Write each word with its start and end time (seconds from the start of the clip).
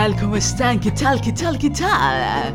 Tal? 0.00 0.18
¿Cómo 0.18 0.36
están? 0.36 0.80
¿Qué 0.80 0.92
tal? 0.92 1.20
¿Qué 1.20 1.30
tal? 1.30 1.58
¿Qué 1.58 1.68
tal? 1.68 2.54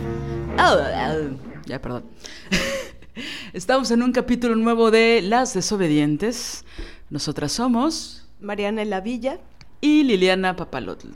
Oh, 0.58 0.78
oh, 0.80 1.62
ya, 1.68 1.80
perdón. 1.80 2.06
Estamos 3.54 3.92
en 3.92 4.02
un 4.02 4.12
capítulo 4.12 4.56
nuevo 4.56 4.90
de 4.90 5.22
Las 5.22 5.54
Desobedientes. 5.54 6.66
Nosotras 7.12 7.52
somos 7.52 8.28
Marianela 8.42 9.00
Villa. 9.00 9.40
y 9.80 10.02
Liliana 10.02 10.56
Papalotl. 10.56 11.10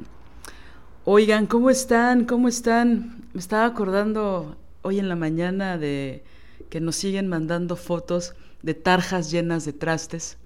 Oigan, 1.04 1.48
¿cómo 1.48 1.72
están? 1.72 2.26
¿Cómo 2.26 2.48
están? 2.48 3.24
Me 3.34 3.40
estaba 3.40 3.66
acordando 3.66 4.56
hoy 4.84 5.00
en 5.00 5.10
la 5.10 5.16
mañana 5.16 5.80
de 5.80 6.24
que 6.70 6.80
nos 6.80 6.96
siguen 6.96 7.28
mandando 7.28 7.76
fotos 7.76 8.36
de 8.62 8.76
tarjas 8.76 9.32
llenas 9.32 9.66
de 9.66 9.74
trastes 9.74 10.38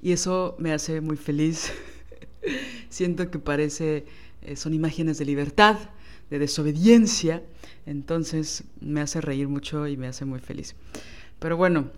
y 0.00 0.12
eso 0.12 0.54
me 0.60 0.72
hace 0.72 1.00
muy 1.00 1.16
feliz. 1.16 1.72
Siento 2.90 3.28
que 3.28 3.40
parece, 3.40 4.06
eh, 4.46 4.56
son 4.56 4.72
imágenes 4.72 5.18
de 5.18 5.24
libertad, 5.24 5.76
de 6.30 6.38
desobediencia, 6.38 7.42
entonces 7.84 8.64
me 8.80 9.00
hace 9.00 9.20
reír 9.20 9.48
mucho 9.48 9.86
y 9.86 9.96
me 9.96 10.06
hace 10.06 10.24
muy 10.24 10.40
feliz. 10.40 10.74
Pero 11.38 11.56
bueno, 11.56 11.90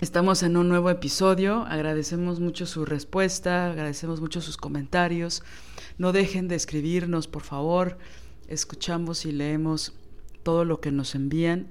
estamos 0.00 0.42
en 0.42 0.56
un 0.56 0.68
nuevo 0.68 0.90
episodio, 0.90 1.64
agradecemos 1.66 2.40
mucho 2.40 2.66
su 2.66 2.84
respuesta, 2.84 3.70
agradecemos 3.70 4.20
mucho 4.20 4.40
sus 4.40 4.56
comentarios, 4.56 5.42
no 5.98 6.12
dejen 6.12 6.48
de 6.48 6.56
escribirnos, 6.56 7.28
por 7.28 7.42
favor, 7.42 7.98
escuchamos 8.48 9.26
y 9.26 9.32
leemos 9.32 9.92
todo 10.42 10.64
lo 10.64 10.80
que 10.80 10.90
nos 10.90 11.14
envían. 11.14 11.68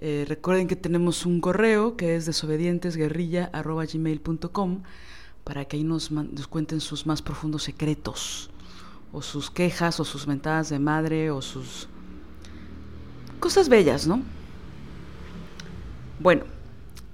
Eh, 0.00 0.24
recuerden 0.26 0.66
que 0.66 0.76
tenemos 0.76 1.26
un 1.26 1.40
correo 1.40 1.96
que 1.96 2.16
es 2.16 2.24
desobedientesguerrilla.gmail.com 2.24 4.82
para 5.44 5.66
que 5.66 5.76
ahí 5.76 5.84
nos, 5.84 6.10
cuenten 6.48 6.80
sus 6.80 7.06
más 7.06 7.22
profundos 7.22 7.62
secretos, 7.64 8.50
o 9.12 9.22
sus 9.22 9.50
quejas, 9.50 10.00
o 10.00 10.04
sus 10.04 10.26
mentadas 10.26 10.68
de 10.68 10.78
madre, 10.78 11.30
o 11.30 11.42
sus 11.42 11.88
cosas 13.40 13.68
bellas, 13.68 14.06
¿no? 14.06 14.22
Bueno, 16.20 16.44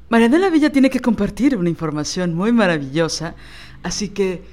Marianela 0.09 0.51
Villa 0.51 0.71
tiene 0.71 0.91
que 0.91 1.01
compartir 1.01 1.57
una 1.57 1.69
información 1.69 2.35
muy 2.35 2.53
maravillosa, 2.53 3.35
así 3.83 4.09
que, 4.11 4.45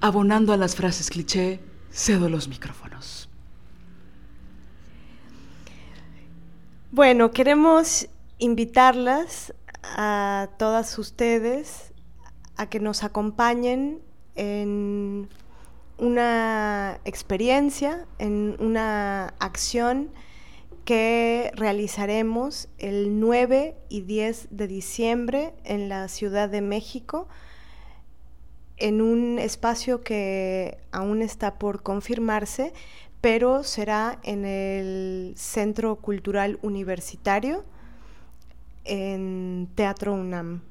abonando 0.00 0.52
a 0.52 0.56
las 0.56 0.76
frases 0.76 1.10
cliché, 1.10 1.60
cedo 1.90 2.28
los 2.28 2.48
micrófonos. 2.48 3.28
Bueno, 6.92 7.30
queremos 7.32 8.08
invitarlas 8.38 9.52
a 9.82 10.48
todas 10.58 10.98
ustedes 10.98 11.92
a 12.56 12.68
que 12.68 12.80
nos 12.80 13.04
acompañen 13.04 14.00
en 14.34 15.28
una 15.98 17.00
experiencia, 17.04 18.06
en 18.18 18.56
una 18.58 19.34
acción 19.38 20.10
que 20.84 21.50
realizaremos 21.54 22.68
el 22.78 23.18
9 23.18 23.76
y 23.88 24.02
10 24.02 24.48
de 24.50 24.68
diciembre 24.68 25.54
en 25.64 25.88
la 25.88 26.08
Ciudad 26.08 26.48
de 26.48 26.60
México, 26.60 27.28
en 28.76 29.00
un 29.00 29.38
espacio 29.38 30.02
que 30.02 30.78
aún 30.92 31.22
está 31.22 31.58
por 31.58 31.82
confirmarse, 31.82 32.72
pero 33.20 33.64
será 33.64 34.20
en 34.22 34.44
el 34.44 35.34
Centro 35.36 35.96
Cultural 35.96 36.58
Universitario, 36.62 37.64
en 38.84 39.68
Teatro 39.74 40.14
UNAM. 40.14 40.62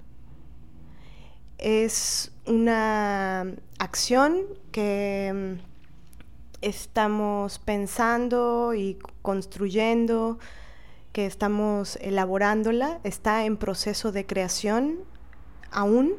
Es 1.58 2.32
una 2.46 3.46
acción 3.80 4.42
que 4.72 5.32
mm, 5.34 5.76
estamos 6.62 7.60
pensando 7.60 8.74
y 8.74 8.98
construyendo, 9.22 10.40
que 11.12 11.26
estamos 11.26 11.98
elaborándola, 12.02 13.00
está 13.04 13.46
en 13.46 13.58
proceso 13.58 14.12
de 14.12 14.26
creación 14.26 15.00
aún, 15.72 16.14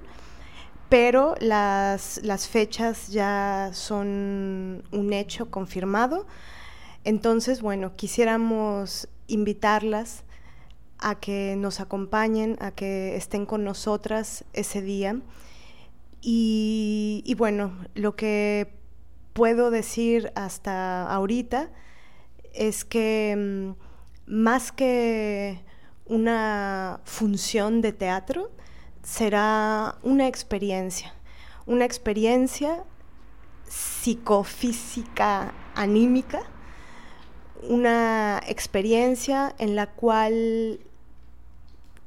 pero 0.88 1.34
las, 1.40 2.20
las 2.22 2.48
fechas 2.48 3.08
ya 3.08 3.70
son 3.72 4.84
un 4.92 5.12
hecho 5.12 5.50
confirmado. 5.50 6.26
Entonces, 7.04 7.60
bueno, 7.60 7.96
quisiéramos 7.96 9.08
invitarlas 9.26 10.24
a 10.98 11.16
que 11.20 11.54
nos 11.56 11.80
acompañen, 11.80 12.56
a 12.60 12.70
que 12.70 13.16
estén 13.16 13.46
con 13.46 13.64
nosotras 13.64 14.44
ese 14.52 14.82
día. 14.82 15.20
Y, 16.22 17.34
bueno, 17.38 17.72
lo 17.94 18.16
que 18.16 18.72
puedo 19.32 19.70
decir 19.70 20.32
hasta 20.34 21.10
ahorita 21.12 21.70
es 22.52 22.84
que 22.84 23.34
mm, 23.36 24.32
más 24.32 24.72
que 24.72 25.62
una 26.06 27.00
función 27.04 27.80
de 27.80 27.92
teatro, 27.92 28.50
será 29.02 29.98
una 30.02 30.26
experiencia, 30.26 31.14
una 31.66 31.84
experiencia 31.84 32.84
psicofísica 33.68 35.52
anímica, 35.74 36.42
una 37.62 38.40
experiencia 38.46 39.54
en 39.58 39.76
la 39.76 39.86
cual 39.86 40.80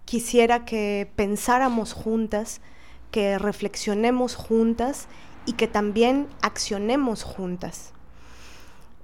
quisiera 0.06 0.66
que 0.66 1.10
pensáramos 1.16 1.94
juntas, 1.94 2.62
que 3.12 3.38
reflexionemos 3.38 4.36
juntas 4.36 5.08
y 5.46 5.54
que 5.54 5.68
también 5.68 6.28
accionemos 6.42 7.24
juntas. 7.24 7.94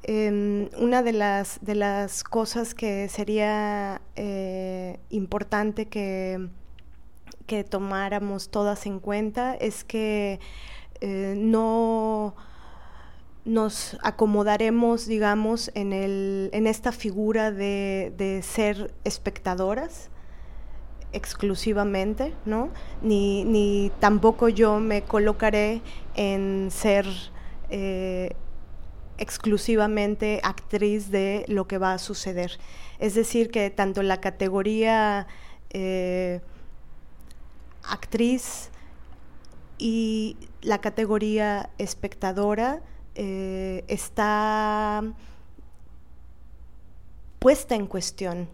Eh, 0.07 0.69
una 0.77 1.01
de 1.01 1.13
las, 1.13 1.57
de 1.63 1.73
las 1.73 2.23
cosas 2.23 2.75
que 2.75 3.09
sería 3.09 4.01
eh, 4.15 4.99
importante 5.09 5.87
que, 5.87 6.47
que, 7.47 7.63
tomáramos 7.63 8.49
todas 8.49 8.85
en 8.85 8.99
cuenta 8.99 9.55
es 9.55 9.83
que 9.83 10.39
eh, 11.01 11.33
no 11.35 12.35
nos 13.45 13.97
acomodaremos, 14.01 15.05
digamos, 15.05 15.71
en, 15.75 15.93
el, 15.93 16.49
en 16.51 16.65
esta 16.67 16.91
figura 16.91 17.51
de, 17.51 18.11
de 18.17 18.41
ser 18.41 18.93
espectadoras, 19.03 20.09
exclusivamente, 21.13 22.33
¿no? 22.45 22.71
Ni, 23.01 23.45
ni, 23.45 23.91
tampoco 23.99 24.49
yo 24.49 24.79
me 24.79 25.03
colocaré 25.03 25.81
en 26.15 26.69
ser 26.71 27.05
eh, 27.69 28.35
exclusivamente 29.17 30.41
actriz 30.43 31.11
de 31.11 31.45
lo 31.47 31.67
que 31.67 31.77
va 31.77 31.93
a 31.93 31.99
suceder. 31.99 32.59
Es 32.99 33.13
decir, 33.13 33.51
que 33.51 33.69
tanto 33.69 34.01
la 34.03 34.19
categoría 34.19 35.27
eh, 35.69 36.41
actriz 37.83 38.71
y 39.77 40.35
la 40.61 40.79
categoría 40.81 41.69
espectadora 41.77 42.81
eh, 43.15 43.83
está 43.87 45.03
puesta 47.39 47.75
en 47.75 47.87
cuestión 47.87 48.47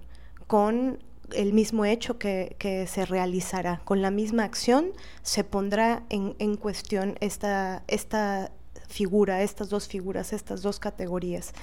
con 0.47 0.99
el 1.33 1.53
mismo 1.53 1.85
hecho 1.85 2.17
que, 2.17 2.85
se 2.87 3.05
realizará. 3.05 3.81
Con 3.85 4.01
la 4.01 4.11
misma 4.11 4.43
acción 4.43 4.91
se 5.21 5.43
pondrá 5.43 6.03
en, 6.09 6.55
cuestión 6.57 7.15
esta, 7.21 7.83
esta 7.87 8.51
figura, 8.87 9.41
estas 9.41 9.69
dos 9.69 9.87
figuras, 9.87 10.33
estas 10.33 10.61
dos 10.61 10.79
categorías. 10.79 11.53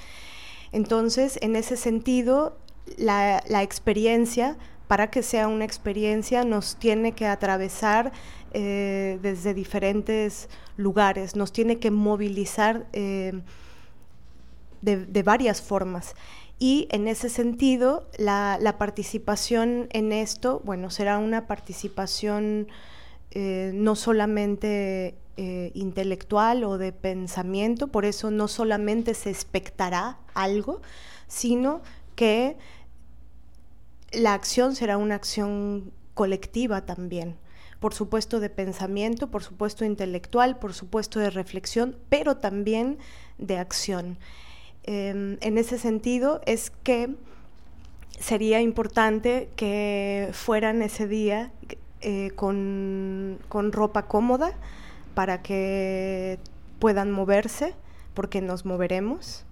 Entonces, 0.73 1.39
en 1.43 1.57
ese 1.57 1.77
sentido, 1.77 2.57
la, 2.97 3.63
experiencia, 3.63 4.57
para 4.87 5.11
que 5.11 5.23
sea 5.23 5.49
una 5.49 5.65
experiencia, 5.65 6.45
nos 6.45 6.77
tiene 6.77 7.13
que 7.13 7.27
atravesar 7.27 8.13
eh, 8.53 9.19
desde 9.23 9.55
diferentes 9.55 10.49
lugares, 10.77 11.37
nos 11.37 11.53
tiene 11.53 11.79
que 11.79 11.91
movilizar 11.91 12.87
eh, 12.93 13.41
de, 14.83 15.23
varias 15.23 15.61
formas. 15.61 16.15
Y 16.59 16.89
en 16.91 17.09
ese 17.09 17.29
sentido, 17.29 18.09
la, 18.19 18.77
participación 18.79 19.89
en 19.91 20.13
esto, 20.13 20.61
bueno, 20.65 20.91
será 20.91 21.19
una 21.19 21.47
participación 21.47 22.69
eh, 23.31 23.73
no 23.75 23.95
solamente 23.97 25.17
intelectual 25.75 26.65
o 26.65 26.79
de 26.79 26.91
pensamiento, 26.91 27.87
por 27.87 28.05
eso 28.05 28.33
no 28.33 28.49
solamente 28.49 29.15
se 29.15 29.31
expectará 29.31 30.19
algo, 30.35 30.83
sino 31.29 31.81
que 32.17 32.57
la 34.11 34.35
acción 34.35 34.75
será 34.75 34.97
una 34.97 35.15
acción 35.15 35.93
colectiva 36.15 36.85
también. 36.85 37.37
Por 37.81 37.95
supuesto 37.95 38.41
de 38.41 38.51
pensamiento, 38.51 39.31
por 39.31 39.43
supuesto 39.43 39.85
intelectual, 39.85 40.59
por 40.59 40.75
supuesto 40.75 41.21
de 41.21 41.31
reflexión, 41.31 41.97
pero 42.09 42.37
también 42.37 42.99
de 43.39 43.59
acción. 43.59 44.19
Em, 44.85 45.37
en 45.41 45.59
ese 45.59 45.79
sentido 45.79 46.41
es 46.47 46.71
que 46.71 47.15
sería 48.19 48.61
importante 48.61 49.49
que 49.57 50.31
fueran 50.33 50.83
ese 50.83 51.07
día 51.07 51.53
eh, 52.01 52.31
con, 52.37 53.39
ropa 53.51 54.07
cómoda 54.07 54.53
para 55.15 55.43
que 55.43 56.39
puedan 56.79 57.11
moverse, 57.11 57.75
porque 58.15 58.41
nos 58.41 58.65
moveremos. 58.65 59.45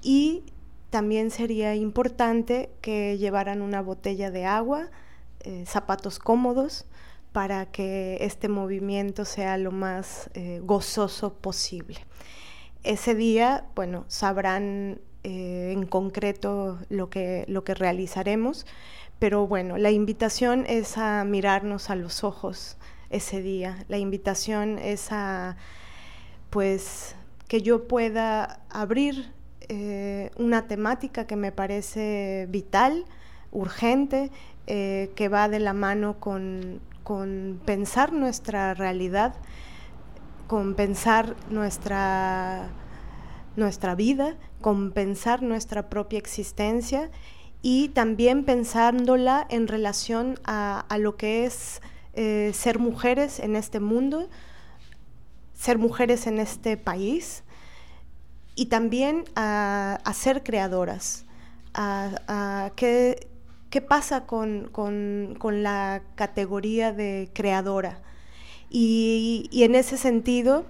Y 0.00 0.44
también 0.90 1.30
sería 1.30 1.74
importante 1.74 2.70
que 2.80 3.18
llevaran 3.18 3.62
una 3.62 3.82
botella 3.82 4.30
de 4.30 4.46
agua, 4.46 4.90
eh, 5.40 5.64
zapatos 5.66 6.18
cómodos, 6.18 6.86
para 7.32 7.66
que 7.66 8.18
este 8.20 8.48
movimiento 8.48 9.24
sea 9.24 9.56
lo 9.56 9.72
más 9.72 10.30
eh, 10.34 10.60
gozoso 10.62 11.34
posible. 11.34 11.98
Ese 12.84 13.14
día, 13.14 13.64
bueno, 13.74 14.04
sabrán 14.08 15.00
eh, 15.24 15.72
en 15.72 15.86
concreto 15.86 16.78
lo 16.90 17.08
que, 17.08 17.44
lo 17.48 17.64
que 17.64 17.74
realizaremos, 17.74 18.66
pero 19.18 19.46
bueno, 19.46 19.78
la 19.78 19.90
invitación 19.90 20.66
es 20.68 20.98
a 20.98 21.24
mirarnos 21.24 21.90
a 21.90 21.96
los 21.96 22.22
ojos 22.22 22.76
ese 23.08 23.40
día, 23.40 23.84
la 23.88 23.98
invitación 23.98 24.78
es 24.78 25.12
a, 25.12 25.56
pues, 26.50 27.14
que 27.48 27.62
yo 27.62 27.86
pueda 27.86 28.60
abrir 28.68 29.32
eh, 29.68 30.30
una 30.36 30.66
temática 30.66 31.26
que 31.26 31.36
me 31.36 31.52
parece 31.52 32.46
vital, 32.50 33.04
urgente, 33.52 34.30
que 34.64 35.28
va 35.30 35.48
de 35.48 35.58
la 35.58 35.74
mano 35.74 36.18
con, 36.18 36.80
con 37.02 37.60
pensar 37.64 38.12
nuestra 38.12 38.74
realidad 38.74 39.34
compensar 40.52 41.34
nuestra, 41.48 42.68
nuestra 43.56 43.94
vida, 43.94 44.36
compensar 44.60 45.42
nuestra 45.42 45.88
propia 45.88 46.18
existencia 46.18 47.10
y 47.62 47.88
también 47.88 48.44
pensándola 48.44 49.46
en 49.48 49.66
relación 49.66 50.38
a, 50.44 50.84
lo 50.98 51.16
que 51.16 51.46
es 51.46 51.80
eh, 52.12 52.50
ser 52.52 52.78
mujeres 52.78 53.40
en 53.40 53.56
este 53.56 53.80
mundo, 53.80 54.28
ser 55.54 55.78
mujeres 55.78 56.26
en 56.26 56.38
este 56.38 56.76
país 56.76 57.44
y 58.54 58.66
también 58.66 59.24
a, 59.36 59.98
ser 60.14 60.42
creadoras, 60.42 61.24
a, 61.72 62.72
qué, 62.76 63.26
pasa 63.80 64.26
con, 64.26 64.68
con 64.72 65.62
la 65.62 66.02
categoría 66.16 66.92
de 66.92 67.30
creadora 67.32 68.00
y, 68.74 69.50
en 69.52 69.74
ese 69.74 69.98
sentido, 69.98 70.64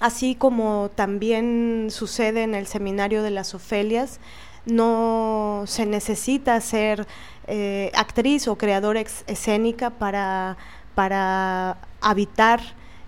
así 0.00 0.34
como 0.34 0.90
también 0.96 1.86
sucede 1.88 2.42
en 2.42 2.56
el 2.56 2.66
seminario 2.66 3.22
de 3.22 3.30
las 3.30 3.54
Ofelias, 3.54 4.18
no 4.66 5.62
se 5.66 5.86
necesita 5.86 6.60
ser 6.60 7.06
eh, 7.46 7.92
actriz 7.94 8.48
o 8.48 8.58
creadora 8.58 9.00
escénica 9.00 9.90
para, 9.90 10.56
para 10.96 11.78
habitar 12.00 12.60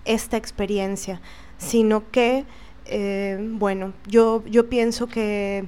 esta 0.05 0.37
experiencia, 0.37 1.21
sino 1.59 2.09
que, 2.13 2.45
eh, 2.85 3.37
bueno, 3.41 3.95
yo, 4.07 4.45
yo 4.47 4.69
pienso 4.69 5.09
que, 5.09 5.67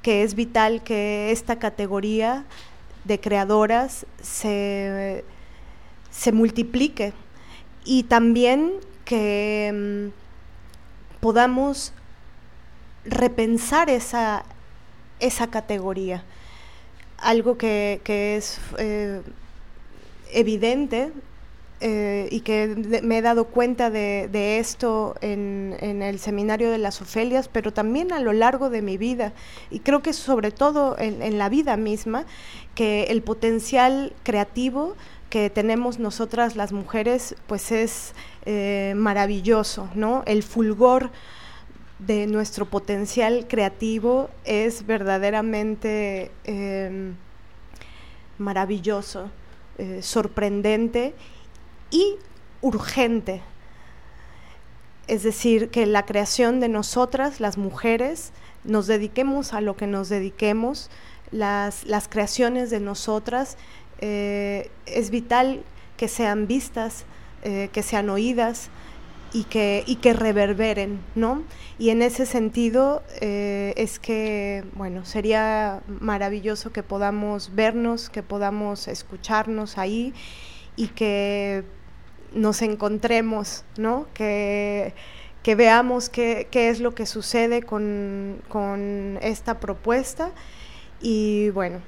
que, 0.00 0.22
es 0.22 0.34
vital 0.34 0.82
que 0.82 1.30
esta 1.30 1.58
categoría 1.58 2.46
de 3.08 3.18
creadoras 3.18 4.06
se, 4.22 5.24
se 6.10 6.30
multiplique 6.30 7.12
y 7.84 8.04
también 8.04 8.74
que 9.04 10.12
mm, 10.12 11.20
podamos 11.20 11.92
repensar 13.04 13.88
esa, 13.88 14.44
esa 15.18 15.48
categoría. 15.48 16.22
Algo 17.16 17.56
que, 17.58 18.00
es 18.06 18.60
eh, 18.78 19.22
evidente 20.30 21.12
eh, 21.80 22.28
y 22.32 22.40
que 22.40 23.00
me 23.04 23.18
he 23.18 23.22
dado 23.22 23.44
cuenta 23.44 23.88
de, 23.88 24.58
esto 24.58 25.14
en, 25.20 25.76
el 25.80 26.18
seminario 26.18 26.72
de 26.72 26.78
las 26.78 27.00
Ofelias, 27.00 27.48
pero 27.48 27.72
también 27.72 28.12
a 28.12 28.18
lo 28.18 28.32
largo 28.32 28.68
de 28.68 28.82
mi 28.82 28.96
vida, 28.96 29.32
y 29.70 29.78
creo 29.78 30.02
que 30.02 30.12
sobre 30.12 30.50
todo 30.50 30.96
en, 30.98 31.38
la 31.38 31.48
vida 31.48 31.76
misma, 31.76 32.24
que 32.74 33.04
el 33.04 33.22
potencial 33.22 34.12
creativo 34.24 34.96
que 35.30 35.50
tenemos 35.50 36.00
nosotras 36.00 36.56
las 36.56 36.72
mujeres, 36.72 37.36
pues 37.46 37.70
es 37.70 38.12
eh, 38.44 38.94
maravilloso, 38.96 39.88
¿no? 39.94 40.24
El 40.26 40.42
fulgor 40.42 41.10
de 42.00 42.26
nuestro 42.26 42.66
potencial 42.66 43.46
creativo 43.46 44.30
es 44.44 44.84
verdaderamente 44.84 46.32
em, 46.44 47.14
maravilloso, 48.38 49.30
eh, 49.76 50.00
sorprendente 50.02 51.14
y 51.90 52.16
urgente. 52.60 53.42
Es 55.06 55.22
decir, 55.22 55.70
que 55.70 55.86
la 55.86 56.04
creación 56.04 56.60
de 56.60 56.68
nosotras, 56.68 57.40
las 57.40 57.56
mujeres, 57.56 58.32
nos 58.64 58.86
dediquemos 58.86 59.54
a 59.54 59.60
lo 59.60 59.76
que 59.76 59.86
nos 59.86 60.08
dediquemos, 60.08 60.90
las, 61.30 61.84
las 61.84 62.08
creaciones 62.08 62.70
de 62.70 62.80
nosotras 62.80 63.56
eh, 64.00 64.70
es 64.86 65.10
vital 65.10 65.62
que 65.96 66.08
sean 66.08 66.46
vistas, 66.46 67.04
eh, 67.42 67.68
que 67.72 67.82
sean 67.82 68.10
oídas 68.10 68.70
y 69.32 69.44
que, 69.44 69.84
y 69.86 69.96
que 69.96 70.12
reverberen, 70.12 71.00
¿no? 71.14 71.42
Y 71.78 71.90
en 71.90 72.02
ese 72.02 72.24
sentido 72.24 73.02
eh, 73.20 73.74
es 73.76 73.98
que, 73.98 74.64
bueno, 74.74 75.04
sería 75.04 75.82
maravilloso 75.88 76.72
que 76.72 76.82
podamos 76.82 77.54
vernos, 77.54 78.08
que 78.10 78.22
podamos 78.22 78.88
escucharnos 78.88 79.76
ahí 79.76 80.14
y 80.76 80.88
que 80.88 81.64
nos 82.32 82.62
encontremos, 82.62 83.64
¿no? 83.76 84.06
Que, 84.14 84.94
que 85.42 85.54
veamos 85.54 86.08
qué, 86.08 86.48
qué, 86.50 86.68
es 86.68 86.80
lo 86.80 86.94
que 86.94 87.06
sucede 87.06 87.62
con, 87.62 88.42
con 88.48 89.18
esta 89.22 89.60
propuesta 89.60 90.32
y 91.00 91.50
bueno, 91.50 91.80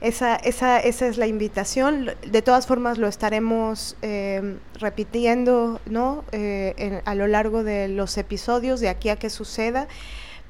esa, 0.00 0.36
esa, 0.36 0.78
esa 0.78 1.06
es 1.08 1.16
la 1.18 1.26
invitación. 1.26 2.10
De 2.26 2.42
todas 2.42 2.66
formas, 2.66 2.98
lo 2.98 3.08
estaremos 3.08 3.96
eh, 4.02 4.58
repitiendo 4.74 5.80
¿no? 5.86 6.24
Eh, 6.32 7.02
a 7.04 7.14
lo 7.14 7.26
largo 7.26 7.64
de 7.64 7.88
los 7.88 8.16
episodios, 8.16 8.80
de 8.80 8.88
aquí 8.88 9.08
a 9.08 9.16
que 9.16 9.30
suceda. 9.30 9.88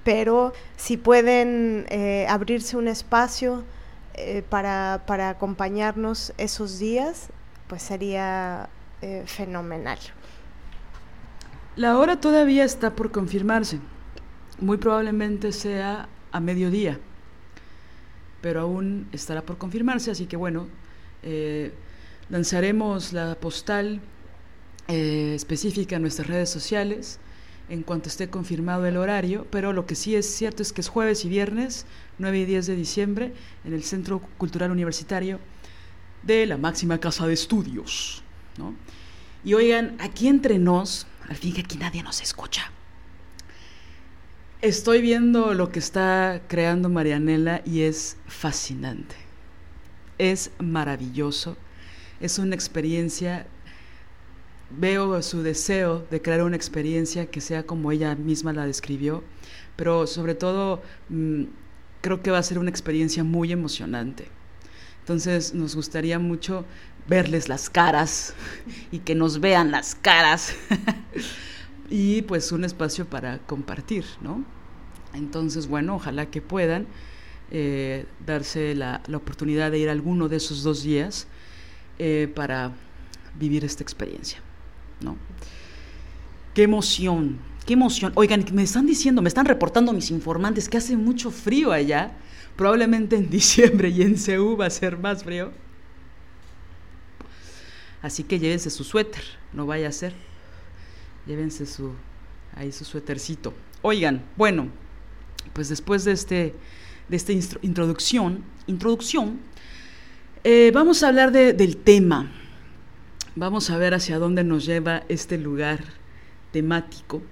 Pero 0.04 0.52
si 0.76 0.96
pueden 0.96 1.86
eh, 1.88 2.26
abrirse 2.28 2.76
un 2.76 2.88
espacio 2.88 3.64
para, 4.48 5.04
para, 5.06 5.28
acompañarnos 5.28 6.32
esos 6.38 6.80
días, 6.80 7.28
pues 7.68 7.82
sería 7.82 8.68
fenomenal. 9.26 9.98
La 11.76 11.98
hora 11.98 12.20
todavía 12.20 12.64
está 12.64 12.96
por 12.96 13.12
confirmarse. 13.12 13.78
Muy 14.58 14.76
probablemente 14.78 15.52
sea 15.52 16.08
a 16.32 16.40
mediodía 16.40 16.98
pero 18.40 18.60
aún 18.60 19.08
estará 19.12 19.42
por 19.42 19.58
confirmarse, 19.58 20.10
así 20.10 20.26
que 20.26 20.36
bueno, 20.36 20.68
eh, 21.22 21.72
lanzaremos 22.30 23.12
la 23.12 23.34
postal 23.34 24.00
eh, 24.86 25.32
específica 25.34 25.96
en 25.96 26.02
nuestras 26.02 26.28
redes 26.28 26.50
sociales 26.50 27.18
en 27.68 27.82
cuanto 27.82 28.08
esté 28.08 28.30
confirmado 28.30 28.86
el 28.86 28.96
horario, 28.96 29.46
pero 29.50 29.74
lo 29.74 29.84
que 29.84 29.94
sí 29.94 30.14
es 30.14 30.26
cierto 30.26 30.62
es 30.62 30.72
que 30.72 30.80
es 30.80 30.88
jueves 30.88 31.26
y 31.26 31.28
viernes, 31.28 31.84
9 32.18 32.38
y 32.38 32.44
10 32.46 32.66
de 32.66 32.76
diciembre, 32.76 33.32
en 33.64 33.74
el 33.74 33.82
Centro 33.82 34.20
Cultural 34.38 34.70
Universitario 34.70 35.38
de 36.28 36.46
la 36.46 36.58
máxima 36.58 36.98
casa 36.98 37.26
de 37.26 37.32
estudios. 37.32 38.22
Y 39.44 39.54
oigan, 39.54 39.96
aquí 39.98 40.28
entre 40.28 40.58
nos, 40.58 41.06
al 41.26 41.36
fin 41.36 41.54
que 41.54 41.62
aquí 41.62 41.78
nadie 41.78 42.02
nos 42.02 42.20
escucha, 42.20 42.70
estoy 44.60 45.00
viendo 45.00 45.54
lo 45.54 45.72
que 45.72 45.78
está 45.78 46.42
creando 46.46 46.90
Marianela 46.90 47.62
y 47.64 47.80
es 47.80 48.18
fascinante. 48.26 49.16
Es 50.18 50.50
maravilloso. 50.58 51.56
Es 52.20 52.38
una 52.38 52.54
experiencia 52.54 53.46
veo 54.70 55.22
su 55.22 55.42
deseo 55.42 56.04
de 56.10 56.20
crear 56.20 56.42
una 56.42 56.56
experiencia 56.56 57.24
que 57.30 57.40
sea 57.40 57.64
como 57.64 57.90
ella 57.90 58.14
misma 58.16 58.52
la 58.52 58.66
describió, 58.66 59.24
pero 59.76 60.06
sobre 60.06 60.34
todo 60.34 60.82
mm, 61.08 61.44
creo 62.02 62.22
que 62.22 62.30
va 62.30 62.36
a 62.36 62.42
ser 62.42 62.58
una 62.58 62.68
experiencia 62.68 63.24
muy 63.24 63.50
emocionante. 63.50 64.28
Entonces 65.08 65.54
nos 65.54 65.74
gustaría 65.74 66.18
mucho 66.18 66.66
verles 67.06 67.48
las 67.48 67.70
caras 67.70 68.34
y 68.92 68.98
que 68.98 69.14
nos 69.14 69.40
vean 69.40 69.70
las 69.70 69.94
caras 69.94 70.54
y 71.90 72.20
pues 72.20 72.52
un 72.52 72.62
espacio 72.62 73.06
para 73.06 73.38
compartir, 73.38 74.04
¿no? 74.20 74.44
Entonces, 75.14 75.66
bueno, 75.66 75.94
ojalá 75.94 76.26
que 76.26 76.42
puedan 76.42 76.86
eh, 77.50 78.04
darse 78.26 78.74
la, 78.74 79.00
oportunidad 79.14 79.70
de 79.70 79.78
ir 79.78 79.88
alguno 79.88 80.28
de 80.28 80.36
esos 80.36 80.62
dos 80.62 80.82
días 80.82 81.26
eh, 81.98 82.30
para 82.36 82.72
vivir 83.40 83.64
esta 83.64 83.82
experiencia. 83.82 84.42
¿no? 85.00 85.16
Qué 86.52 86.64
emoción, 86.64 87.38
qué 87.64 87.72
emoción. 87.72 88.12
Oigan, 88.14 88.44
me 88.52 88.62
están 88.62 88.84
diciendo, 88.84 89.22
me 89.22 89.28
están 89.28 89.46
reportando 89.46 89.94
mis 89.94 90.10
informantes 90.10 90.68
que 90.68 90.76
hace 90.76 90.98
mucho 90.98 91.30
frío 91.30 91.72
allá. 91.72 92.12
Probablemente 92.58 93.16
en 93.16 93.30
diciembre 93.38 93.88
y 93.88 94.02
en 94.02 94.18
Ceú 94.18 94.54
va 94.54 94.66
a 94.66 94.70
ser 94.70 94.98
más 94.98 95.24
frío. 95.24 95.50
Así 98.02 98.22
que 98.22 98.38
llévense 98.38 98.68
su 98.68 98.84
suéter, 98.84 99.24
no 99.54 99.64
vaya 99.64 99.88
a 99.88 99.92
ser. 99.92 100.12
Llévense 101.26 101.64
su 101.64 101.92
ahí 102.54 102.70
su 102.70 102.84
suétercito. 102.84 103.54
Oigan, 103.80 104.22
bueno, 104.36 104.68
pues 105.54 105.70
después 105.70 106.04
de 106.04 106.12
este 106.12 106.54
de 107.08 107.16
esta 107.16 107.32
introducción, 107.32 108.44
introducción, 108.66 109.40
eh, 110.44 110.70
vamos 110.74 111.02
a 111.02 111.08
hablar 111.08 111.32
del 111.32 111.78
tema 111.78 112.30
Vamos 113.40 113.70
a 113.70 113.78
ver 113.78 113.94
hacia 113.94 114.18
dónde 114.18 114.42
nos 114.42 114.66
lleva 114.66 115.04
este 115.08 115.38
lugar 115.38 115.78
temático 116.50 117.22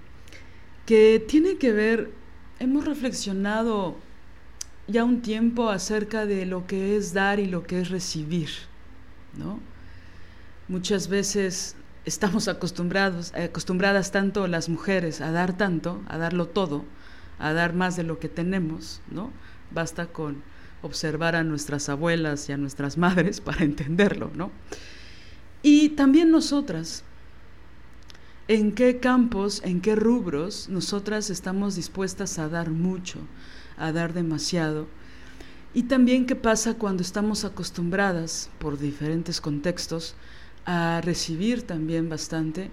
que 0.87 1.21
tiene 1.27 1.57
que 1.57 1.73
ver, 1.73 2.13
hemos 2.61 2.85
reflexionado 2.85 3.97
ya 4.89 5.05
un 5.05 5.23
tiempo 5.23 5.71
acerca 5.71 6.27
de 6.27 6.47
lo 6.47 6.67
que 6.67 6.97
es 6.97 7.13
dar 7.13 7.41
y 7.41 7.47
lo 7.47 7.65
que 7.65 7.81
es 7.81 7.91
recibir, 7.91 8.51
¿no? 9.37 9.61
Muchas 10.69 11.09
veces 11.09 11.77
estamos 12.05 12.49
acostumbrados, 12.49 13.35
acostumbradas 13.35 14.13
tanto 14.13 14.47
las 14.47 14.69
mujeres 14.69 15.21
a 15.21 15.33
dar 15.33 15.57
tanto, 15.57 16.03
a 16.09 16.19
darlo 16.19 16.47
todo, 16.47 16.85
a 17.39 17.53
dar 17.53 17.75
más 17.75 17.97
de 17.97 18.05
lo 18.05 18.19
que 18.19 18.29
tenemos, 18.29 19.01
¿no? 19.11 19.31
Basta 19.73 20.07
con 20.07 20.43
observar 20.83 21.35
a 21.35 21.45
nuestras 21.45 21.89
abuelas 21.89 22.49
y 22.49 22.53
a 22.53 22.57
nuestras 22.57 22.97
madres 22.97 23.41
para 23.43 23.65
entenderlo, 23.65 24.31
¿no? 24.35 24.51
Y 25.63 25.91
también 25.91 26.31
nosotras, 26.31 27.03
en 28.47 28.73
qué 28.73 29.01
campos, 29.01 29.61
en 29.65 29.81
qué 29.81 29.97
rubros 29.97 30.69
nosotras 30.69 31.29
estamos 31.31 31.75
dispuestas 31.75 32.39
a 32.39 32.49
dar 32.49 32.71
mucho, 32.71 33.19
a 33.77 33.93
dar 33.93 34.13
demasiado. 34.13 34.87
Y 35.75 35.85
también 35.85 36.27
qué 36.27 36.37
pasa 36.37 36.75
cuando 36.75 37.03
estamos 37.03 37.45
acostumbradas, 37.45 38.51
por 38.59 38.79
diferentes 38.79 39.41
contextos, 39.41 40.15
a 40.65 41.01
recibir 41.03 41.63
también 41.63 42.09
bastante 42.09 42.71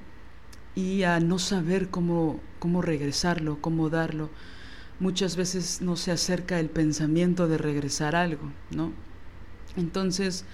y 0.75 1.03
a 1.03 1.19
no 1.19 1.37
saber 1.37 1.89
cómo, 1.89 2.39
cómo 2.59 2.81
regresarlo, 2.81 3.59
cómo 3.61 3.89
darlo. 3.89 4.29
Muchas 4.99 5.35
veces 5.35 5.81
no 5.81 5.95
se 5.95 6.11
acerca 6.11 6.59
el 6.59 6.69
pensamiento 6.69 7.47
de 7.47 7.57
regresar 7.57 8.15
algo, 8.15 8.51
¿no? 8.71 8.91
Entonces, 9.75 10.45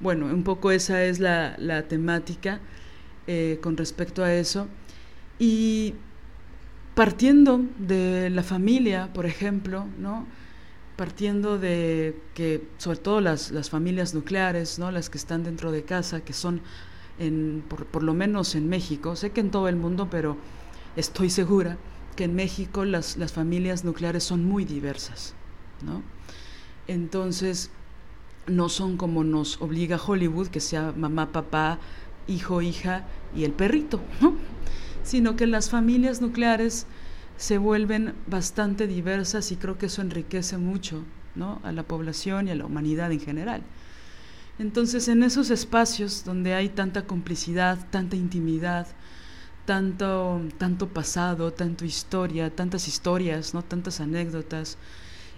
bueno, 0.00 0.26
un 0.26 0.42
poco 0.44 0.70
esa 0.70 1.04
es 1.04 1.18
la, 1.18 1.84
temática 1.88 2.60
eh, 3.26 3.58
con 3.62 3.76
respecto 3.76 4.22
a 4.22 4.34
eso. 4.34 4.68
Y 5.38 5.94
partiendo 6.96 7.60
de 7.78 8.30
la 8.30 8.42
familia, 8.42 9.12
por 9.12 9.26
ejemplo, 9.26 9.84
¿no? 9.98 10.26
partiendo 10.96 11.58
de 11.58 12.18
que, 12.32 12.66
sobre 12.78 12.98
todo 12.98 13.20
las, 13.20 13.52
familias 13.68 14.14
nucleares, 14.14 14.78
¿no? 14.78 14.90
las 14.90 15.10
que 15.10 15.18
están 15.18 15.44
dentro 15.44 15.70
de 15.72 15.84
casa, 15.84 16.22
que 16.22 16.32
son, 16.32 16.62
en, 17.18 17.62
por, 17.68 17.84
por, 17.84 18.02
lo 18.02 18.14
menos 18.14 18.54
en 18.54 18.70
México, 18.70 19.14
sé 19.14 19.30
que 19.30 19.42
en 19.42 19.50
todo 19.50 19.68
el 19.68 19.76
mundo, 19.76 20.08
pero 20.10 20.38
estoy 20.96 21.28
segura 21.28 21.76
que 22.16 22.24
en 22.24 22.34
México 22.34 22.86
las, 22.86 23.18
las 23.18 23.30
familias 23.30 23.84
nucleares 23.84 24.24
son 24.24 24.46
muy 24.46 24.64
diversas. 24.64 25.34
¿no? 25.84 26.02
Entonces, 26.88 27.70
no 28.46 28.70
son 28.70 28.96
como 28.96 29.22
nos 29.22 29.60
obliga 29.60 30.00
Hollywood, 30.02 30.48
que 30.48 30.60
sea 30.60 30.94
mamá, 30.96 31.30
papá, 31.30 31.78
hijo, 32.26 32.62
hija 32.62 33.04
y 33.36 33.44
el 33.44 33.52
perrito, 33.52 34.00
¿no? 34.22 34.55
Sino 35.06 35.36
que 35.36 35.46
las 35.46 35.70
familias 35.70 36.20
nucleares 36.20 36.86
se 37.36 37.58
vuelven 37.58 38.14
bastante 38.26 38.86
diversas 38.86 39.52
y 39.52 39.56
creo 39.56 39.78
que 39.78 39.86
eso 39.86 40.02
enriquece 40.02 40.58
mucho 40.58 41.04
¿no? 41.36 41.60
a 41.62 41.70
la 41.70 41.84
población 41.84 42.48
y 42.48 42.50
a 42.50 42.56
la 42.56 42.66
humanidad 42.66 43.12
en 43.12 43.20
general. 43.20 43.62
Entonces, 44.58 45.06
en 45.08 45.22
esos 45.22 45.50
espacios 45.50 46.24
donde 46.24 46.54
hay 46.54 46.70
tanta 46.70 47.06
complicidad, 47.06 47.78
tanta 47.90 48.16
intimidad, 48.16 48.88
tanto, 49.64 50.40
tanto 50.58 50.88
pasado, 50.88 51.52
tanta 51.52 51.84
historia, 51.84 52.50
tantas 52.50 52.88
historias, 52.88 53.54
¿no? 53.54 53.62
tantas 53.62 54.00
anécdotas 54.00 54.76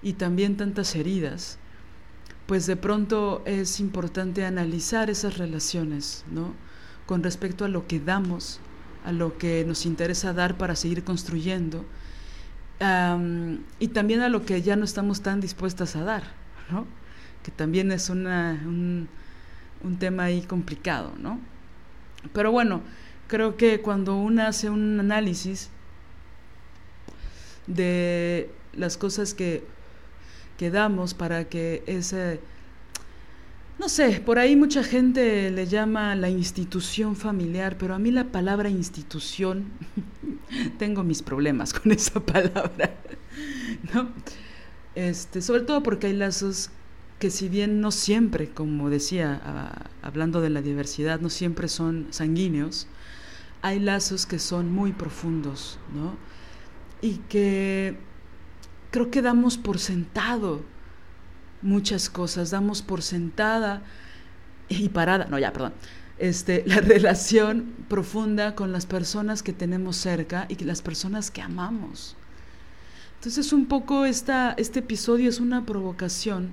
y 0.02 0.14
también 0.14 0.56
tantas 0.56 0.94
heridas, 0.94 1.58
pues 2.46 2.66
de 2.66 2.76
pronto 2.76 3.42
es 3.44 3.80
importante 3.80 4.46
analizar 4.46 5.10
esas 5.10 5.36
relaciones, 5.36 6.24
¿no? 6.32 6.54
Con 7.04 7.22
respecto 7.22 7.66
a 7.66 7.68
lo 7.68 7.86
que 7.86 8.00
damos, 8.00 8.60
a 9.04 9.12
lo 9.12 9.38
que 9.38 9.64
nos 9.66 9.86
interesa 9.86 10.32
dar 10.32 10.56
para 10.56 10.76
seguir 10.76 11.04
construyendo, 11.04 11.84
y 13.80 13.88
también 13.88 14.20
a 14.20 14.28
lo 14.28 14.44
que 14.44 14.62
ya 14.62 14.76
no 14.76 14.84
estamos 14.84 15.20
tan 15.20 15.40
dispuestas 15.40 15.96
a 15.96 16.04
dar, 16.04 16.22
¿no? 16.70 16.86
Que 17.42 17.50
también 17.50 17.90
es 17.90 18.08
una, 18.08 18.60
un, 18.64 19.08
un 19.82 19.98
tema 19.98 20.24
ahí 20.24 20.42
complicado, 20.42 21.12
¿no? 21.18 21.40
Pero 22.32 22.52
bueno, 22.52 22.82
creo 23.26 23.56
que 23.56 23.80
cuando 23.80 24.16
uno 24.16 24.42
hace 24.42 24.70
un 24.70 25.00
análisis 25.00 25.70
de 27.66 28.50
las 28.74 28.96
cosas 28.96 29.34
que 29.34 29.64
que 30.58 30.70
damos 30.70 31.14
para 31.14 31.44
que 31.44 31.84
ese, 31.86 32.40
no 33.78 33.88
sé, 33.88 34.20
por 34.20 34.38
ahí 34.38 34.56
mucha 34.56 34.82
gente 34.82 35.50
le 35.50 35.66
llama 35.66 36.14
la 36.16 36.28
institución 36.28 37.14
familiar, 37.14 37.76
pero 37.78 37.94
a 37.94 37.98
mí 37.98 38.10
la 38.10 38.24
palabra 38.24 38.68
institución, 38.68 39.66
tengo 40.78 41.04
mis 41.04 41.22
problemas 41.22 41.72
con 41.72 41.92
esa 41.92 42.18
palabra, 42.20 42.94
¿no? 43.94 44.08
Este, 44.94 45.42
sobre 45.42 45.62
todo 45.62 45.82
porque 45.82 46.08
hay 46.08 46.14
lazos 46.14 46.70
que 47.20 47.30
si 47.30 47.48
bien 47.48 47.80
no 47.80 47.90
siempre, 47.92 48.48
como 48.48 48.90
decía, 48.90 49.80
hablando 50.02 50.40
de 50.40 50.50
la 50.50 50.62
diversidad, 50.62 51.20
no 51.20 51.30
siempre 51.30 51.68
son 51.68 52.08
sanguíneos, 52.10 52.88
hay 53.62 53.80
lazos 53.80 54.26
que 54.26 54.38
son 54.38 54.72
muy 54.72 54.92
profundos, 54.92 55.78
¿no? 55.94 56.16
Y 57.00 57.18
que 57.28 57.96
creo 58.90 59.10
que 59.10 59.22
damos 59.22 59.56
por 59.58 59.78
sentado 59.78 60.62
muchas 61.62 62.08
cosas, 62.10 62.50
damos 62.50 62.82
por 62.82 63.02
sentada 63.02 63.82
y 64.68 64.88
parada, 64.90 65.26
no, 65.26 65.38
ya, 65.38 65.52
perdón, 65.52 65.72
este, 66.18 66.64
la 66.66 66.80
relación 66.80 67.74
profunda 67.88 68.54
con 68.54 68.72
las 68.72 68.86
personas 68.86 69.42
que 69.42 69.52
tenemos 69.52 69.96
cerca 69.96 70.46
y 70.48 70.62
las 70.64 70.82
personas 70.82 71.30
que 71.30 71.42
amamos. 71.42 72.16
Entonces 73.16 73.52
un 73.52 73.66
poco 73.66 74.04
esta, 74.04 74.54
este 74.58 74.78
episodio 74.78 75.28
es 75.28 75.40
una 75.40 75.66
provocación 75.66 76.50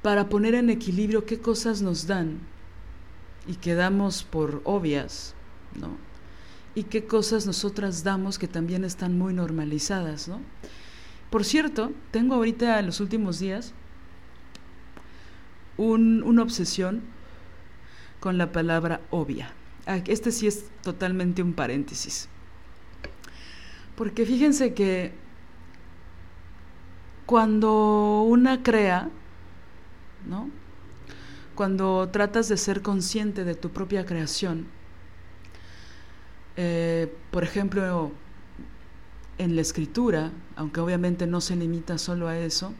para 0.00 0.28
poner 0.28 0.54
en 0.54 0.70
equilibrio 0.70 1.26
qué 1.26 1.38
cosas 1.38 1.82
nos 1.82 2.06
dan 2.06 2.38
y 3.46 3.54
que 3.56 3.74
damos 3.74 4.22
por 4.22 4.62
obvias, 4.64 5.34
¿no? 5.78 5.96
Y 6.74 6.84
qué 6.84 7.06
cosas 7.06 7.46
nosotras 7.46 8.04
damos 8.04 8.38
que 8.38 8.48
también 8.48 8.84
están 8.84 9.18
muy 9.18 9.34
normalizadas, 9.34 10.28
¿no? 10.28 10.40
Por 11.34 11.44
cierto, 11.44 11.90
tengo 12.12 12.36
ahorita 12.36 12.78
en 12.78 12.86
los 12.86 13.00
últimos 13.00 13.40
días 13.40 13.74
una 15.76 16.40
obsesión 16.40 17.02
con 18.20 18.38
la 18.38 18.52
palabra 18.52 19.00
obvia. 19.10 19.50
Ah, 19.84 19.96
este 20.06 20.30
sí 20.30 20.46
es 20.46 20.66
totalmente 20.84 21.42
un 21.42 21.52
paréntesis. 21.52 22.28
Porque 23.96 24.24
fíjense 24.24 24.74
que 24.74 25.12
cuando 27.26 28.22
una 28.22 28.62
crea, 28.62 29.10
¿no? 30.28 30.50
Cuando 31.56 32.10
tratas 32.10 32.48
de 32.48 32.56
ser 32.56 32.80
consciente 32.80 33.42
de 33.42 33.56
tu 33.56 33.70
propia 33.70 34.06
creación, 34.06 34.68
eh, 36.56 37.12
por 37.32 37.42
ejemplo, 37.42 38.12
en 39.38 39.56
la 39.56 39.62
escritura, 39.62 40.32
aunque 40.56 40.80
obviamente 40.80 41.26
no 41.26 41.40
se 41.40 41.56
limita 41.56 41.98
solo 41.98 42.28
a 42.28 42.38
eso, 42.38 42.72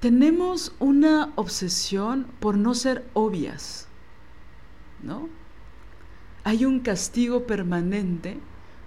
tenemos 0.00 0.72
una 0.78 1.32
obsesión 1.36 2.26
por 2.40 2.56
no 2.56 2.74
ser 2.74 3.06
obvias, 3.12 3.86
¿no? 5.02 5.28
Hay 6.42 6.64
un 6.64 6.80
castigo 6.80 7.46
permanente 7.46 8.38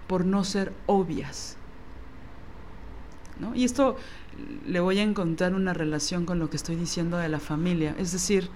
por 0.07 0.25
no 0.25 0.43
ser 0.43 0.73
obvias. 0.87 1.55
¿no? 3.39 3.55
Y 3.55 3.63
esto 3.63 3.95
le 4.65 4.79
voy 4.79 4.99
a 4.99 5.03
encontrar 5.03 5.53
una 5.53 5.73
relación 5.73 6.25
con 6.25 6.39
lo 6.39 6.49
que 6.49 6.57
estoy 6.57 6.75
diciendo 6.75 7.17
de 7.17 7.29
la 7.29 7.39
familia. 7.39 7.95
Es 7.99 8.11
decir... 8.11 8.49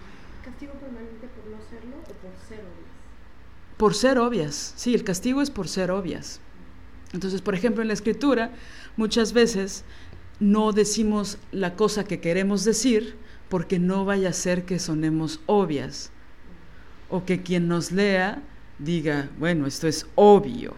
¿Castigo 0.43 0.73
permanente 0.73 1.27
por 1.27 1.51
no 1.51 1.57
serlo 1.69 1.97
o 1.97 2.13
por 2.13 2.47
ser 2.47 2.59
obvias? 2.59 3.77
Por 3.77 3.93
ser 3.93 4.17
obvias, 4.17 4.73
sí, 4.75 4.95
el 4.95 5.03
castigo 5.03 5.41
es 5.41 5.51
por 5.51 5.67
ser 5.67 5.91
obvias. 5.91 6.41
Entonces, 7.13 7.41
por 7.41 7.55
ejemplo, 7.55 7.81
en 7.81 7.87
la 7.87 7.93
escritura, 7.93 8.51
muchas 8.95 9.33
veces 9.33 9.83
no 10.39 10.71
decimos 10.71 11.37
la 11.51 11.75
cosa 11.75 12.03
que 12.03 12.19
queremos 12.19 12.63
decir 12.63 13.15
porque 13.49 13.79
no 13.79 14.05
vaya 14.05 14.29
a 14.29 14.33
ser 14.33 14.65
que 14.65 14.79
sonemos 14.79 15.39
obvias 15.45 16.11
o 17.09 17.25
que 17.25 17.41
quien 17.41 17.67
nos 17.67 17.91
lea 17.91 18.43
diga, 18.79 19.29
bueno, 19.39 19.65
esto 19.65 19.87
es 19.87 20.05
obvio, 20.15 20.75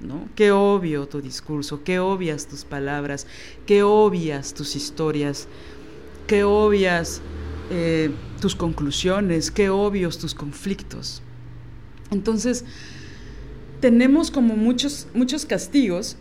¿no? 0.00 0.28
Qué 0.36 0.52
obvio 0.52 1.08
tu 1.08 1.20
discurso, 1.20 1.82
qué 1.82 1.98
obvias 1.98 2.46
tus 2.46 2.64
palabras, 2.64 3.26
qué 3.66 3.82
obvias 3.82 4.54
tus 4.54 4.76
historias, 4.76 5.48
qué 6.26 6.44
obvias 6.44 7.20
eh, 7.70 8.10
tus 8.40 8.54
conclusiones, 8.54 9.50
qué 9.50 9.70
obvios 9.70 10.18
tus 10.18 10.34
conflictos. 10.34 11.22
Entonces, 12.10 12.64
tenemos 13.80 14.30
como 14.30 14.56
muchos, 14.56 15.06
muchos 15.14 15.46
castigos 15.46 16.16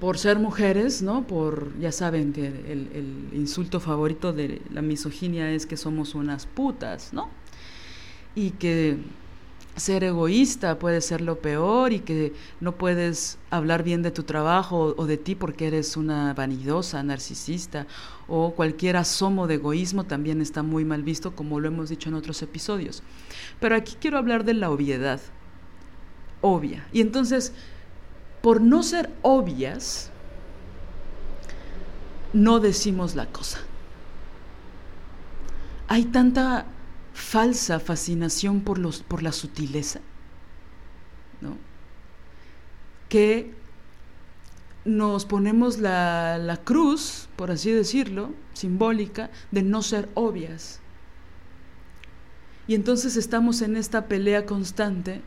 por 0.00 0.18
ser 0.18 0.38
mujeres, 0.38 1.02
¿no? 1.02 1.26
Por, 1.26 1.78
ya 1.78 1.92
saben 1.92 2.32
que 2.32 2.46
el, 2.46 3.30
insulto 3.32 3.80
favorito 3.80 4.32
de 4.32 4.60
la 4.70 4.82
misoginia 4.82 5.50
es 5.50 5.66
que 5.66 5.76
somos 5.76 6.14
unas 6.14 6.46
putas, 6.46 7.12
¿no? 7.12 7.30
Y 8.34 8.50
que 8.50 8.98
ser 9.76 10.04
egoísta 10.04 10.78
puede 10.78 11.00
ser 11.00 11.20
lo 11.20 11.38
peor 11.38 11.92
y 11.92 12.00
que 12.00 12.32
no 12.60 12.76
puedes 12.76 13.38
hablar 13.50 13.82
bien 13.82 14.02
de 14.02 14.10
tu 14.10 14.22
trabajo 14.22 14.94
o 14.96 15.06
de 15.06 15.16
ti 15.16 15.34
porque 15.34 15.66
eres 15.66 15.96
una 15.96 16.32
vanidosa, 16.32 17.02
narcisista 17.02 17.86
o 18.28 18.52
cualquier 18.54 18.96
asomo 18.96 19.46
de 19.46 19.54
egoísmo 19.54 20.04
también 20.04 20.40
está 20.40 20.62
muy 20.62 20.84
mal 20.84 21.02
visto 21.02 21.34
como 21.34 21.60
lo 21.60 21.68
hemos 21.68 21.88
dicho 21.88 22.08
en 22.08 22.14
otros 22.14 22.42
episodios. 22.42 23.02
Pero 23.60 23.74
aquí 23.74 23.96
quiero 24.00 24.18
hablar 24.18 24.44
de 24.44 24.54
la 24.54 24.70
obviedad, 24.70 25.20
obvia. 26.44 26.86
Y 26.92 27.00
entonces, 27.00 27.52
por 28.42 28.60
no 28.60 28.82
ser 28.82 29.10
obvias, 29.22 30.10
no 32.34 32.60
decimos 32.60 33.14
la 33.14 33.26
cosa. 33.26 33.60
Hay 35.88 36.04
tanta 36.04 36.66
falsa 37.14 37.80
fascinación 37.80 38.60
por, 38.60 38.78
los, 38.78 39.02
por 39.02 39.22
la 39.22 39.32
sutileza, 39.32 40.00
¿no? 41.40 41.56
que 43.08 43.54
nos 44.84 45.24
ponemos 45.24 45.78
la, 45.78 46.36
la 46.36 46.58
cruz, 46.58 47.28
por 47.36 47.50
así 47.50 47.70
decirlo, 47.70 48.32
simbólica, 48.52 49.30
de 49.50 49.62
no 49.62 49.80
ser 49.80 50.10
obvias. 50.12 50.80
Y 52.66 52.74
entonces 52.74 53.16
estamos 53.16 53.62
en 53.62 53.76
esta 53.76 54.08
pelea 54.08 54.44
constante 54.44 55.22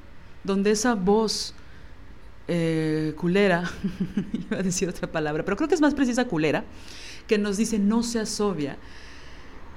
donde 0.47 0.71
esa 0.71 0.95
voz 0.95 1.53
eh, 2.47 3.13
culera, 3.17 3.69
iba 4.33 4.57
a 4.57 4.63
decir 4.63 4.89
otra 4.89 5.11
palabra, 5.11 5.45
pero 5.45 5.57
creo 5.57 5.69
que 5.69 5.75
es 5.75 5.81
más 5.81 5.93
precisa 5.93 6.25
culera, 6.25 6.63
que 7.27 7.37
nos 7.37 7.57
dice 7.57 7.77
no 7.77 8.01
seas 8.01 8.39
obvia, 8.39 8.77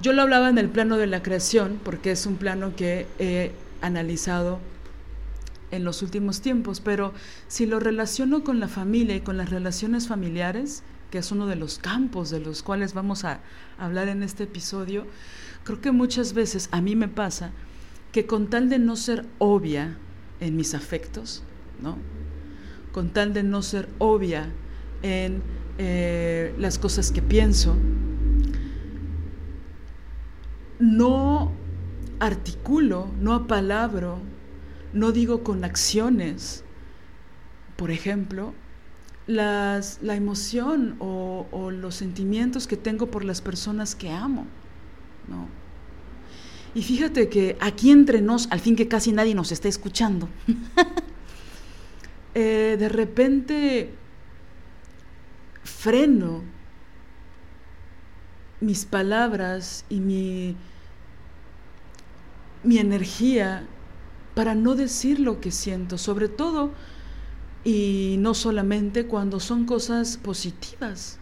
yo 0.00 0.14
lo 0.14 0.22
hablaba 0.22 0.48
en 0.48 0.56
el 0.56 0.70
plano 0.70 0.96
de 0.96 1.06
la 1.06 1.22
creación, 1.22 1.78
porque 1.84 2.12
es 2.12 2.24
un 2.24 2.36
plano 2.36 2.74
que 2.74 3.06
he 3.18 3.52
analizado 3.82 4.58
en 5.70 5.84
los 5.84 6.02
últimos 6.02 6.40
tiempos, 6.40 6.80
pero 6.80 7.12
si 7.48 7.66
lo 7.66 7.80
relaciono 7.80 8.42
con 8.42 8.60
la 8.60 8.68
familia 8.68 9.16
y 9.16 9.20
con 9.20 9.36
las 9.36 9.50
relaciones 9.50 10.08
familiares, 10.08 10.82
que 11.10 11.18
es 11.18 11.32
uno 11.32 11.46
de 11.46 11.56
los 11.56 11.78
campos 11.78 12.30
de 12.30 12.40
los 12.40 12.62
cuales 12.62 12.94
vamos 12.94 13.24
a 13.24 13.40
hablar 13.78 14.08
en 14.08 14.22
este 14.22 14.44
episodio, 14.44 15.06
creo 15.64 15.80
que 15.80 15.92
muchas 15.92 16.32
veces 16.32 16.68
a 16.72 16.80
mí 16.80 16.96
me 16.96 17.08
pasa 17.08 17.50
que 18.12 18.26
con 18.26 18.48
tal 18.48 18.68
de 18.68 18.78
no 18.78 18.96
ser 18.96 19.26
obvia 19.38 19.98
en 20.40 20.56
mis 20.56 20.74
afectos, 20.74 21.42
¿no? 21.82 21.96
con 22.92 23.10
tal 23.10 23.32
de 23.32 23.42
no 23.42 23.62
ser 23.62 23.88
obvia 23.98 24.48
en 25.02 25.42
eh, 25.78 26.54
las 26.58 26.78
cosas 26.78 27.12
que 27.12 27.22
pienso, 27.22 27.76
no 30.78 31.52
articulo, 32.18 33.08
no 33.20 33.34
apalabro, 33.34 34.18
no 34.92 35.12
digo 35.12 35.42
con 35.42 35.64
acciones, 35.64 36.64
por 37.76 37.90
ejemplo, 37.90 38.52
las, 39.26 40.02
la 40.02 40.16
emoción 40.16 40.96
o, 40.98 41.46
o, 41.52 41.70
los 41.70 41.94
sentimientos 41.94 42.66
que 42.66 42.76
tengo 42.76 43.06
por 43.10 43.24
las 43.24 43.40
personas 43.40 43.94
que 43.94 44.10
amo. 44.10 44.46
¿no? 45.28 45.59
Y 46.74 46.82
fíjate 46.82 47.28
que 47.28 47.56
aquí 47.60 47.90
entre 47.90 48.20
nos, 48.20 48.50
al 48.50 48.60
fin 48.60 48.76
que 48.76 48.88
casi 48.88 49.12
nadie 49.12 49.34
nos 49.34 49.50
está 49.52 49.68
escuchando, 49.68 50.28
eh, 52.34 52.76
de 52.78 52.88
repente 52.88 53.90
freno 55.64 56.42
mis 58.60 58.84
palabras 58.84 59.84
y 59.88 60.00
mi 60.00 60.56
mi 62.62 62.78
energía 62.78 63.66
para 64.34 64.54
no 64.54 64.74
decir 64.74 65.18
lo 65.18 65.40
que 65.40 65.50
siento, 65.50 65.98
sobre 65.98 66.28
todo 66.28 66.70
y 67.64 68.16
no 68.18 68.34
solamente 68.34 69.06
cuando 69.06 69.40
son 69.40 69.66
cosas 69.66 70.16
positivas, 70.16 71.18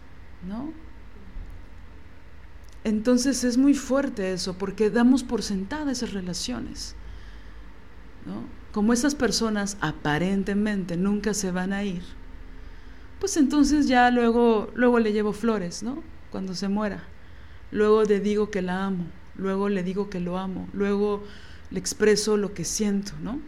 ¿no? 0.47 0.71
Entonces 2.89 3.43
es 3.43 3.57
muy 3.57 3.73
fuerte 3.73 4.33
eso, 4.33 4.57
porque 4.57 4.89
damos 4.89 5.23
por 5.23 5.41
sentada 5.43 5.91
esas 5.91 6.13
relaciones, 6.13 6.95
¿no? 8.25 8.43
Como 8.71 8.93
esas 8.93 9.15
personas 9.15 9.77
aparentemente 9.81 10.97
nunca 10.97 11.33
se 11.33 11.51
van 11.51 11.73
a 11.73 11.83
ir, 11.83 12.03
pues 13.19 13.37
entonces 13.37 13.87
ya 13.87 14.11
luego, 14.11 14.69
luego 14.75 14.99
le 14.99 15.13
llevo 15.13 15.33
flores, 15.33 15.83
¿no? 15.83 16.03
Cuando 16.31 16.53
se 16.53 16.67
muera. 16.67 17.03
Luego 17.71 18.03
le 18.03 18.19
digo 18.19 18.49
que 18.49 18.61
la 18.61 18.85
amo 18.85 19.05
luego 19.39 19.69
le 19.69 19.83
digo 19.83 20.09
que 20.09 20.19
lo 20.19 20.37
amo, 20.37 20.67
luego 20.73 21.23
le 21.71 21.79
expreso 21.79 22.37
lo 22.37 22.53
que 22.53 22.65
siento, 22.65 23.13
¿no? 23.21 23.39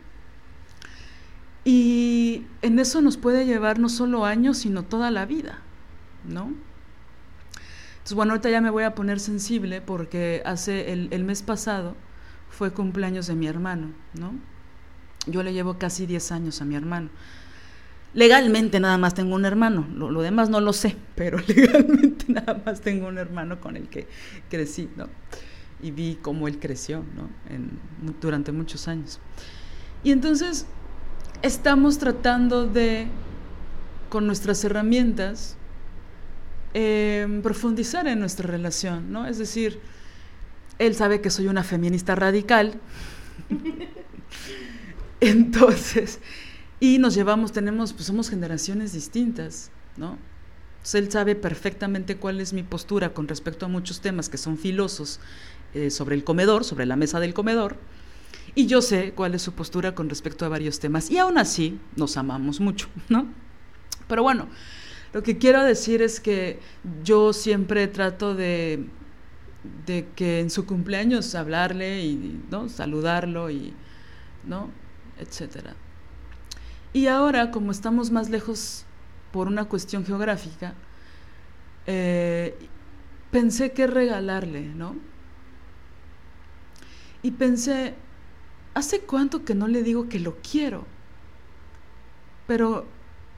Y 1.63 2.45
en 2.63 2.80
eso 2.80 3.01
nos 3.01 3.17
puede 3.17 3.45
llevar 3.45 3.77
no 3.77 3.89
solo 3.89 4.25
años, 4.25 4.58
sino 4.60 4.84
toda 4.84 5.12
la 5.12 5.25
vida, 5.25 5.60
¿no? 6.27 6.54
Entonces, 8.02 8.16
bueno, 8.16 8.34
ahorita 8.34 8.50
ya 8.50 8.62
me 8.62 8.72
voy 8.72 8.84
a 8.84 8.96
poner 8.96 9.20
sensible 9.20 9.80
porque 9.80 10.42
hace 10.44 10.92
el, 10.92 11.24
mes 11.24 11.44
pasado 11.44 11.96
fue 12.50 12.72
cumpleaños 12.72 13.28
de 13.28 13.36
mi 13.36 13.46
hermano, 13.46 13.92
¿no? 14.16 14.34
Yo 15.28 15.44
le 15.44 15.54
llevo 15.54 15.78
casi 15.78 16.08
10 16.08 16.32
años 16.32 16.62
a 16.62 16.66
mi 16.66 16.74
hermano. 16.74 17.10
Legalmente 18.16 18.80
nada 18.80 18.98
más 18.98 19.14
tengo 19.14 19.36
un 19.36 19.46
hermano, 19.46 19.88
lo, 19.94 20.20
demás 20.24 20.50
no 20.50 20.62
lo 20.62 20.74
sé, 20.74 20.98
pero 21.14 21.38
legalmente 21.48 22.26
nada 22.34 22.60
más 22.66 22.82
tengo 22.82 23.08
un 23.08 23.20
hermano 23.20 23.62
con 23.62 23.78
el 23.78 23.88
que 23.88 24.08
crecí, 24.50 24.90
¿no? 24.98 25.08
y 25.84 25.92
vi 25.92 26.18
cómo 26.20 26.48
él 26.48 26.60
creció 26.60 27.04
¿no? 27.16 27.30
durante 28.20 28.52
muchos 28.52 28.88
años. 28.88 29.20
Y 30.04 30.12
entonces 30.12 30.66
estamos 31.44 32.00
tratando 32.00 32.66
de, 32.66 33.08
con 34.10 34.26
nuestras 34.26 34.64
herramientas, 34.64 35.56
eh, 36.73 37.39
profundizar 37.43 38.07
en 38.07 38.19
nuestra 38.19 38.47
relación, 38.47 39.12
¿no? 39.12 39.27
Es 39.27 39.38
decir, 39.38 39.79
él 40.79 40.95
sabe 40.95 41.21
que 41.21 41.29
soy 41.29 41.47
una 41.47 41.63
feminista 41.63 42.15
radical, 42.15 42.79
entonces, 45.19 46.19
y 46.79 46.97
nos 46.97 47.13
llevamos, 47.13 47.51
tenemos, 47.51 47.93
pues 47.93 48.05
somos 48.05 48.29
generaciones 48.29 48.93
distintas, 48.93 49.69
¿no? 49.97 50.17
Él 50.93 51.12
sabe 51.12 51.36
perfectamente 51.36 52.17
cuál 52.17 52.41
es 52.41 52.53
mi 52.53 52.63
postura 52.63 53.13
con 53.13 53.27
respecto 53.27 53.67
a 53.67 53.69
muchos 53.69 54.01
temas 54.01 54.29
que 54.29 54.38
son 54.38 54.57
filosos 54.57 55.19
eh, 55.73 55.91
sobre 55.91 56.15
el 56.15 56.23
comedor, 56.23 56.63
sobre 56.63 56.86
la 56.86 56.95
mesa 56.95 57.19
del 57.19 57.34
comedor, 57.34 57.77
Y 58.55 58.65
yo 58.65 58.81
sé 58.81 59.13
cuál 59.13 59.36
es 59.36 59.41
su 59.41 59.53
postura 59.53 59.95
con 59.95 60.10
respecto 60.10 60.45
a 60.45 60.49
varios 60.49 60.79
temas. 60.79 61.10
Y 61.10 61.17
aún 61.17 61.38
así 61.38 61.79
nos 61.95 62.17
amamos 62.17 62.60
mucho, 62.60 62.89
¿no? 63.07 63.27
Pero 64.07 64.23
bueno, 64.23 64.47
lo 65.13 65.24
que 65.24 65.38
quiero 65.38 65.63
decir 65.63 66.02
es 66.02 66.19
que 66.19 66.60
yo 67.04 67.34
siempre 67.34 67.88
trato 67.88 68.34
de, 68.34 68.88
que 70.15 70.39
en 70.39 70.50
su 70.50 70.65
cumpleaños 70.65 71.36
hablarle 71.36 72.02
y 72.02 72.41
¿no? 72.50 72.69
saludarlo 72.69 73.50
y, 73.50 73.74
¿no? 74.45 74.69
etcétera. 75.19 75.76
Y 76.93 77.08
ahora, 77.08 77.52
como 77.52 77.71
estamos 77.71 78.12
más 78.12 78.30
lejos 78.30 78.86
por 79.32 79.47
una 79.47 79.65
cuestión 79.65 80.06
geográfica, 80.06 80.74
eh, 81.88 82.58
pensé 83.32 83.71
qué 83.71 83.88
regalarle, 83.88 84.62
¿no? 84.62 84.95
Y 87.24 87.32
pensé, 87.32 87.95
¿hace 88.74 89.02
cuánto 89.02 89.45
que 89.45 89.56
no 89.56 89.67
le 89.67 89.84
digo 89.84 90.10
que 90.10 90.19
lo 90.19 90.38
quiero? 90.41 90.86
Pero 92.47 92.88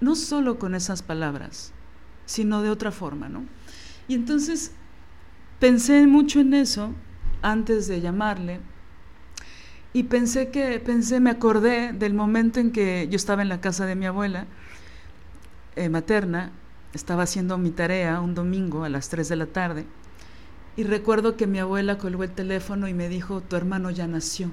no 0.03 0.15
solo 0.15 0.59
con 0.59 0.75
esas 0.75 1.01
palabras, 1.01 1.71
sino 2.25 2.61
de 2.61 2.69
otra 2.69 2.91
forma, 2.91 3.29
¿no? 3.29 3.43
Y 4.07 4.15
entonces 4.15 4.71
pensé 5.59 6.05
mucho 6.07 6.39
en 6.39 6.53
eso 6.53 6.93
antes 7.41 7.87
de 7.87 8.01
llamarle 8.01 8.59
y 9.93 10.03
pensé 10.03 10.49
que, 10.49 10.79
pensé, 10.79 11.19
me 11.19 11.29
acordé 11.29 11.93
del 11.93 12.13
momento 12.13 12.59
en 12.59 12.71
que 12.71 13.07
yo 13.09 13.15
estaba 13.15 13.41
en 13.41 13.49
la 13.49 13.61
casa 13.61 13.85
de 13.85 13.95
mi 13.95 14.05
abuela 14.05 14.47
eh, 15.75 15.89
materna, 15.89 16.51
estaba 16.93 17.23
haciendo 17.23 17.57
mi 17.57 17.71
tarea 17.71 18.19
un 18.19 18.35
domingo 18.35 18.83
a 18.83 18.89
las 18.89 19.09
3 19.09 19.29
de 19.29 19.35
la 19.35 19.45
tarde 19.45 19.85
y 20.75 20.83
recuerdo 20.83 21.37
que 21.37 21.47
mi 21.47 21.59
abuela 21.59 21.97
colgó 21.97 22.23
el 22.23 22.31
teléfono 22.31 22.87
y 22.87 22.93
me 22.93 23.07
dijo, 23.07 23.41
tu 23.41 23.55
hermano 23.55 23.91
ya 23.91 24.07
nació. 24.07 24.51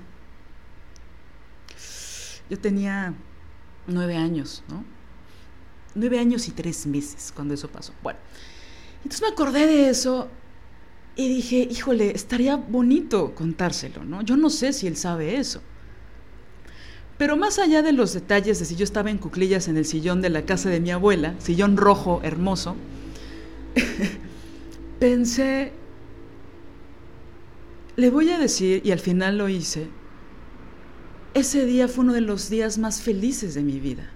Yo 2.50 2.58
tenía 2.58 3.14
nueve 3.86 4.16
años, 4.16 4.62
¿no? 4.68 4.84
Nueve 5.94 6.18
años 6.18 6.48
y 6.48 6.52
tres 6.52 6.86
meses 6.86 7.32
cuando 7.34 7.54
eso 7.54 7.68
pasó. 7.68 7.92
Bueno, 8.02 8.18
entonces 8.98 9.22
me 9.22 9.28
acordé 9.28 9.66
de 9.66 9.90
eso 9.90 10.28
y 11.16 11.28
dije, 11.28 11.68
híjole, 11.70 12.12
estaría 12.14 12.56
bonito 12.56 13.34
contárselo, 13.34 14.04
¿no? 14.04 14.22
Yo 14.22 14.36
no 14.36 14.50
sé 14.50 14.72
si 14.72 14.86
él 14.86 14.96
sabe 14.96 15.36
eso. 15.36 15.60
Pero 17.18 17.36
más 17.36 17.58
allá 17.58 17.82
de 17.82 17.92
los 17.92 18.14
detalles 18.14 18.58
de 18.58 18.64
si 18.64 18.76
yo 18.76 18.84
estaba 18.84 19.10
en 19.10 19.18
cuclillas 19.18 19.68
en 19.68 19.76
el 19.76 19.84
sillón 19.84 20.22
de 20.22 20.30
la 20.30 20.46
casa 20.46 20.70
de 20.70 20.80
mi 20.80 20.90
abuela, 20.90 21.34
sillón 21.38 21.76
rojo 21.76 22.20
hermoso, 22.22 22.76
pensé, 25.00 25.72
le 27.96 28.08
voy 28.08 28.30
a 28.30 28.38
decir, 28.38 28.80
y 28.84 28.92
al 28.92 29.00
final 29.00 29.36
lo 29.36 29.50
hice, 29.50 29.88
ese 31.34 31.66
día 31.66 31.88
fue 31.88 32.04
uno 32.04 32.14
de 32.14 32.22
los 32.22 32.48
días 32.48 32.78
más 32.78 33.02
felices 33.02 33.54
de 33.54 33.62
mi 33.62 33.78
vida. 33.80 34.10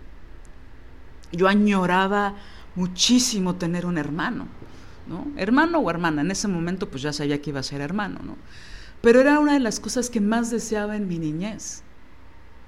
Yo 1.37 1.49
añoraba 1.49 2.35
muchísimo 2.75 3.57
tener 3.57 3.87
un 3.87 3.99
hermano, 3.99 4.47
¿no? 5.07 5.27
Hermano 5.37 5.79
o 5.79 5.91
hermana, 5.91 6.23
en 6.23 6.31
ese 6.31 6.49
momento 6.49 6.89
pues 6.91 7.03
ya 7.03 7.13
sabía 7.13 7.41
que 7.41 7.51
iba 7.51 7.61
a 7.61 7.65
ser 7.65 7.81
hermano, 7.81 8.21
¿no? 8.23 8.37
Pero 9.01 9.21
era 9.21 9.39
una 9.39 9.53
de 9.53 9.61
las 9.61 9.81
cosas 9.81 10.11
que 10.11 10.21
más 10.21 10.51
deseaba 10.51 10.97
en 10.97 11.09
mi 11.09 11.19
niñez, 11.19 11.83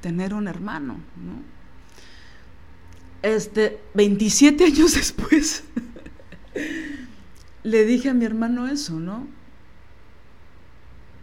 tener 0.00 0.34
un 0.34 0.48
hermano, 0.48 0.94
¿no? 1.16 1.56
Este, 3.22 3.80
27 3.94 4.64
años 4.64 4.94
después, 4.94 5.64
le 7.62 7.84
dije 7.84 8.10
a 8.10 8.14
mi 8.14 8.24
hermano 8.24 8.68
eso, 8.68 9.00
¿no? 9.00 9.26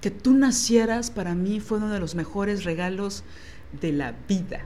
Que 0.01 0.11
tú 0.11 0.33
nacieras 0.33 1.11
para 1.11 1.33
mí 1.35 1.61
fue 1.61 1.77
uno 1.77 1.89
de 1.89 1.99
los 1.99 2.15
mejores 2.15 2.65
regalos 2.65 3.23
de 3.79 3.93
la 3.93 4.13
vida. 4.27 4.65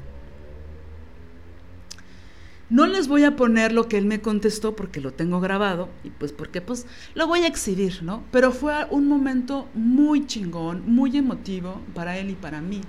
No 2.69 2.85
les 2.85 3.07
voy 3.07 3.23
a 3.23 3.37
poner 3.37 3.71
lo 3.71 3.87
que 3.87 3.97
él 3.97 4.05
me 4.05 4.19
contestó 4.19 4.75
porque 4.75 4.99
lo 4.99 5.13
tengo 5.13 5.39
grabado 5.39 5.89
y 6.03 6.09
pues 6.09 6.33
porque 6.33 6.59
pues 6.59 6.85
lo 7.15 7.25
voy 7.25 7.41
a 7.41 7.47
exhibir, 7.47 8.03
¿no? 8.03 8.23
Pero 8.31 8.51
fue 8.51 8.85
un 8.91 9.07
momento 9.07 9.69
muy 9.73 10.25
chingón, 10.25 10.83
muy 10.85 11.15
emotivo 11.15 11.81
para 11.93 12.17
él 12.17 12.29
y 12.29 12.35
para 12.35 12.59
mí. 12.59 12.81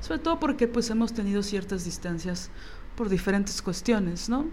Sobre 0.00 0.20
todo 0.20 0.38
porque 0.38 0.68
pues 0.68 0.90
hemos 0.90 1.12
tenido 1.12 1.42
ciertas 1.42 1.84
distancias 1.84 2.50
por 2.94 3.08
diferentes 3.08 3.60
cuestiones, 3.62 4.28
¿no? 4.28 4.46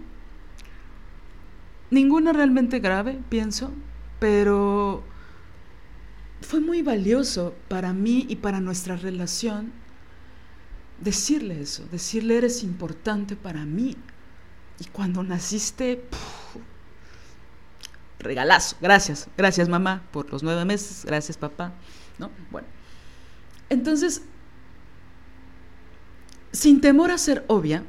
Ninguna 1.90 2.32
realmente 2.32 2.80
grave, 2.80 3.18
pienso, 3.28 3.70
pero 4.18 5.04
fue 6.40 6.60
muy 6.60 6.82
valioso 6.82 7.54
para 7.68 7.92
mí 7.92 8.26
y 8.28 8.36
para 8.36 8.60
nuestra 8.60 8.96
relación 8.96 9.72
decirle 11.00 11.60
eso, 11.60 11.84
decirle 11.90 12.38
eres 12.38 12.62
importante 12.62 13.36
para 13.36 13.64
mí, 13.64 13.96
y 14.80 14.84
cuando 14.86 15.22
naciste, 15.22 16.04
regalazo. 18.18 18.76
Gracias, 18.80 19.28
gracias 19.36 19.68
mamá 19.68 20.02
por 20.12 20.30
los 20.30 20.42
nueve 20.42 20.64
meses, 20.64 21.04
gracias 21.04 21.36
papá. 21.36 21.72
¿No? 22.18 22.30
Bueno. 22.50 22.66
Entonces, 23.70 24.22
sin 26.52 26.80
temor 26.80 27.10
a 27.10 27.18
ser 27.18 27.44
obvia, 27.48 27.84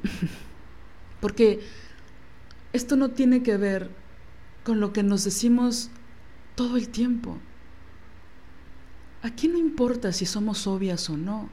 porque 1.21 1.61
esto 2.73 2.95
no 2.95 3.11
tiene 3.11 3.43
que 3.43 3.57
ver 3.57 3.89
con 4.63 4.79
lo 4.79 4.93
que 4.93 5.03
nos 5.03 5.23
decimos 5.23 5.89
todo 6.55 6.77
el 6.77 6.89
tiempo. 6.89 7.37
Aquí 9.21 9.47
no 9.47 9.57
importa 9.57 10.13
si 10.13 10.25
somos 10.25 10.67
obvias 10.67 11.09
o 11.09 11.17
no. 11.17 11.49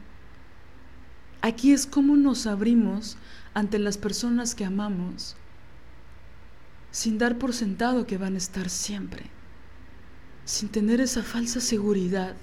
Aquí 1.41 1.73
es 1.73 1.87
cómo 1.87 2.17
nos 2.17 2.47
abrimos 2.47 3.17
ante 3.57 3.79
las 3.79 3.97
personas 3.97 4.55
que 4.55 4.67
amamos 4.67 5.35
sin 6.91 7.17
dar 7.17 7.39
por 7.39 7.55
sentado 7.55 8.07
que 8.07 8.19
van 8.19 8.35
a 8.35 8.37
estar 8.37 8.69
siempre, 8.69 9.23
sin 10.45 10.69
tener 10.69 11.01
esa 11.01 11.23
falsa 11.23 11.61
seguridad 11.61 12.37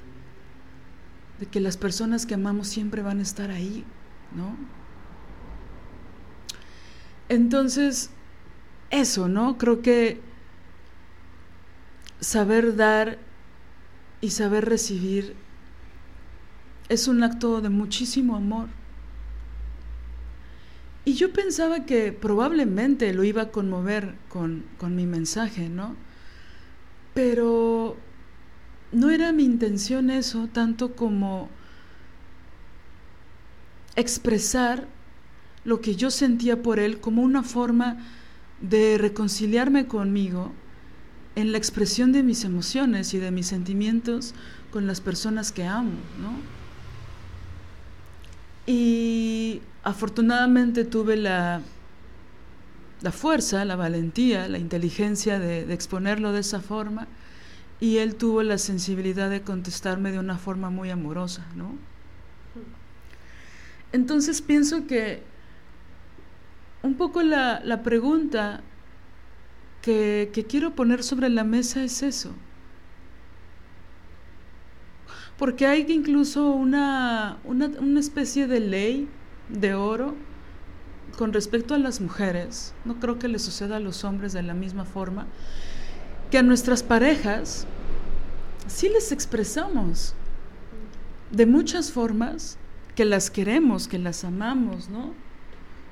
de 1.39 1.45
que 1.45 1.59
las 1.59 1.77
personas 1.77 2.25
que 2.25 2.33
amamos 2.33 2.67
siempre 2.67 3.03
van 3.03 3.19
a 3.19 3.21
estar 3.21 3.51
ahí, 3.51 3.85
¿no? 4.35 4.57
Entonces, 7.29 8.09
eso, 8.89 9.27
¿no? 9.27 9.59
Creo 9.59 9.83
que 9.83 10.19
saber 12.21 12.75
dar 12.75 13.19
y 14.19 14.31
saber 14.31 14.65
recibir 14.65 15.35
es 16.89 17.07
un 17.07 17.21
acto 17.21 17.61
de 17.61 17.69
muchísimo 17.69 18.35
amor. 18.35 18.69
Y 21.05 21.15
yo 21.15 21.33
pensaba 21.33 21.85
que 21.85 22.11
probablemente 22.13 23.13
lo 23.13 23.23
iba 23.23 23.43
a 23.43 23.51
conmover 23.51 24.15
con, 24.29 24.63
con 24.77 24.95
mi 24.95 25.05
mensaje, 25.05 25.67
¿no? 25.67 25.95
Pero 27.13 27.97
no 28.91 29.09
era 29.09 29.33
mi 29.33 29.43
intención 29.43 30.09
eso, 30.09 30.47
tanto 30.51 30.95
como 30.95 31.49
expresar 33.95 34.87
lo 35.65 35.81
que 35.81 35.95
yo 35.95 36.09
sentía 36.09 36.61
por 36.61 36.79
él 36.79 36.99
como 36.99 37.21
una 37.21 37.43
forma 37.43 37.97
de 38.61 38.97
reconciliarme 38.97 39.87
conmigo 39.87 40.51
en 41.35 41.51
la 41.51 41.57
expresión 41.57 42.11
de 42.11 42.23
mis 42.23 42.43
emociones 42.43 43.13
y 43.13 43.19
de 43.19 43.31
mis 43.31 43.47
sentimientos 43.47 44.33
con 44.71 44.87
las 44.87 45.01
personas 45.01 45.51
que 45.51 45.65
amo, 45.65 45.91
¿no? 46.21 46.33
Y 48.65 49.61
afortunadamente 49.83 50.85
tuve 50.85 51.17
la, 51.17 51.61
la 53.01 53.11
fuerza, 53.11 53.65
la 53.65 53.75
valentía, 53.75 54.47
la 54.47 54.57
inteligencia 54.57 55.39
de, 55.39 55.71
exponerlo 55.73 56.31
de 56.31 56.39
esa 56.39 56.61
forma 56.61 57.07
y 57.79 57.97
él 57.97 58.15
tuvo 58.15 58.43
la 58.43 58.57
sensibilidad 58.57 59.29
de 59.29 59.41
contestarme 59.41 60.11
de 60.11 60.19
una 60.19 60.37
forma 60.37 60.69
muy 60.69 60.89
amorosa, 60.89 61.45
¿no? 61.55 61.75
Entonces 63.91 64.41
pienso 64.41 64.87
que 64.87 65.21
un 66.81 66.95
poco 66.95 67.21
la, 67.21 67.59
la 67.63 67.83
pregunta 67.83 68.61
que, 69.81 70.31
que 70.33 70.45
quiero 70.45 70.73
poner 70.73 71.03
sobre 71.03 71.29
la 71.29 71.43
mesa 71.43 71.83
es 71.83 72.01
eso 72.01 72.33
porque 75.37 75.65
hay 75.65 75.85
incluso 75.89 76.51
una, 76.51 77.37
una, 77.43 77.67
una, 77.79 77.99
especie 77.99 78.47
de 78.47 78.59
ley 78.59 79.09
de 79.49 79.73
oro 79.73 80.15
con 81.17 81.33
respecto 81.33 81.73
a 81.75 81.77
las 81.77 82.01
mujeres, 82.01 82.73
no 82.85 82.99
creo 82.99 83.19
que 83.19 83.27
le 83.27 83.39
suceda 83.39 83.77
a 83.77 83.79
los 83.79 84.03
hombres 84.03 84.33
de 84.33 84.41
la 84.41 84.53
misma 84.53 84.85
forma, 84.85 85.27
que 86.31 86.39
a 86.39 86.43
nuestras 86.43 86.81
parejas 86.81 87.67
sí 88.67 88.89
les 88.89 89.11
expresamos 89.11 90.15
de 91.31 91.45
muchas 91.45 91.91
formas 91.91 92.57
que 92.95 93.05
las 93.05 93.29
queremos, 93.29 93.87
que 93.87 93.99
las 93.99 94.23
amamos, 94.23 94.89
¿no? 94.89 95.13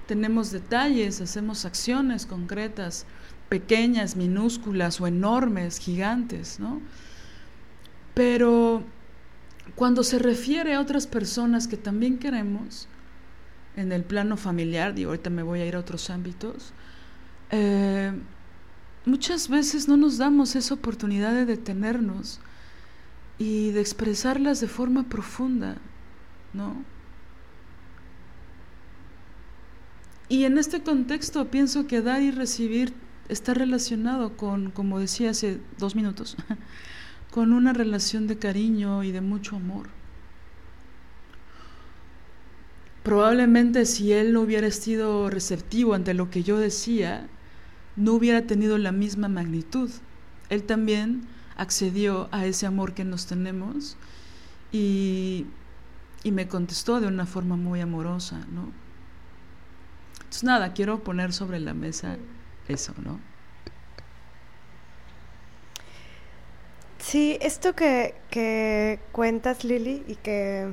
Tenemos 0.08 0.52
detalles, 0.52 1.22
hacemos 1.22 1.66
acciones 1.66 2.26
concretas, 2.26 3.06
pequeñas, 3.50 4.16
minúsculas 4.16 5.02
o 5.02 5.08
enormes, 5.08 5.78
gigantes, 5.78 6.60
¿no? 6.60 6.82
Pero 8.14 8.84
cuando 9.76 10.04
se 10.04 10.20
refiere 10.20 10.74
a 10.74 10.82
otras 10.82 11.08
personas 11.08 11.68
que 11.68 11.78
también 11.78 12.18
queremos, 12.18 12.88
en 13.75 13.91
el 13.91 14.03
plano 14.03 14.38
familiar, 14.38 14.93
digo, 14.93 15.12
ahorita 15.12 15.29
me 15.29 15.43
voy 15.43 15.62
a 15.62 15.65
ir 15.65 15.75
a 15.75 15.79
otros 15.79 16.10
ámbitos, 16.10 16.73
eh, 17.51 18.12
muchas 19.05 19.49
veces 19.49 19.88
no 19.88 19.97
nos 19.97 20.17
damos 20.17 20.55
esa 20.55 20.73
oportunidad 20.73 21.34
de 21.34 21.45
detenernos 21.45 22.39
y 23.38 23.71
de 23.71 23.81
expresarlas 23.81 24.62
de 24.62 24.67
forma 24.67 25.03
profunda, 25.03 25.77
¿no? 26.53 26.84
Y 30.29 30.45
en 30.45 30.57
este 30.57 30.81
contexto 30.81 31.51
pienso 31.51 31.88
que 31.88 32.01
dar 32.01 32.21
y 32.21 32.31
recibir 32.31 32.93
está 33.27 33.53
relacionado 33.53 34.38
con, 34.38 34.71
como 34.71 34.99
decía 34.99 35.31
hace 35.31 35.60
dos 35.77 35.95
minutos, 35.95 36.38
con 37.31 37.51
una 37.51 37.73
relación 37.73 38.27
de 38.27 38.38
cariño 38.38 39.03
y 39.03 39.12
de 39.12 39.21
mucho 39.21 39.57
amor. 39.57 40.01
Probablemente 43.04 43.86
si 43.86 44.14
él 44.14 44.34
no 44.34 44.42
hubiera 44.42 44.70
sido 44.70 45.30
receptivo 45.30 45.94
ante 45.96 46.14
lo 46.14 46.30
que 46.30 46.44
yo 46.44 46.58
decía, 46.58 47.28
no 47.96 48.14
hubiera 48.14 48.44
tenido 48.44 48.78
la 48.78 48.92
misma 48.92 49.28
magnitud. 49.28 49.90
Él 50.50 50.64
también 50.64 51.28
accedió 51.58 52.30
a 52.32 52.46
ese 52.46 52.66
amor 52.66 52.94
que 52.94 53.04
nos 53.04 53.26
tenemos 53.26 53.98
y, 54.72 55.48
y 56.24 56.32
me 56.32 56.48
contestó 56.48 57.02
de 57.02 57.08
una 57.08 57.26
forma 57.26 57.56
muy 57.56 57.82
amorosa, 57.82 58.46
¿no? 58.52 58.72
Entonces 60.18 60.44
nada, 60.44 60.74
quiero 60.74 61.04
poner 61.04 61.34
sobre 61.34 61.60
la 61.60 61.74
mesa 61.74 62.18
eso, 62.68 62.94
¿no? 63.04 63.20
Sí, 67.00 67.38
esto 67.42 67.74
que, 67.74 68.16
que 68.30 69.00
cuentas, 69.12 69.64
Lili, 69.64 70.04
y 70.08 70.16
que 70.16 70.72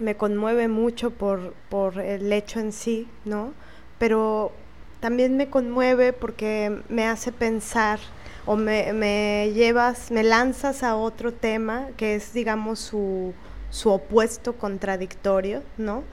me 0.00 0.16
conmueve 0.16 0.68
mucho 0.68 1.10
por, 1.10 1.54
por 1.68 1.98
el 2.00 2.32
hecho 2.32 2.60
en 2.60 2.72
sí, 2.72 3.08
¿no? 3.24 3.52
Pero 3.98 4.52
también 5.00 5.36
me 5.36 5.48
conmueve 5.48 6.12
porque 6.12 6.82
me 6.88 7.06
hace 7.06 7.32
pensar 7.32 8.00
o 8.46 8.56
me, 8.56 9.52
llevas, 9.52 10.10
me 10.10 10.22
lanzas 10.22 10.82
a 10.82 10.96
otro 10.96 11.32
tema 11.32 11.88
que 11.96 12.14
es, 12.14 12.32
digamos, 12.32 12.78
su, 12.78 13.34
su 13.70 13.90
opuesto 13.90 14.54
contradictorio, 14.56 15.62
¿no? 15.78 16.04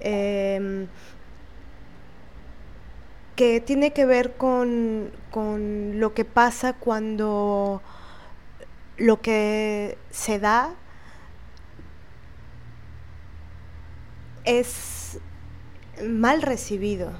Em, 0.00 0.86
que 3.36 3.60
tiene 3.60 3.92
que 3.92 4.04
ver 4.04 4.32
con, 4.36 5.10
con 5.30 6.00
lo 6.00 6.14
que 6.14 6.24
pasa 6.24 6.72
cuando 6.72 7.80
lo 8.96 9.20
que 9.20 9.96
se 10.10 10.38
da 10.38 10.74
es 14.48 15.20
mal 16.02 16.40
recibido 16.40 17.10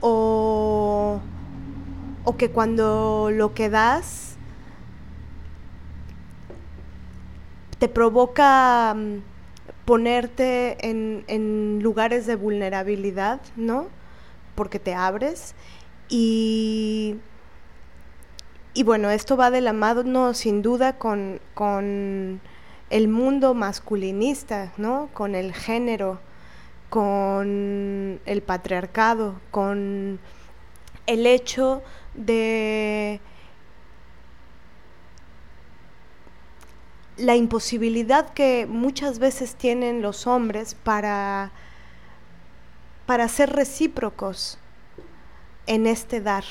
o, 0.00 1.20
o 2.24 2.36
que 2.36 2.50
cuando 2.50 3.30
lo 3.32 3.54
que 3.54 3.70
das 3.70 4.36
te 7.78 7.88
provoca 7.88 8.94
mm, 8.94 9.18
ponerte 9.84 10.76
en, 10.88 11.24
en, 11.28 11.80
lugares 11.82 12.26
de 12.26 12.34
vulnerabilidad, 12.34 13.40
¿no? 13.54 13.86
Porque 14.56 14.80
te 14.80 14.94
abres 14.94 15.54
y, 16.08 17.16
y 18.74 18.82
bueno, 18.82 19.10
esto 19.10 19.36
va 19.36 19.52
de 19.52 19.60
la 19.60 19.72
mano 19.72 20.34
sin 20.34 20.62
duda 20.62 20.98
con, 20.98 21.40
con 21.54 22.40
el 22.90 23.08
mundo 23.08 23.54
masculinista, 23.54 24.72
¿no? 24.76 25.08
Con 25.12 25.34
el 25.34 25.52
género, 25.52 26.20
con 26.88 28.20
el 28.24 28.42
patriarcado, 28.42 29.40
con 29.50 30.18
el 31.06 31.26
hecho 31.26 31.82
de 32.14 33.20
la 37.18 37.34
imposibilidad 37.36 38.32
que 38.32 38.66
muchas 38.68 39.18
veces 39.18 39.56
tienen 39.56 40.02
los 40.02 40.26
hombres 40.26 40.74
para, 40.74 41.50
para 43.06 43.28
ser 43.28 43.50
recíprocos 43.50 44.58
en 45.66 45.86
este 45.86 46.20
dar. 46.20 46.44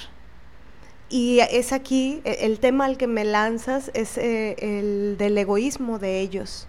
Y 1.09 1.39
es 1.39 1.71
aquí, 1.71 2.21
e, 2.25 2.45
el 2.45 2.59
tema 2.59 2.85
al 2.85 2.97
que 2.97 3.07
me 3.07 3.23
lanzas 3.23 3.91
es 3.93 4.17
eh, 4.17 4.55
el 4.59 5.17
del 5.17 5.37
egoísmo 5.37 5.99
de 5.99 6.19
ellos. 6.19 6.67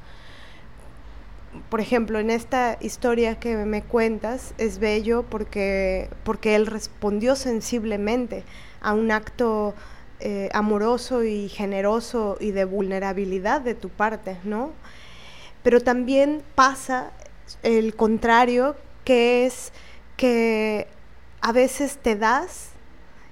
Por 1.71 1.81
ejemplo, 1.81 2.21
en 2.21 2.31
esta 2.31 2.77
historia 2.81 3.41
que 3.41 3.57
me 3.57 3.83
cuentas 3.83 4.55
es 4.59 4.79
bello 4.79 5.25
porque, 5.29 6.09
porque 6.23 6.55
él 6.55 6.67
respondió 6.67 7.35
sensiblemente 7.35 8.45
a 8.81 8.93
un 8.93 9.11
acto 9.11 9.75
eh, 10.21 10.51
amoroso 10.53 11.25
y 11.25 11.49
generoso 11.49 12.37
y 12.39 12.53
de 12.53 12.65
vulnerabilidad 12.65 13.61
de 13.61 13.75
tu 13.75 13.89
parte, 13.89 14.37
¿no? 14.45 14.73
Pero 15.63 15.81
también 15.81 16.43
pasa 16.55 17.13
el 17.63 17.97
contrario, 17.97 18.77
que 19.05 19.47
es 19.47 19.73
que 20.17 20.87
a 21.41 21.53
veces 21.53 21.99
te 21.99 22.15
das 22.15 22.71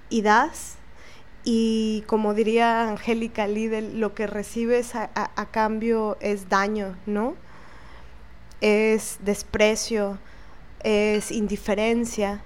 y 0.09 0.23
das 0.23 0.76
y 1.49 2.03
como 2.09 2.35
diría 2.35 2.89
Angélica 2.89 3.47
Lidl, 3.47 4.01
lo 4.01 4.17
que 4.17 4.27
recibes 4.27 4.97
a, 4.97 5.47
cambio 5.53 6.17
es 6.21 6.49
daño, 6.49 6.97
¿no? 7.07 7.37
Es 8.61 9.19
desprecio, 9.21 10.19
es 10.83 11.31
indiferencia. 11.31 12.43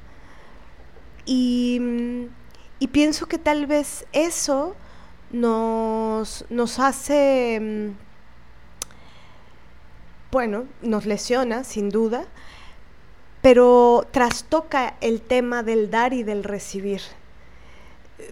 Y, 1.24 1.80
pienso 2.92 3.24
que 3.24 3.38
tal 3.38 3.66
vez 3.66 4.04
eso 4.12 4.76
nos, 5.30 6.44
nos 6.50 6.78
hace, 6.78 7.58
mm, 7.58 7.96
bueno, 10.30 10.66
nos 10.82 11.06
lesiona 11.06 11.64
sin 11.64 11.88
duda, 11.88 12.26
pero 13.40 14.06
trastoca 14.10 14.96
el 15.00 15.22
tema 15.22 15.62
del 15.62 15.90
dar 15.90 16.12
y 16.12 16.22
del 16.22 16.44
recibir 16.44 17.00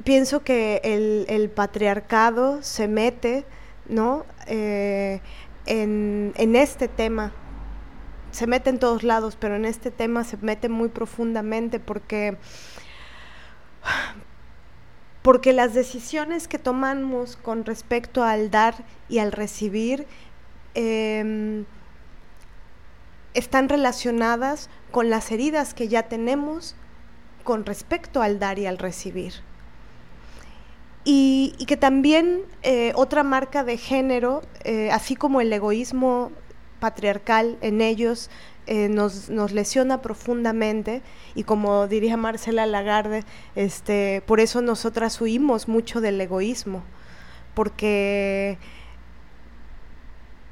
pienso 0.05 0.43
que 0.43 0.81
el, 0.85 1.51
patriarcado 1.51 2.63
se 2.63 2.89
mete, 2.89 3.45
¿no? 3.89 4.25
Eh, 4.47 5.21
en, 5.67 6.57
este 6.57 6.89
tema. 6.89 7.33
Se 8.31 8.47
mete 8.47 8.71
en 8.71 8.79
todos 8.79 9.03
lados, 9.03 9.37
pero 9.39 9.57
en 9.57 9.65
este 9.65 9.91
tema 9.91 10.25
se 10.25 10.37
mete 10.39 10.69
muy 10.69 10.89
profundamente 10.89 11.81
porque 11.81 12.37
porque 15.23 15.53
las 15.53 15.75
decisiones 15.75 16.49
que 16.49 16.59
tomamos 16.59 17.37
con 17.37 17.65
respecto 17.65 18.23
al 18.23 18.51
dar 18.51 18.85
y 19.09 19.19
al 19.19 19.33
recibir 19.33 20.07
em, 20.75 21.65
están 23.35 23.69
relacionadas 23.69 24.71
con 24.91 25.11
las 25.11 25.31
heridas 25.31 25.75
que 25.75 25.89
ya 25.89 26.05
tenemos 26.05 26.77
con 27.45 27.67
respecto 27.67 28.23
al 28.23 28.39
dar 28.39 28.59
y 28.59 28.67
al 28.67 28.79
recibir. 28.79 29.35
Y, 31.11 31.55
que 31.67 31.79
también 31.79 32.43
eh, 32.63 32.93
otra 32.95 33.23
marca 33.23 33.65
de 33.65 33.79
género, 33.79 34.43
eh, 34.65 34.91
así 34.91 35.17
como 35.17 35.41
el 35.41 35.51
egoísmo 35.51 36.33
patriarcal 36.81 37.57
en 37.63 37.81
ellos, 37.81 38.29
eh, 38.67 38.91
nos, 38.91 39.31
nos, 39.31 39.53
lesiona 39.53 40.03
profundamente 40.03 41.01
y 41.35 41.45
como 41.45 41.89
diría 41.89 42.19
Marcela 42.19 42.67
Lagarde, 42.67 43.25
este, 43.55 44.23
por 44.27 44.39
eso 44.39 44.61
nosotras 44.61 45.19
huimos 45.23 45.67
mucho 45.67 46.03
del 46.03 46.21
egoísmo, 46.21 46.83
porque, 47.55 48.59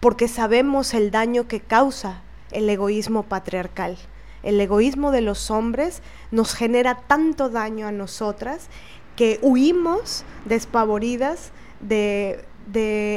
porque 0.00 0.26
sabemos 0.26 0.94
el 0.94 1.10
daño 1.10 1.48
que 1.48 1.60
causa 1.60 2.22
el 2.50 2.70
egoísmo 2.70 3.24
patriarcal. 3.24 3.98
El 4.42 4.60
egoísmo 4.60 5.10
de 5.10 5.22
los 5.22 5.50
hombres 5.50 6.02
nos 6.30 6.54
genera 6.54 6.94
tanto 7.08 7.48
daño 7.50 7.88
a 7.88 7.92
nosotras 7.92 8.68
que 9.16 9.38
huimos 9.42 10.24
despavoridas 10.44 11.50
de, 11.80 12.44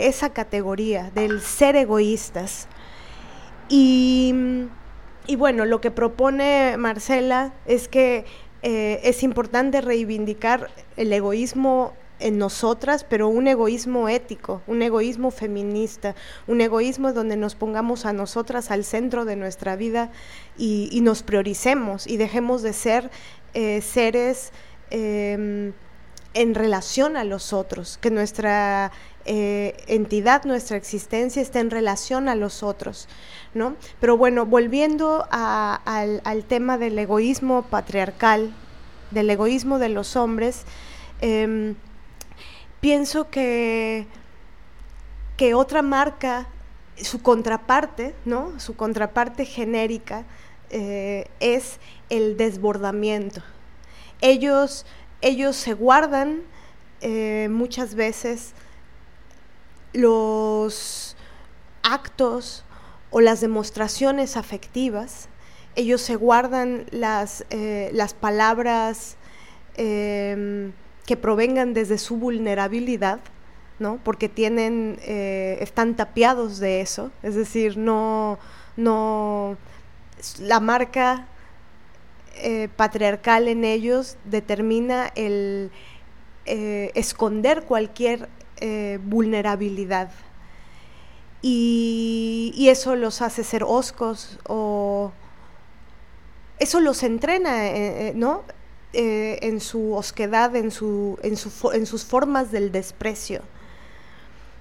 esa 0.08 0.32
categoría, 0.32 1.12
del 1.14 1.42
ser 1.42 1.76
egoístas. 1.76 2.68
Y, 3.68 4.34
bueno, 5.38 5.66
lo 5.66 5.82
que 5.82 5.92
propone 5.92 6.78
Marcela 6.78 7.54
es 7.66 7.88
que 7.88 8.26
eh, 8.64 9.00
es 9.04 9.24
importante 9.24 9.82
reivindicar 9.82 10.70
el 10.98 11.14
egoísmo 11.14 11.94
en 12.20 12.38
nosotras, 12.38 13.06
pero 13.06 13.28
un 13.30 13.48
egoísmo 13.48 14.10
ético, 14.10 14.62
un 14.68 14.82
egoísmo 14.82 15.32
feminista, 15.32 16.16
un 16.48 16.62
egoísmo 16.62 17.14
donde 17.14 17.38
nos 17.38 17.56
pongamos 17.56 18.06
a 18.06 18.14
nosotras 18.14 18.72
al 18.72 18.84
centro 18.84 19.26
de 19.26 19.36
nuestra 19.36 19.76
vida 19.76 20.12
y, 20.58 21.00
nos 21.02 21.24
prioricemos 21.24 22.08
y 22.08 22.18
dejemos 22.18 22.62
de 22.62 22.74
ser 22.74 23.10
eh, 23.54 23.82
seres 23.82 24.52
em, 24.92 25.72
en 26.34 26.56
relación 26.56 27.18
a 27.18 27.24
los 27.24 27.54
otros, 27.54 27.98
que 27.98 28.12
nuestra 28.12 28.92
eh, 29.26 29.76
entidad, 29.88 30.44
nuestra 30.46 30.78
existencia 30.78 31.42
está 31.42 31.60
en 31.60 31.70
relación 31.70 32.30
a 32.30 32.36
los 32.36 32.64
otros, 32.64 33.08
¿no? 33.54 33.76
Pero 34.00 34.18
bueno, 34.18 34.46
volviendo 34.46 35.28
al, 35.32 36.44
tema 36.48 36.78
del 36.78 36.98
egoísmo 36.98 37.64
patriarcal, 37.64 38.54
del 39.12 39.30
egoísmo 39.30 39.80
de 39.80 39.90
los 39.90 40.16
hombres, 40.16 40.64
em, 41.22 41.76
pienso 42.80 43.30
que, 43.30 44.08
que 45.36 45.54
otra 45.54 45.82
marca, 45.82 46.48
su 46.96 47.22
contraparte, 47.22 48.14
¿no? 48.26 48.60
Su 48.60 48.76
contraparte 48.76 49.46
genérica 49.46 50.26
eh, 50.70 51.30
es 51.40 51.80
el 52.10 52.38
desbordamiento. 52.38 53.42
Ellos 54.22 54.86
ellos 55.22 55.56
se 55.56 55.74
guardan 55.74 56.42
eh, 57.02 57.48
muchas 57.50 57.96
veces 57.96 58.54
los 59.94 61.16
actos 61.84 62.64
o 63.10 63.22
las 63.22 63.42
demostraciones 63.42 64.38
afectivas, 64.38 65.30
ellos 65.76 66.02
se 66.02 66.16
guardan 66.16 66.86
las, 66.92 67.46
eh, 67.50 67.90
las 67.94 68.14
palabras 68.14 69.16
em, 69.76 70.74
que 71.06 71.18
provengan 71.18 71.74
desde 71.74 71.98
su 71.98 72.18
vulnerabilidad, 72.18 73.20
¿no? 73.80 74.00
porque 74.04 74.30
tienen, 74.30 75.00
eh, 75.02 75.58
están 75.62 75.96
tapiados 75.96 76.60
de 76.60 76.82
eso, 76.82 77.12
es 77.24 77.36
decir, 77.36 77.78
no, 77.78 78.38
no, 78.76 79.58
la 80.40 80.60
marca 80.60 81.28
eh, 82.42 82.70
patriarcal 82.76 83.48
en 83.48 83.66
ellos 83.66 84.18
determina 84.26 85.12
el 85.16 85.72
eh, 86.46 86.92
esconder 86.96 87.64
cualquier 87.64 88.30
eh, 88.58 89.00
vulnerabilidad. 89.04 90.12
Y, 91.42 92.68
eso 92.70 92.96
los 92.96 93.22
hace 93.22 93.44
ser 93.44 93.64
oscos 93.64 94.40
o 94.48 95.12
eso 96.60 96.80
los 96.80 97.04
entrena, 97.04 97.72
¿no? 98.14 98.44
en 98.92 99.60
su 99.62 99.94
osquedad, 99.94 100.56
en, 100.56 100.66
en, 100.66 100.72
su, 100.72 101.72
en 101.74 101.86
sus 101.86 102.06
formas 102.06 102.52
del 102.52 102.72
desprecio. 102.72 103.42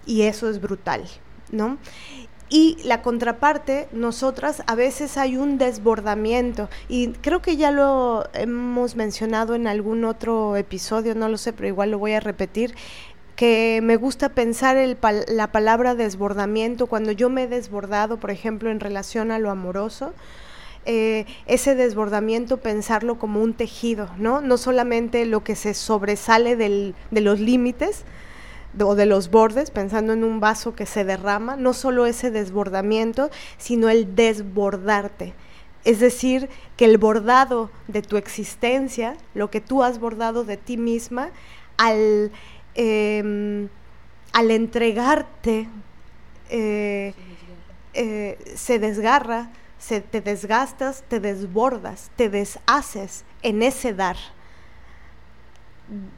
Y 0.07 0.23
eso 0.23 0.49
es 0.49 0.61
brutal, 0.61 1.09
¿no? 1.51 1.79
Y 2.50 2.78
la 2.84 3.02
contraparte, 3.02 3.88
nosotras 3.92 4.62
a 4.66 4.74
veces 4.74 5.18
hay 5.18 5.37
un 5.37 5.58
desbordamiento 5.58 6.70
y 6.88 7.08
creo 7.08 7.42
que 7.42 7.58
ya 7.58 7.70
lo 7.70 8.24
hemos 8.32 8.96
mencionado 8.96 9.54
en 9.54 9.66
algún 9.66 10.04
otro 10.04 10.56
episodio, 10.56 11.14
no 11.14 11.28
lo 11.28 11.37
sé, 11.37 11.52
pero 11.52 11.68
igual 11.68 11.90
lo 11.90 11.98
voy 11.98 12.12
a 12.12 12.20
repetir, 12.20 12.74
que 13.37 13.80
me 13.84 13.96
gusta 13.96 14.30
pensar 14.30 14.76
el 14.76 14.96
la 15.28 15.52
palabra 15.52 15.94
desbordamiento 15.94 16.87
cuando 16.87 17.12
yo 17.12 17.28
me 17.28 17.44
he 17.44 17.46
desbordado, 17.46 18.16
por 18.16 18.30
ejemplo, 18.30 18.70
en 18.70 18.80
relación 18.80 19.30
a 19.30 19.38
lo 19.38 19.50
amoroso. 19.50 20.12
Eh, 20.87 21.26
ese 21.46 21.74
desbordamiento 21.74 22.56
pensarlo 22.56 23.18
como 23.18 23.42
un 23.42 23.52
tejido, 23.52 24.08
¿no? 24.16 24.40
No 24.40 24.56
solamente 24.56 25.24
lo 25.26 25.44
que 25.44 25.54
se 25.54 25.74
sobresale 25.74 26.56
del, 26.56 26.94
de 27.11 27.20
los 27.20 27.38
límites, 27.38 28.04
o 28.81 28.94
de 28.94 29.07
los 29.07 29.31
bordes, 29.31 29.70
pensando 29.70 30.12
en 30.12 30.24
un 30.24 30.40
vaso 30.40 30.74
que 30.74 30.87
se 30.87 31.04
derrama, 31.04 31.57
no 31.57 31.72
solo 31.72 32.07
ese 32.07 32.31
desbordamiento, 32.31 33.31
sino 33.57 33.88
el 33.88 34.14
desbordarte. 34.14 35.35
Es 35.85 36.00
decir, 36.00 36.48
que 36.76 36.85
el 36.85 36.98
bordado 36.98 37.70
de 37.87 38.02
tu 38.02 38.16
existencia, 38.16 39.16
lo 39.35 39.50
que 39.50 39.61
tú 39.61 39.83
has 39.83 39.98
bordado 39.98 40.44
de 40.44 40.57
ti 40.57 40.76
misma, 40.76 41.31
al, 41.76 42.31
em, 42.74 43.68
al 44.33 44.50
entregarte, 44.50 45.68
eh, 46.50 47.14
eh, 47.94 48.38
se 48.54 48.78
desgarra, 48.78 49.50
se, 49.78 50.00
te 50.00 50.20
desgastas, 50.20 51.04
te 51.09 51.20
desbordas, 51.20 52.11
te 52.16 52.28
deshaces 52.28 53.24
en 53.42 53.62
ese 53.62 53.94
dar. 53.94 54.16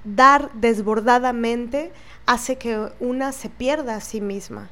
Dar 0.04 0.50
desbordadamente 0.54 1.92
hace 2.30 2.58
que 2.58 2.92
una 3.00 3.32
se 3.32 3.48
pierda 3.48 3.96
a 3.96 4.00
sí 4.00 4.20
misma. 4.20 4.70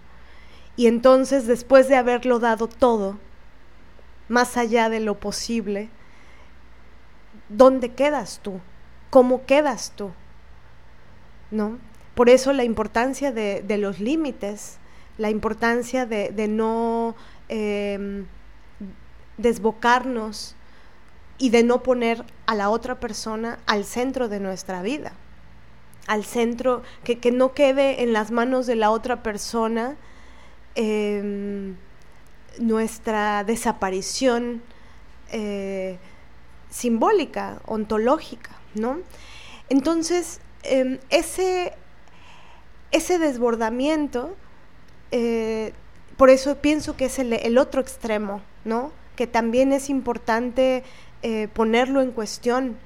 Y 0.76 0.86
entonces, 0.86 1.48
después 1.48 1.88
de 1.88 1.96
haberlo 1.96 2.38
dado 2.38 2.68
todo, 2.68 3.18
más 4.28 4.56
allá 4.56 4.88
de 4.88 5.00
lo 5.00 5.18
posible, 5.18 5.88
¿dónde 7.48 7.94
quedas 7.94 8.38
tú? 8.44 8.60
¿Cómo 9.10 9.44
quedas 9.44 9.92
tú? 9.96 10.12
¿No? 11.50 11.78
Por 12.14 12.30
eso 12.30 12.52
la 12.52 12.62
importancia 12.62 13.32
de, 13.32 13.64
los 13.76 13.98
límites, 13.98 14.78
la 15.16 15.28
importancia 15.28 16.06
de, 16.06 16.46
no 16.46 17.16
em, 17.48 18.26
desbocarnos 19.36 20.54
y 21.38 21.50
de 21.50 21.64
no 21.64 21.82
poner 21.82 22.24
a 22.46 22.54
la 22.54 22.70
otra 22.70 23.00
persona 23.00 23.58
al 23.66 23.84
centro 23.84 24.28
de 24.28 24.38
nuestra 24.38 24.80
vida 24.80 25.12
al 26.08 26.24
centro, 26.24 26.82
que, 27.04 27.30
no 27.30 27.52
quede 27.52 28.02
en 28.02 28.12
las 28.12 28.30
manos 28.30 28.66
de 28.66 28.74
la 28.74 28.90
otra 28.90 29.22
persona 29.22 29.96
em, 30.74 31.76
nuestra 32.58 33.44
desaparición 33.44 34.62
eh, 35.30 35.98
simbólica, 36.70 37.60
ontológica, 37.66 38.50
¿no? 38.74 38.98
Entonces, 39.68 40.40
em, 40.62 40.98
ese, 41.10 41.74
ese 42.90 43.18
desbordamiento, 43.18 44.34
eh, 45.10 45.74
por 46.16 46.30
eso 46.30 46.56
pienso 46.56 46.96
que 46.96 47.04
es 47.04 47.18
el, 47.18 47.58
otro 47.58 47.82
extremo, 47.82 48.40
¿no? 48.64 48.92
Que 49.14 49.26
también 49.26 49.72
es 49.72 49.90
importante 49.90 50.84
eh, 51.22 51.48
ponerlo 51.52 52.00
en 52.00 52.12
cuestión, 52.12 52.78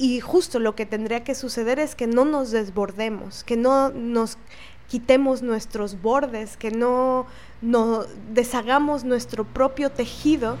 y 0.00 0.20
justo 0.20 0.58
lo 0.60 0.74
que 0.74 0.86
tendría 0.86 1.24
que 1.24 1.34
suceder 1.34 1.78
es 1.78 1.94
que 1.94 2.06
no 2.06 2.24
nos 2.24 2.50
desbordemos, 2.50 3.44
que 3.44 3.58
no 3.58 3.90
nos 3.90 4.38
quitemos 4.88 5.42
nuestros 5.42 6.00
bordes, 6.00 6.56
que 6.56 6.70
no, 6.70 7.26
no 7.60 8.06
deshagamos 8.32 9.04
nuestro 9.04 9.44
propio 9.44 9.90
tejido 9.90 10.56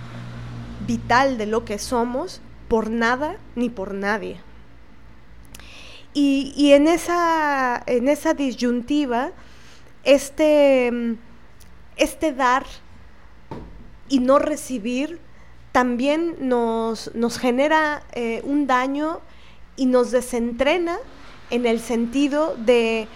vital 0.86 1.38
de 1.38 1.46
lo 1.46 1.64
que 1.64 1.78
somos 1.78 2.42
por 2.68 2.90
nada 2.90 3.38
ni 3.56 3.70
por 3.70 3.94
nadie. 3.94 4.36
Y, 6.12 6.72
en, 6.72 6.86
esa, 6.86 7.82
en 7.86 8.08
esa 8.08 8.34
disyuntiva, 8.34 9.32
este, 10.04 11.16
este 11.96 12.34
dar 12.34 12.66
y 14.10 14.18
no 14.18 14.38
recibir 14.38 15.18
también 15.72 16.36
nos, 16.40 17.14
nos 17.14 17.38
genera 17.38 18.02
eh, 18.12 18.42
un 18.44 18.66
daño 18.66 19.20
y 19.76 19.86
nos 19.86 20.10
desentrena 20.10 20.98
en 21.50 21.66
el 21.66 21.80
sentido 21.80 22.54
de 22.56 23.08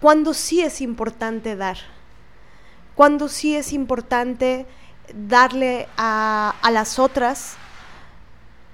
cuando 0.00 0.34
sí 0.34 0.62
es 0.62 0.80
importante 0.80 1.56
dar, 1.56 1.78
cuando 2.94 3.28
sí 3.28 3.56
es 3.56 3.72
importante 3.72 4.66
darle 5.14 5.88
a, 5.96 6.54
las 6.70 6.98
otras 6.98 7.56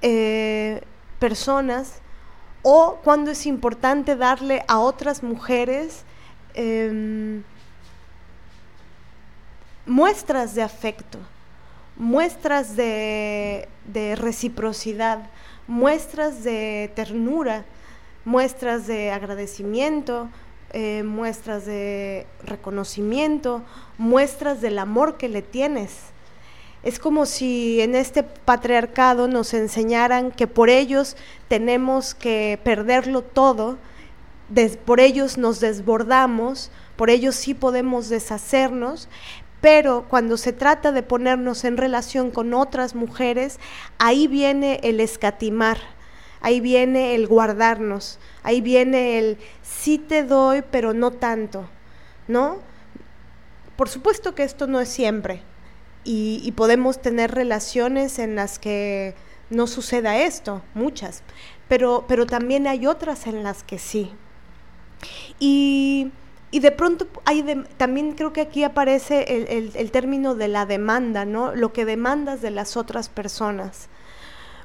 eh, 0.00 0.82
personas 1.18 2.00
o 2.62 2.98
cuando 3.04 3.30
es 3.30 3.46
importante 3.46 4.16
darle 4.16 4.64
a 4.68 4.78
otras 4.78 5.22
mujeres 5.22 6.04
em, 6.54 7.42
muestras 9.84 10.54
de 10.54 10.62
afecto, 10.62 11.18
muestras 11.96 12.76
de 12.76 13.68
reciprocidad, 14.16 15.28
muestras 15.66 16.44
de 16.44 16.90
ternura, 16.94 17.64
muestras 18.24 18.86
de 18.86 19.10
agradecimiento, 19.10 20.28
eh, 20.72 21.02
muestras 21.02 21.66
de 21.66 22.26
reconocimiento, 22.44 23.62
muestras 23.98 24.60
del 24.60 24.78
amor 24.78 25.16
que 25.16 25.28
le 25.28 25.42
tienes. 25.42 26.12
Es 26.82 26.98
como 26.98 27.26
si 27.26 27.80
en 27.80 27.94
este 27.94 28.22
patriarcado 28.22 29.28
nos 29.28 29.54
enseñaran 29.54 30.32
que 30.32 30.46
por 30.46 30.68
ellos 30.68 31.16
tenemos 31.48 32.14
que 32.14 32.58
perderlo 32.64 33.22
todo, 33.22 33.78
por 34.84 35.00
ellos 35.00 35.38
nos 35.38 35.60
desbordamos, 35.60 36.70
por 36.96 37.10
ellos 37.10 37.36
sí 37.36 37.54
podemos 37.54 38.08
deshacernos, 38.08 39.08
pero 39.62 40.06
cuando 40.08 40.36
se 40.36 40.52
trata 40.52 40.90
de 40.90 41.04
ponernos 41.04 41.64
en 41.64 41.76
relación 41.76 42.32
con 42.32 42.52
otras 42.52 42.96
mujeres, 42.96 43.60
ahí 43.98 44.26
viene 44.26 44.80
el 44.82 44.98
escatimar, 44.98 45.78
ahí 46.40 46.60
viene 46.60 47.14
el 47.14 47.28
guardarnos, 47.28 48.18
ahí 48.42 48.60
viene 48.60 49.20
el 49.20 49.38
sí 49.62 49.98
te 49.98 50.24
doy, 50.24 50.64
pero 50.68 50.94
no 50.94 51.12
tanto, 51.12 51.70
¿no? 52.26 52.58
Por 53.76 53.88
supuesto 53.88 54.34
que 54.34 54.42
esto 54.42 54.66
no 54.66 54.80
es 54.80 54.88
siempre 54.88 55.42
y, 56.02 56.52
podemos 56.56 57.00
tener 57.00 57.30
relaciones 57.30 58.18
en 58.18 58.34
las 58.34 58.58
que 58.58 59.14
no 59.48 59.68
suceda 59.68 60.18
esto, 60.18 60.62
muchas, 60.74 61.22
pero, 61.68 62.04
pero 62.08 62.26
también 62.26 62.66
hay 62.66 62.88
otras 62.88 63.28
en 63.28 63.44
las 63.44 63.62
que 63.62 63.78
sí. 63.78 64.10
Y, 65.38 66.10
de 66.60 66.70
pronto 66.70 67.08
hay 67.24 67.64
también 67.78 68.12
creo 68.12 68.34
que 68.34 68.42
aquí 68.42 68.62
aparece 68.62 69.46
el, 69.74 69.90
término 69.90 70.34
de 70.34 70.48
la 70.48 70.66
demanda, 70.66 71.24
¿no? 71.24 71.54
Lo 71.54 71.72
que 71.72 71.86
demandas 71.86 72.42
de 72.42 72.50
las 72.50 72.76
otras 72.76 73.08
personas. 73.08 73.88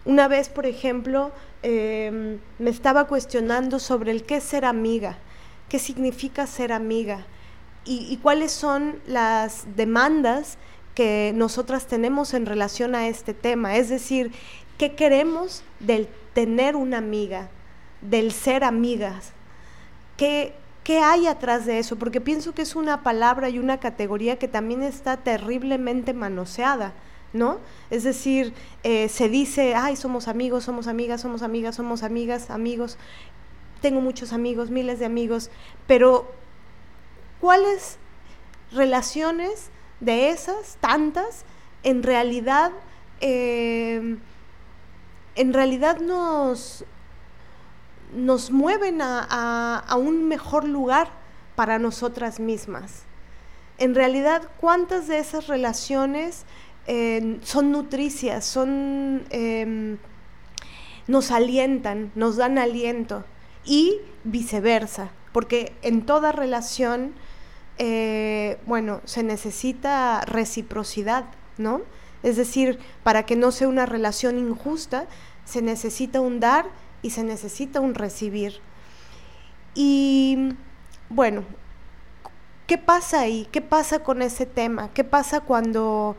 Una 0.04 0.28
vez, 0.28 0.50
por 0.50 0.66
ejemplo, 0.66 1.32
em, 1.64 2.40
me 2.60 2.70
estaba 2.70 3.08
cuestionando 3.08 3.80
sobre 3.80 4.12
el 4.12 4.24
qué 4.24 4.38
es 4.38 4.44
ser 4.44 4.66
amiga, 4.66 5.18
qué 5.70 5.80
significa 5.80 6.46
ser 6.46 6.74
amiga 6.74 7.26
y, 7.86 8.18
cuáles 8.18 8.52
son 8.52 9.00
las 9.08 9.66
demandas 9.78 10.58
que 10.94 11.32
nosotras 11.36 11.88
tenemos 11.88 12.34
en 12.34 12.46
relación 12.46 12.96
a 12.96 13.08
este 13.08 13.34
tema. 13.34 13.78
Es 13.78 13.88
decir, 13.88 14.32
¿qué 14.78 14.96
queremos 14.96 15.64
del 15.80 16.10
tener 16.34 16.76
una 16.76 16.98
amiga, 16.98 17.50
del 18.02 18.32
ser 18.34 18.64
amigas? 18.64 19.32
¿Qué, 20.18 20.54
¿Qué 20.88 21.00
hay 21.00 21.28
atrás 21.28 21.66
de 21.66 21.80
eso? 21.80 21.98
Porque 21.98 22.22
pienso 22.22 22.54
que 22.54 22.62
es 22.62 22.74
una 22.74 23.04
palabra 23.04 23.50
y 23.50 23.60
una 23.60 23.78
categoría 23.78 24.40
que 24.40 24.48
también 24.48 24.84
está 24.84 25.18
terriblemente 25.18 26.14
manoseada. 26.14 26.94
¿no? 27.34 27.58
Es 27.90 28.06
decir, 28.06 28.54
eh, 28.84 29.10
se 29.10 29.28
dice, 29.28 29.76
ay, 29.76 29.98
somos 29.98 30.30
amigos, 30.30 30.64
somos 30.64 30.88
amigas, 30.88 31.20
somos 31.20 31.42
amigas, 31.42 31.76
somos 31.76 32.04
amigas, 32.04 32.50
amigos, 32.50 32.98
tengo 33.82 34.00
muchos 34.00 34.32
amigos, 34.32 34.70
miles 34.70 35.00
de 35.00 35.06
amigos, 35.06 35.52
pero 35.88 36.32
¿cuáles 37.42 37.98
relaciones 38.72 39.72
de 40.00 40.30
esas, 40.30 40.78
tantas, 40.80 41.44
en 41.84 42.02
realidad, 42.02 42.72
eh, 43.20 44.16
en 45.36 45.54
realidad 45.54 46.00
nos, 46.00 46.86
nos 48.14 48.52
mueven 48.52 49.00
a, 49.02 49.96
un 49.98 50.28
mejor 50.28 50.68
lugar 50.68 51.10
para 51.56 51.80
nosotras 51.80 52.40
mismas. 52.40 53.04
En 53.78 53.96
realidad, 53.96 54.50
¿cuántas 54.60 55.08
de 55.08 55.20
esas 55.20 55.48
relaciones 55.48 56.46
eh, 56.88 57.40
son 57.44 57.72
nutricias, 57.72 58.46
son, 58.46 59.26
em, 59.30 59.98
nos 61.08 61.32
alientan, 61.32 62.12
nos 62.16 62.38
dan 62.38 62.58
aliento 62.58 63.24
y 63.66 63.98
viceversa, 64.24 65.12
porque 65.32 65.74
en 65.82 66.06
toda 66.06 66.32
relación, 66.32 67.14
eh, 67.78 68.58
bueno, 68.66 69.02
se 69.06 69.24
necesita 69.24 70.22
reciprocidad, 70.22 71.26
¿no? 71.58 71.82
Es 72.24 72.38
decir, 72.38 72.80
para 73.04 73.26
que 73.26 73.36
no 73.36 73.52
sea 73.52 73.68
una 73.68 73.86
relación 73.86 74.40
injusta, 74.40 75.08
se 75.46 75.62
necesita 75.62 76.20
un 76.22 76.40
dar 76.40 76.66
y 77.02 77.12
se 77.12 77.24
necesita 77.24 77.80
un 77.80 77.96
recibir. 77.96 78.60
Y 79.74 80.56
bueno, 81.10 81.44
¿qué 82.66 82.78
pasa 82.78 83.22
ahí? 83.22 83.48
¿Qué 83.52 83.62
pasa 83.62 84.00
con 84.00 84.22
ese 84.22 84.46
tema? 84.46 84.90
¿Qué 84.94 85.04
pasa 85.04 85.42
cuando, 85.42 86.16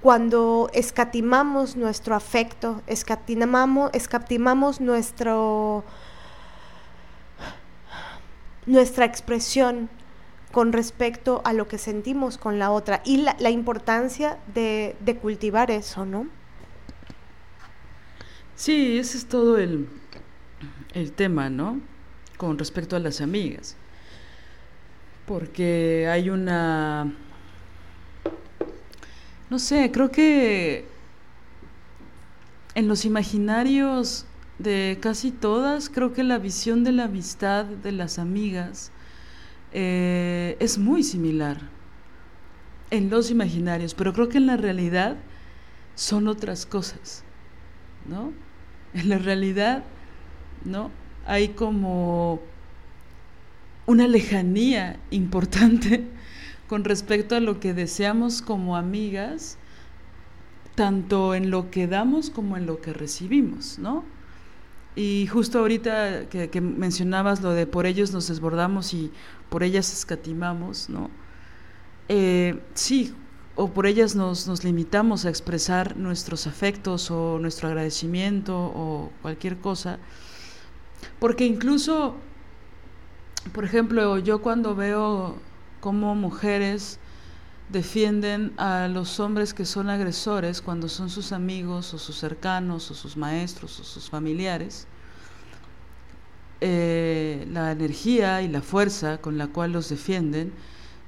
cuando 0.00 0.70
escatimamos 0.72 1.76
nuestro 1.76 2.14
afecto, 2.14 2.82
escatimamos, 2.86 3.90
escatimamos 3.92 4.80
nuestro, 4.80 5.84
nuestra 8.66 9.04
expresión 9.04 9.90
con 10.50 10.72
respecto 10.72 11.40
a 11.44 11.52
lo 11.52 11.68
que 11.68 11.78
sentimos 11.78 12.38
con 12.38 12.58
la 12.58 12.70
otra 12.70 13.00
y 13.04 13.18
la, 13.18 13.50
importancia 13.50 14.38
de, 14.54 14.96
de 15.00 15.16
cultivar 15.16 15.70
eso, 15.70 16.04
¿no? 16.04 16.26
Sí, 18.54 18.98
ese 18.98 19.18
es 19.18 19.26
todo 19.26 19.58
el, 19.58 19.88
tema, 21.16 21.50
¿no? 21.50 21.80
Con 22.36 22.58
respecto 22.58 22.96
a 22.96 22.98
las 22.98 23.20
amigas. 23.20 23.76
Porque 25.26 26.08
hay 26.10 26.30
una... 26.30 27.12
No 29.50 29.58
sé, 29.58 29.90
creo 29.92 30.10
que 30.10 30.86
en 32.74 32.88
los 32.88 33.04
imaginarios 33.04 34.24
de 34.58 34.98
casi 35.00 35.30
todas, 35.30 35.90
creo 35.90 36.12
que 36.12 36.22
la 36.22 36.38
visión 36.38 36.84
de 36.84 36.92
la 36.92 37.04
amistad 37.04 37.64
de 37.64 37.92
las 37.92 38.18
amigas 38.18 38.92
eh, 39.72 40.56
es 40.60 40.78
muy 40.78 41.02
similar 41.02 41.58
en 42.90 43.08
los 43.10 43.30
imaginarios, 43.30 43.94
pero 43.94 44.12
creo 44.12 44.28
que 44.28 44.38
en 44.38 44.46
la 44.46 44.56
realidad 44.56 45.16
son 45.94 46.28
otras 46.28 46.66
cosas, 46.66 47.24
¿no? 48.06 48.32
En 48.94 49.08
la 49.08 49.16
realidad, 49.16 49.84
¿no? 50.66 50.90
Hay 51.24 51.48
como 51.48 52.40
una 53.86 54.06
lejanía 54.06 55.00
importante 55.10 56.04
con 56.68 56.84
respecto 56.84 57.34
a 57.36 57.40
lo 57.40 57.58
que 57.58 57.74
deseamos 57.74 58.42
como 58.42 58.76
amigas, 58.76 59.56
tanto 60.74 61.34
en 61.34 61.50
lo 61.50 61.70
que 61.70 61.86
damos 61.86 62.30
como 62.30 62.56
en 62.56 62.66
lo 62.66 62.80
que 62.80 62.92
recibimos, 62.92 63.78
¿no? 63.78 64.04
Y 64.94 65.26
justo 65.26 65.58
ahorita 65.58 66.28
que, 66.28 66.60
mencionabas 66.60 67.40
lo 67.40 67.52
de 67.52 67.66
por 67.66 67.86
ellos 67.86 68.12
nos 68.12 68.28
desbordamos 68.28 68.92
y 68.92 69.10
por 69.48 69.62
ellas 69.62 69.90
escatimamos, 69.92 70.90
¿no? 70.90 71.10
Eh, 72.08 72.60
sí, 72.74 73.14
o 73.54 73.68
por 73.68 73.86
ellas 73.86 74.14
nos, 74.14 74.46
nos, 74.46 74.64
limitamos 74.64 75.24
a 75.24 75.28
expresar 75.28 75.96
nuestros 75.96 76.46
afectos 76.46 77.10
o 77.10 77.38
nuestro 77.38 77.68
agradecimiento 77.68 78.56
o 78.56 79.10
cualquier 79.20 79.58
cosa. 79.58 79.98
Porque 81.18 81.44
incluso, 81.44 82.16
por 83.52 83.64
ejemplo, 83.64 84.18
yo 84.18 84.40
cuando 84.40 84.74
veo 84.74 85.36
cómo 85.80 86.14
mujeres 86.14 86.98
defienden 87.68 88.52
a 88.58 88.88
los 88.88 89.18
hombres 89.18 89.54
que 89.54 89.64
son 89.64 89.88
agresores 89.88 90.60
cuando 90.60 90.88
son 90.88 91.10
sus 91.10 91.32
amigos 91.32 91.94
o 91.94 91.98
sus 91.98 92.16
cercanos 92.16 92.90
o 92.90 92.94
sus 92.94 93.16
maestros 93.16 93.80
o 93.80 93.84
sus 93.84 94.08
familiares, 94.10 94.86
eh, 96.60 97.46
la 97.50 97.72
energía 97.72 98.42
y 98.42 98.48
la 98.48 98.62
fuerza 98.62 99.18
con 99.18 99.38
la 99.38 99.48
cual 99.48 99.72
los 99.72 99.88
defienden, 99.88 100.52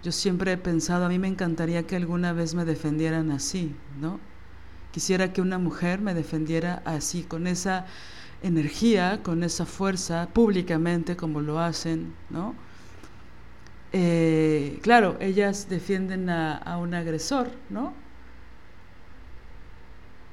yo 0.05 0.13
siempre 0.13 0.53
he 0.53 0.59
pensado, 0.59 1.07
a 1.07 1.09
mí 1.09 1.19
me 1.19 1.29
encantaría 1.29 1.87
que 1.87 1.97
alguna 1.97 2.35
vez 2.35 2.55
me 2.55 2.67
defendieran 2.67 3.31
así, 3.31 3.75
¿no? 3.99 4.21
Quisiera 4.93 5.33
que 5.33 5.41
una 5.41 5.57
mujer 5.57 6.03
me 6.03 6.13
defendiera 6.13 6.83
así, 6.85 7.23
con 7.23 7.47
esa 7.47 7.87
energía, 8.43 9.23
con 9.23 9.43
esa 9.43 9.65
fuerza, 9.65 10.29
públicamente 10.35 11.17
como 11.17 11.41
lo 11.41 11.59
hacen, 11.59 12.13
¿no? 12.29 12.55
Eh, 13.93 14.79
claro, 14.83 15.17
ellas 15.21 15.71
defienden 15.71 16.29
a, 16.29 16.59
a, 16.59 16.77
un 16.77 16.93
agresor, 16.93 17.51
¿no? 17.71 17.95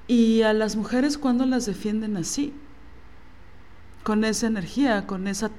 Y 0.05 0.41
a 0.41 0.51
las 0.51 0.75
mujeres 0.75 1.17
cuando 1.17 1.45
las 1.45 1.65
defienden 1.65 2.17
así, 2.17 2.53
con 4.03 4.25
esa 4.25 4.47
energía, 4.47 5.07
con 5.07 5.29
esa, 5.29 5.49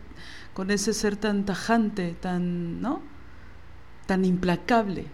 con 0.53 0.71
ese 0.71 0.93
ser 0.93 1.17
tan 1.17 1.47
tajante, 1.47 2.15
tan, 2.21 2.83
¿no? 2.83 3.12
Tan 4.13 4.27
implacable. 4.27 5.07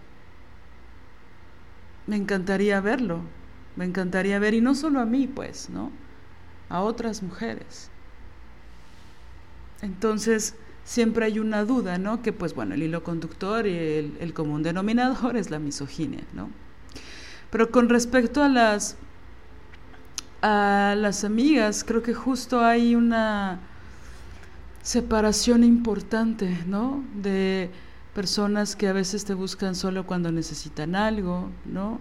Me 2.05 2.17
encantaría 2.17 2.81
verlo, 2.81 3.21
me 3.77 3.85
encantaría 3.85 4.39
ver, 4.39 4.53
y 4.55 4.59
no 4.59 4.75
solo 4.75 4.99
a 4.99 5.05
mí, 5.05 5.25
pues, 5.25 5.69
¿no? 5.69 5.89
A 6.67 6.81
otras 6.81 7.23
mujeres. 7.23 7.89
Entonces, 9.81 10.53
siempre 10.83 11.23
hay 11.23 11.39
una 11.39 11.63
duda, 11.63 11.97
¿no? 11.97 12.21
Que 12.21 12.33
pues 12.33 12.53
bueno, 12.53 12.75
el 12.75 12.83
hilo 12.83 13.01
conductor 13.01 13.65
y 13.65 13.77
el, 13.77 14.17
el, 14.19 14.33
común 14.33 14.63
denominador 14.63 15.37
es 15.37 15.49
la 15.49 15.59
misoginia, 15.59 16.25
¿no? 16.33 16.49
Pero 17.51 17.71
con 17.71 17.87
respecto 17.87 18.43
a 18.43 18.49
las 18.49 18.97
a 20.41 20.95
las 20.97 21.23
amigas, 21.23 21.85
creo 21.85 22.03
que 22.03 22.13
justo 22.13 22.59
hay 22.59 22.95
una 22.95 23.59
separación 24.81 25.63
importante, 25.63 26.65
¿no? 26.67 27.01
De 27.15 27.71
personas 28.13 28.75
que 28.75 28.87
a 28.87 28.93
veces 28.93 29.25
te 29.25 29.33
buscan 29.33 29.75
solo 29.75 30.05
cuando 30.05 30.31
necesitan 30.31 30.95
algo, 30.95 31.49
¿no? 31.65 31.99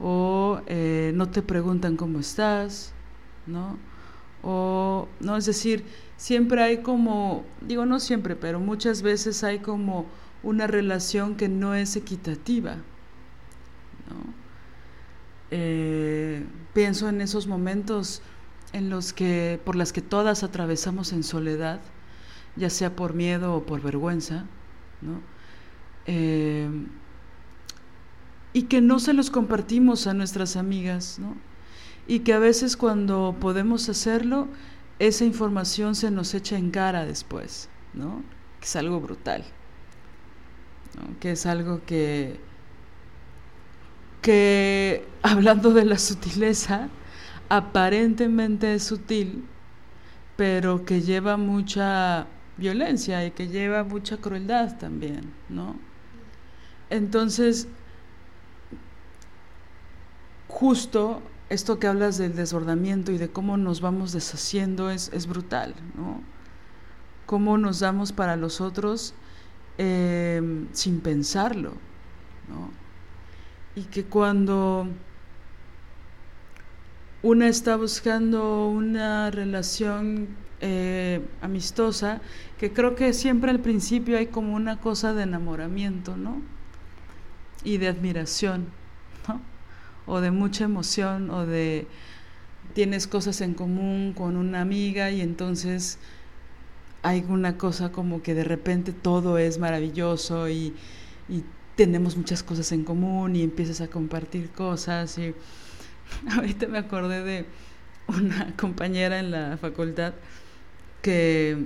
O 0.00 0.60
eh, 0.66 1.12
no 1.14 1.28
te 1.28 1.42
preguntan 1.42 1.96
cómo 1.96 2.20
estás, 2.20 2.92
¿no? 3.46 3.78
O, 4.42 5.08
no, 5.20 5.36
es 5.36 5.46
decir, 5.46 5.84
siempre 6.16 6.62
hay 6.62 6.78
como, 6.78 7.44
digo 7.60 7.86
no 7.86 7.98
siempre, 8.00 8.36
pero 8.36 8.60
muchas 8.60 9.02
veces 9.02 9.42
hay 9.42 9.58
como 9.58 10.06
una 10.42 10.66
relación 10.66 11.36
que 11.36 11.48
no 11.48 11.74
es 11.74 11.96
equitativa, 11.96 12.76
¿no? 14.08 14.34
Eh, 15.50 16.44
pienso 16.74 17.08
en 17.08 17.20
esos 17.20 17.46
momentos 17.46 18.22
en 18.72 18.90
los 18.90 19.12
que, 19.12 19.60
por 19.64 19.76
las 19.76 19.92
que 19.92 20.02
todas 20.02 20.42
atravesamos 20.42 21.12
en 21.12 21.22
soledad, 21.22 21.80
ya 22.56 22.70
sea 22.70 22.94
por 22.94 23.14
miedo 23.14 23.54
o 23.54 23.64
por 23.64 23.80
vergüenza, 23.80 24.44
¿no? 25.00 25.20
Eh, 26.06 26.68
y 28.52 28.62
que 28.62 28.80
no 28.80 28.98
se 28.98 29.12
los 29.12 29.30
compartimos 29.30 30.06
a 30.06 30.14
nuestras 30.14 30.56
amigas, 30.56 31.18
¿no? 31.18 31.36
Y 32.06 32.20
que 32.20 32.32
a 32.32 32.38
veces 32.38 32.76
cuando 32.76 33.36
podemos 33.38 33.88
hacerlo, 33.88 34.48
esa 34.98 35.24
información 35.24 35.94
se 35.94 36.10
nos 36.10 36.34
echa 36.34 36.56
en 36.56 36.70
cara 36.70 37.04
después, 37.04 37.68
¿no? 37.94 38.22
Que 38.60 38.66
es 38.66 38.76
algo 38.76 39.00
brutal, 39.00 39.44
que 41.20 41.32
es 41.32 41.46
algo 41.46 41.82
que, 41.84 42.40
que, 44.22 45.06
hablando 45.22 45.72
de 45.72 45.84
la 45.84 45.98
sutileza, 45.98 46.88
aparentemente 47.48 48.74
es 48.74 48.84
sutil, 48.84 49.44
pero 50.36 50.84
que 50.84 51.02
lleva 51.02 51.36
mucha 51.36 52.26
violencia 52.58 53.24
y 53.24 53.30
que 53.30 53.48
lleva 53.48 53.84
mucha 53.84 54.18
crueldad 54.18 54.76
también, 54.78 55.32
¿no? 55.48 55.76
Entonces, 56.90 57.68
justo 60.48 61.22
esto 61.48 61.78
que 61.78 61.86
hablas 61.86 62.18
del 62.18 62.34
desbordamiento 62.34 63.12
y 63.12 63.18
de 63.18 63.30
cómo 63.30 63.56
nos 63.56 63.80
vamos 63.80 64.12
deshaciendo 64.12 64.90
es, 64.90 65.10
es 65.14 65.26
brutal, 65.26 65.74
¿no? 65.96 66.20
Cómo 67.26 67.56
nos 67.58 67.80
damos 67.80 68.12
para 68.12 68.36
los 68.36 68.60
otros 68.60 69.14
eh, 69.78 70.66
sin 70.72 71.00
pensarlo, 71.00 71.72
¿no? 72.48 72.70
Y 73.76 73.84
que 73.84 74.04
cuando 74.04 74.88
una 77.22 77.48
está 77.48 77.76
buscando 77.76 78.68
una 78.68 79.30
relación 79.30 80.28
eh, 80.60 81.20
amistosa, 81.40 82.20
que 82.58 82.72
creo 82.72 82.94
que 82.94 83.12
siempre 83.12 83.50
al 83.50 83.60
principio 83.60 84.18
hay 84.18 84.26
como 84.26 84.54
una 84.54 84.80
cosa 84.80 85.14
de 85.14 85.22
enamoramiento, 85.22 86.16
¿no? 86.16 86.42
Y 87.64 87.78
de 87.78 87.88
admiración, 87.88 88.66
¿no? 89.28 89.40
O 90.06 90.20
de 90.20 90.30
mucha 90.30 90.64
emoción, 90.64 91.30
o 91.30 91.46
de 91.46 91.86
tienes 92.74 93.06
cosas 93.06 93.40
en 93.40 93.54
común 93.54 94.12
con 94.16 94.36
una 94.36 94.60
amiga 94.60 95.10
y 95.10 95.20
entonces 95.20 95.98
hay 97.02 97.24
una 97.28 97.56
cosa 97.56 97.92
como 97.92 98.22
que 98.22 98.34
de 98.34 98.44
repente 98.44 98.92
todo 98.92 99.38
es 99.38 99.58
maravilloso 99.58 100.48
y, 100.48 100.74
y 101.28 101.44
tenemos 101.76 102.16
muchas 102.16 102.42
cosas 102.42 102.72
en 102.72 102.84
común 102.84 103.36
y 103.36 103.42
empiezas 103.42 103.80
a 103.80 103.88
compartir 103.88 104.50
cosas 104.50 105.16
y 105.18 105.34
ahorita 106.36 106.66
me 106.66 106.78
acordé 106.78 107.22
de 107.22 107.46
una 108.08 108.54
compañera 108.60 109.18
en 109.18 109.30
la 109.30 109.56
facultad 109.58 110.14
que 111.08 111.64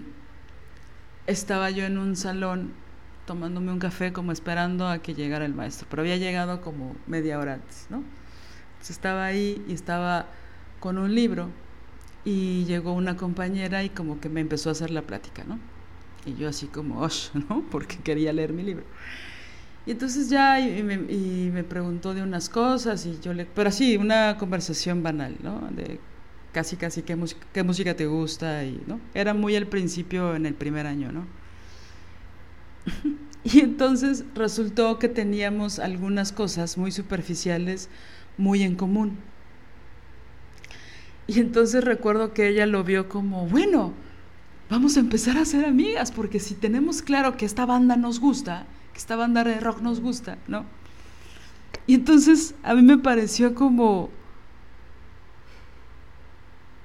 estaba 1.26 1.68
yo 1.70 1.84
en 1.84 1.98
un 1.98 2.14
salón 2.14 2.70
tomándome 3.26 3.72
un 3.72 3.80
café 3.80 4.12
como 4.12 4.30
esperando 4.30 4.86
a 4.86 4.98
que 4.98 5.14
llegara 5.14 5.44
el 5.44 5.52
maestro, 5.52 5.88
pero 5.90 6.02
había 6.02 6.16
llegado 6.16 6.60
como 6.60 6.94
media 7.08 7.40
hora 7.40 7.54
antes, 7.54 7.88
¿no? 7.90 8.04
Entonces 8.74 8.90
estaba 8.90 9.24
ahí 9.24 9.60
y 9.66 9.72
estaba 9.72 10.26
con 10.78 10.96
un 10.96 11.12
libro 11.12 11.48
y 12.24 12.64
llegó 12.66 12.92
una 12.92 13.16
compañera 13.16 13.82
y 13.82 13.88
como 13.88 14.20
que 14.20 14.28
me 14.28 14.40
empezó 14.40 14.68
a 14.68 14.72
hacer 14.72 14.92
la 14.92 15.02
plática, 15.02 15.42
¿no? 15.42 15.58
Y 16.24 16.36
yo 16.36 16.48
así 16.48 16.68
como, 16.68 17.00
osh, 17.00 17.30
¿no? 17.48 17.64
Porque 17.68 17.96
quería 17.96 18.32
leer 18.32 18.52
mi 18.52 18.62
libro. 18.62 18.84
Y 19.86 19.90
entonces 19.90 20.30
ya 20.30 20.60
y 20.60 20.84
me, 20.84 20.98
me, 20.98 21.64
preguntó 21.64 22.14
de 22.14 22.22
unas 22.22 22.48
cosas 22.48 23.04
y 23.06 23.18
yo 23.18 23.32
le... 23.34 23.44
Pero 23.46 23.70
así, 23.70 23.96
una 23.96 24.38
conversación 24.38 25.02
banal, 25.02 25.34
¿no? 25.42 25.68
De 25.72 25.98
casi, 26.52 26.76
casi 26.76 27.02
qué, 27.02 27.18
qué 27.52 27.62
música 27.62 27.94
te 27.94 28.06
gusta 28.06 28.64
y, 28.64 28.82
¿no? 28.86 29.00
Era 29.14 29.34
muy 29.34 29.56
al 29.56 29.66
principio 29.66 30.34
en 30.34 30.46
el 30.46 30.54
primer 30.54 30.86
año, 30.86 31.12
¿no? 31.12 31.26
y 33.44 33.60
entonces 33.60 34.24
resultó 34.34 34.98
que 34.98 35.08
teníamos 35.08 35.78
algunas 35.78 36.32
cosas 36.32 36.78
muy 36.78 36.92
superficiales 36.92 37.88
muy 38.36 38.62
en 38.62 38.76
común. 38.76 39.18
Y 41.26 41.40
entonces 41.40 41.84
recuerdo 41.84 42.34
que 42.34 42.48
ella 42.48 42.66
lo 42.66 42.84
vio 42.84 43.08
como, 43.08 43.46
bueno, 43.46 43.92
vamos 44.68 44.96
a 44.96 45.00
empezar 45.00 45.38
a 45.38 45.44
ser 45.44 45.64
amigas, 45.64 46.10
porque 46.10 46.40
si 46.40 46.54
tenemos 46.54 47.02
claro 47.02 47.36
que 47.36 47.46
esta 47.46 47.64
banda 47.64 47.96
nos 47.96 48.20
gusta, 48.20 48.66
que 48.92 48.98
esta 48.98 49.16
banda 49.16 49.44
de 49.44 49.60
rock 49.60 49.80
nos 49.80 50.00
gusta, 50.00 50.38
¿no? 50.48 50.64
Y 51.86 51.94
entonces 51.94 52.54
a 52.62 52.74
mí 52.74 52.82
me 52.82 52.98
pareció 52.98 53.54
como, 53.54 54.10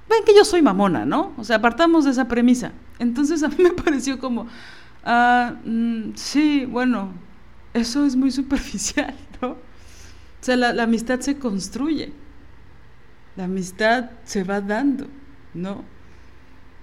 ven 0.08 0.24
que 0.24 0.34
yo 0.34 0.44
soy 0.44 0.62
mamona, 0.62 1.04
¿no? 1.04 1.32
O 1.36 1.44
sea, 1.44 1.56
apartamos 1.56 2.04
de 2.04 2.12
esa 2.12 2.28
premisa. 2.28 2.72
Entonces 2.98 3.42
a 3.42 3.48
mí 3.48 3.56
me 3.58 3.70
pareció 3.84 4.18
como, 4.18 4.46
ah, 5.04 5.56
mm, 5.64 6.14
sí, 6.14 6.64
bueno, 6.66 7.12
eso 7.74 8.04
es 8.04 8.16
muy 8.16 8.30
superficial, 8.40 9.14
¿no? 9.40 9.50
O 9.50 10.44
sea, 10.44 10.56
la, 10.56 10.82
amistad 10.82 11.20
se 11.20 11.36
construye, 11.36 12.12
la 13.36 13.44
amistad 13.44 14.10
se 14.24 14.44
va 14.44 14.60
dando, 14.60 15.08
¿no? 15.52 15.84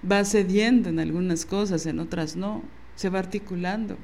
Va 0.08 0.24
cediendo 0.24 0.90
en 0.90 1.00
algunas 1.00 1.46
cosas, 1.46 1.86
en 1.86 1.98
otras 1.98 2.36
no, 2.36 2.62
se 2.96 3.08
va 3.08 3.18
articulando. 3.18 3.96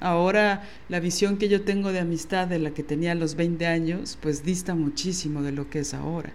Ahora 0.00 0.68
la 0.90 1.00
visión 1.00 1.38
que 1.38 1.48
yo 1.48 1.62
tengo 1.62 1.92
de 1.92 2.00
amistad 2.00 2.46
de 2.46 2.58
la 2.58 2.72
que 2.72 2.82
tenía 2.82 3.12
a 3.12 3.14
los 3.14 3.34
20 3.36 3.66
años, 3.66 4.18
pues 4.20 4.44
dista 4.44 4.74
muchísimo 4.74 5.40
de 5.40 5.52
lo 5.52 5.70
que 5.70 5.78
es 5.78 5.94
ahora 5.94 6.34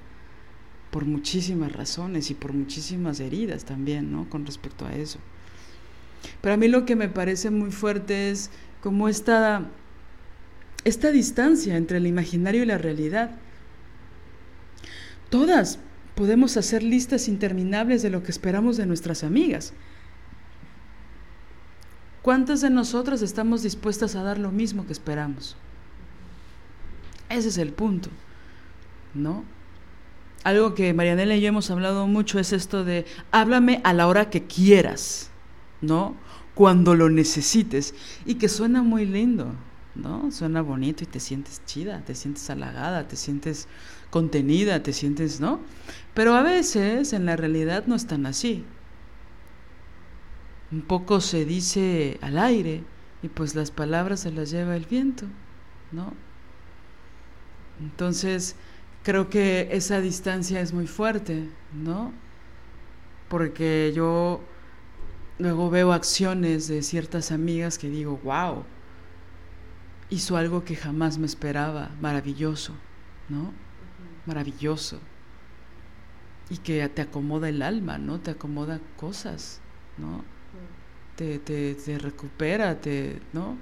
por 0.91 1.05
muchísimas 1.05 1.71
razones 1.71 2.31
y 2.31 2.33
por 2.33 2.53
muchísimas 2.53 3.19
heridas 3.19 3.65
también, 3.65 4.11
¿no? 4.11 4.29
Con 4.29 4.45
respecto 4.45 4.85
a 4.85 4.93
eso. 4.95 5.19
Pero 6.41 6.53
a 6.53 6.57
mí 6.57 6.67
lo 6.67 6.85
que 6.85 6.95
me 6.95 7.09
parece 7.09 7.49
muy 7.49 7.71
fuerte 7.71 8.31
es 8.31 8.49
como 8.81 9.09
esta, 9.09 9.65
esta 10.83 11.11
distancia 11.11 11.77
entre 11.77 11.97
el 11.97 12.07
imaginario 12.07 12.63
y 12.63 12.65
la 12.65 12.77
realidad. 12.77 13.31
Todas 15.29 15.79
podemos 16.15 16.57
hacer 16.57 16.83
listas 16.83 17.27
interminables 17.27 18.01
de 18.01 18.09
lo 18.09 18.23
que 18.23 18.31
esperamos 18.31 18.77
de 18.77 18.85
nuestras 18.85 19.23
amigas. 19.23 19.73
¿Cuántas 22.21 22.61
de 22.61 22.69
nosotras 22.69 23.21
estamos 23.21 23.63
dispuestas 23.63 24.15
a 24.15 24.23
dar 24.23 24.37
lo 24.37 24.51
mismo 24.51 24.85
que 24.85 24.93
esperamos? 24.93 25.55
Ese 27.29 27.49
es 27.49 27.57
el 27.57 27.71
punto, 27.71 28.09
¿no? 29.13 29.43
Algo 30.47 30.75
que 30.75 30.93
Marianela 30.93 31.35
y 31.35 31.41
yo 31.41 31.49
hemos 31.49 31.69
hablado 31.71 32.07
mucho 32.07 32.39
es 32.39 32.53
esto 32.53 32.85
de 32.85 33.05
háblame 33.31 33.81
a 33.83 33.91
la 33.91 34.07
hora 34.07 34.29
que 34.29 34.43
quieras, 34.45 35.29
¿no? 35.81 36.15
Cuando 36.55 36.95
lo 36.95 37.09
necesites. 37.09 37.93
Y 38.25 38.35
que 38.35 38.47
suena 38.47 38.81
muy 38.81 39.05
lindo, 39.05 39.51
¿no? 39.93 40.31
Suena 40.31 40.61
bonito 40.61 41.03
y 41.03 41.07
te 41.07 41.19
sientes 41.19 41.61
chida, 41.65 42.01
te 42.05 42.15
sientes 42.15 42.49
halagada, 42.49 43.09
te 43.09 43.17
sientes 43.17 43.67
contenida, 44.09 44.81
te 44.81 44.93
sientes, 44.93 45.41
¿no? 45.41 45.59
Pero 46.13 46.33
a 46.33 46.43
veces 46.43 47.11
en 47.11 47.25
la 47.25 47.35
realidad 47.35 47.83
no 47.85 47.95
es 47.95 48.07
tan 48.07 48.25
así. 48.25 48.63
Un 50.71 50.81
poco 50.81 51.19
se 51.19 51.43
dice 51.43 52.19
al 52.21 52.37
aire 52.37 52.85
y 53.21 53.27
pues 53.27 53.53
las 53.53 53.69
palabras 53.69 54.21
se 54.21 54.31
las 54.31 54.49
lleva 54.49 54.77
el 54.77 54.85
viento, 54.85 55.25
¿no? 55.91 56.13
Entonces, 57.81 58.55
creo 59.07 59.29
que 59.29 59.69
esa 59.71 60.01
distancia 60.01 60.59
es 60.59 60.73
muy 60.73 60.85
fuerte, 60.85 61.49
¿no? 61.71 62.11
Porque 63.29 63.93
yo 63.95 64.41
luego 65.39 65.69
veo 65.69 65.93
acciones 65.93 66.67
de 66.67 66.83
ciertas 66.83 67.31
amigas 67.31 67.77
que 67.77 67.89
digo, 67.89 68.19
wow, 68.25 68.65
hizo 70.09 70.35
algo 70.35 70.65
que 70.65 70.75
jamás 70.75 71.17
me 71.17 71.25
esperaba, 71.25 71.89
maravilloso, 72.01 72.73
¿no? 73.29 73.53
Maravilloso. 74.25 74.99
Y 76.49 76.57
que 76.57 76.85
te 76.89 77.01
acomoda 77.01 77.47
el 77.47 77.61
alma, 77.61 77.97
¿no? 77.97 78.19
Te 78.19 78.31
acomoda 78.31 78.81
cosas, 78.97 79.61
¿no? 79.97 80.25
Te, 81.15 81.39
te, 81.39 81.75
te 81.75 81.97
recupera, 81.97 82.81
te, 82.81 83.21
¿no? 83.31 83.55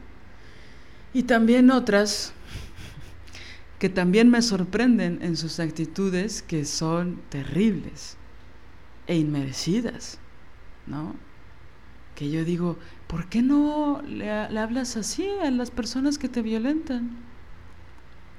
Y 1.14 1.22
también 1.22 1.70
otras 1.70 2.34
que 3.86 3.90
también 3.90 4.32
me 4.32 4.42
sorprenden 4.42 5.20
en 5.22 5.38
sus 5.38 5.60
actitudes 5.60 6.42
que 6.42 6.66
son 6.66 7.22
terribles 7.30 8.18
e 9.06 9.16
inmerecidas, 9.16 10.18
¿no? 10.88 11.14
Que 12.16 12.32
yo 12.32 12.44
digo, 12.44 12.80
¿por 13.06 13.30
qué 13.30 13.44
no 13.44 14.02
le, 14.02 14.50
le, 14.50 14.60
hablas 14.60 14.98
así 14.98 15.28
a 15.44 15.52
las 15.52 15.70
personas 15.70 16.18
que 16.18 16.28
te 16.28 16.42
violentan? 16.42 17.16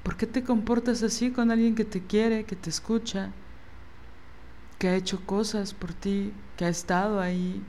¿Por 0.03 0.17
qué 0.17 0.27
te 0.27 0.43
comportas 0.43 1.01
así 1.01 1.31
con 1.31 1.49
alguien 1.49 1.75
que 1.75 1.85
te 1.85 2.01
quiere, 2.01 2.43
que 2.43 2.57
te 2.57 2.69
escucha, 2.69 3.31
que 4.77 4.89
ha 4.89 4.95
hecho 4.97 5.25
cosas 5.25 5.73
por 5.73 5.93
ti, 5.93 6.33
que 6.57 6.65
ha 6.65 6.69
estado 6.69 7.21
ahí? 7.21 7.63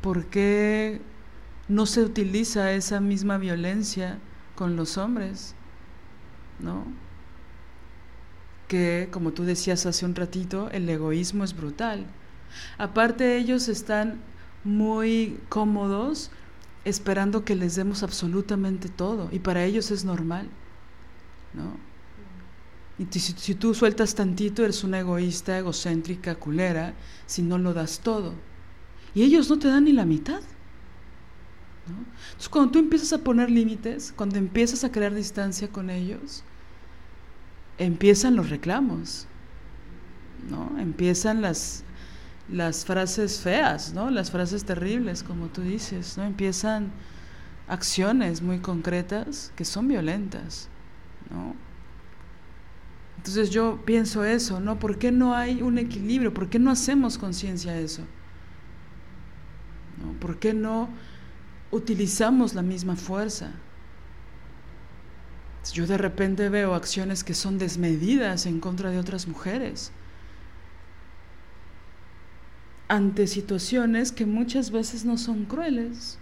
¿Por 0.00 0.26
qué 0.26 1.00
no 1.68 1.86
se 1.86 2.02
utiliza 2.02 2.72
esa 2.72 2.98
misma 2.98 3.38
violencia 3.38 4.18
con 4.58 4.74
los 4.74 4.98
hombres, 4.98 5.54
¿no? 6.58 6.84
Que, 8.66 9.08
como 9.12 9.30
tú 9.30 9.44
decías 9.44 9.86
hace 9.86 10.04
un 10.04 10.16
ratito, 10.16 10.68
el 10.72 10.88
egoísmo 10.88 11.44
es 11.44 11.56
brutal. 11.56 12.06
Aparte, 12.76 13.36
ellos 13.36 13.68
están 13.68 14.18
muy 14.64 15.38
cómodos 15.48 16.32
esperando 16.84 17.44
que 17.44 17.54
les 17.54 17.76
demos 17.76 18.02
absolutamente 18.02 18.88
todo, 18.88 19.28
y 19.30 19.38
para 19.38 19.62
ellos 19.62 19.92
es 19.92 20.04
normal, 20.04 20.48
¿no? 21.54 21.76
Y 22.98 23.20
si, 23.20 23.54
tú 23.54 23.74
sueltas 23.74 24.16
tantito, 24.16 24.64
eres 24.64 24.82
una 24.82 24.98
egoísta, 24.98 25.56
egocéntrica, 25.56 26.34
culera, 26.34 26.94
si 27.26 27.42
no 27.42 27.58
lo 27.58 27.74
das 27.74 28.00
todo. 28.00 28.34
Y 29.14 29.22
ellos 29.22 29.48
no 29.48 29.56
te 29.60 29.68
dan 29.68 29.84
ni 29.84 29.92
la 29.92 30.04
mitad. 30.04 30.40
Entonces, 32.38 32.50
cuando 32.50 32.70
tú 32.70 32.78
empiezas 32.78 33.12
a 33.12 33.18
poner 33.18 33.50
límites, 33.50 34.14
cuando 34.14 34.36
empiezas 34.36 34.84
a 34.84 34.92
crear 34.92 35.12
distancia 35.12 35.66
con 35.66 35.90
ellos, 35.90 36.44
empiezan 37.78 38.36
los 38.36 38.48
reclamos, 38.48 39.26
¿no? 40.48 40.78
Empiezan 40.78 41.42
las, 41.42 41.82
las 42.48 42.84
frases 42.84 43.40
feas, 43.40 43.92
¿no? 43.92 44.10
Las 44.10 44.30
frases 44.30 44.64
terribles, 44.64 45.24
como 45.24 45.48
tú 45.48 45.62
dices, 45.62 46.16
¿no? 46.16 46.22
Empiezan 46.22 46.92
acciones 47.66 48.40
muy 48.40 48.60
concretas 48.60 49.52
que 49.56 49.64
son 49.64 49.88
violentas, 49.88 50.68
¿no? 51.30 51.56
Entonces 53.16 53.50
yo 53.50 53.82
pienso 53.84 54.22
eso, 54.22 54.60
¿no? 54.60 54.78
¿Por 54.78 54.98
qué 54.98 55.10
no 55.10 55.34
hay 55.34 55.60
un 55.60 55.76
equilibrio? 55.76 56.32
¿Por 56.32 56.48
qué 56.48 56.60
no 56.60 56.70
hacemos 56.70 57.18
conciencia 57.18 57.72
de 57.72 57.82
eso? 57.82 58.02
¿Por 60.20 60.38
qué 60.38 60.54
no 60.54 60.88
utilizamos 61.70 62.54
la 62.54 62.62
misma 62.62 62.96
fuerza? 62.96 63.52
Yo 65.72 65.86
de 65.86 65.98
repente 65.98 66.48
veo 66.48 66.74
acciones 66.74 67.24
que 67.24 67.34
son 67.34 67.58
desmedidas 67.58 68.46
en 68.46 68.58
contra 68.58 68.90
de 68.90 68.98
otras 68.98 69.28
mujeres 69.28 69.92
ante 72.88 73.26
situaciones 73.26 74.12
que 74.12 74.26
muchas 74.26 74.70
veces 74.70 75.04
no 75.04 75.18
son 75.18 75.44
crueles. 75.44 76.18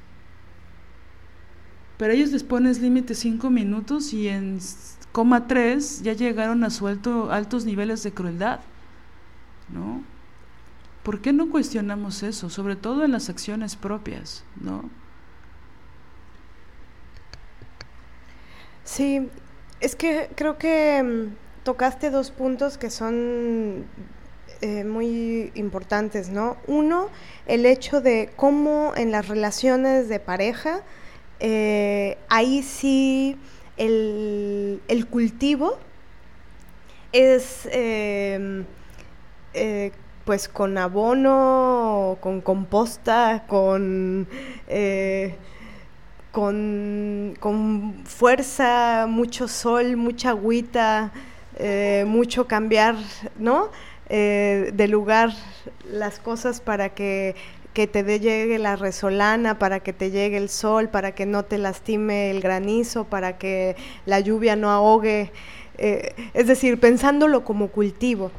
Pero 1.96 2.12
ellos 2.12 2.30
les 2.30 2.42
pones 2.42 2.80
límite 2.80 3.14
cinco 3.14 3.48
minutos 3.48 4.12
y 4.12 4.28
en 4.28 4.58
coma 5.12 5.46
tres 5.46 6.02
ya 6.02 6.12
llegaron 6.12 6.62
a 6.64 6.70
suelto 6.70 7.30
altos 7.30 7.64
niveles 7.64 8.02
de 8.02 8.12
crueldad. 8.12 8.60
¿No? 9.72 10.02
¿Por 11.02 11.20
qué 11.20 11.32
no 11.32 11.50
cuestionamos 11.50 12.22
eso? 12.22 12.50
Sobre 12.50 12.76
todo 12.76 13.04
en 13.04 13.12
las 13.12 13.30
acciones 13.30 13.76
propias, 13.76 14.44
¿no? 14.60 14.90
Sí, 18.86 19.28
es 19.80 19.96
que 19.96 20.30
creo 20.36 20.58
que 20.58 21.02
mm, 21.02 21.64
tocaste 21.64 22.10
dos 22.10 22.30
puntos 22.30 22.78
que 22.78 22.88
son 22.88 23.84
eh, 24.62 24.84
muy 24.84 25.50
importantes, 25.56 26.28
¿no? 26.30 26.56
Uno, 26.68 27.08
el 27.46 27.66
hecho 27.66 28.00
de 28.00 28.30
cómo 28.36 28.92
en 28.96 29.10
las 29.10 29.26
relaciones 29.26 30.08
de 30.08 30.20
pareja, 30.20 30.82
eh, 31.40 32.16
ahí 32.28 32.62
sí 32.62 33.36
el, 33.76 34.80
cultivo 35.10 35.78
es 37.10 37.68
em, 37.72 38.64
eh, 39.52 39.90
pues 40.24 40.48
con 40.48 40.78
abono, 40.78 42.18
con 42.20 42.40
composta, 42.40 43.46
con 43.48 44.28
con, 46.36 47.94
fuerza, 48.04 49.06
mucho 49.08 49.48
sol, 49.48 49.96
mucha 49.96 50.30
agüita, 50.30 51.10
eh, 51.58 52.04
mucho 52.06 52.46
cambiar, 52.46 52.96
¿no? 53.38 53.70
Eh, 54.10 54.70
de 54.74 54.86
lugar 54.86 55.32
las 55.90 56.18
cosas 56.18 56.60
para 56.60 56.90
que, 56.90 57.34
te 57.72 58.20
llegue 58.20 58.58
la 58.58 58.76
resolana, 58.76 59.58
para 59.58 59.80
que 59.80 59.94
te 59.94 60.10
llegue 60.10 60.36
el 60.36 60.50
sol, 60.50 60.90
para 60.90 61.12
que 61.12 61.24
no 61.24 61.42
te 61.42 61.56
lastime 61.56 62.30
el 62.30 62.42
granizo, 62.42 63.04
para 63.04 63.38
que 63.38 63.74
la 64.04 64.20
lluvia 64.20 64.56
no 64.56 64.70
ahogue. 64.70 65.32
Eh, 65.78 66.14
es 66.34 66.46
decir, 66.46 66.78
pensándolo 66.78 67.44
como 67.44 67.68
cultivo. 67.68 68.30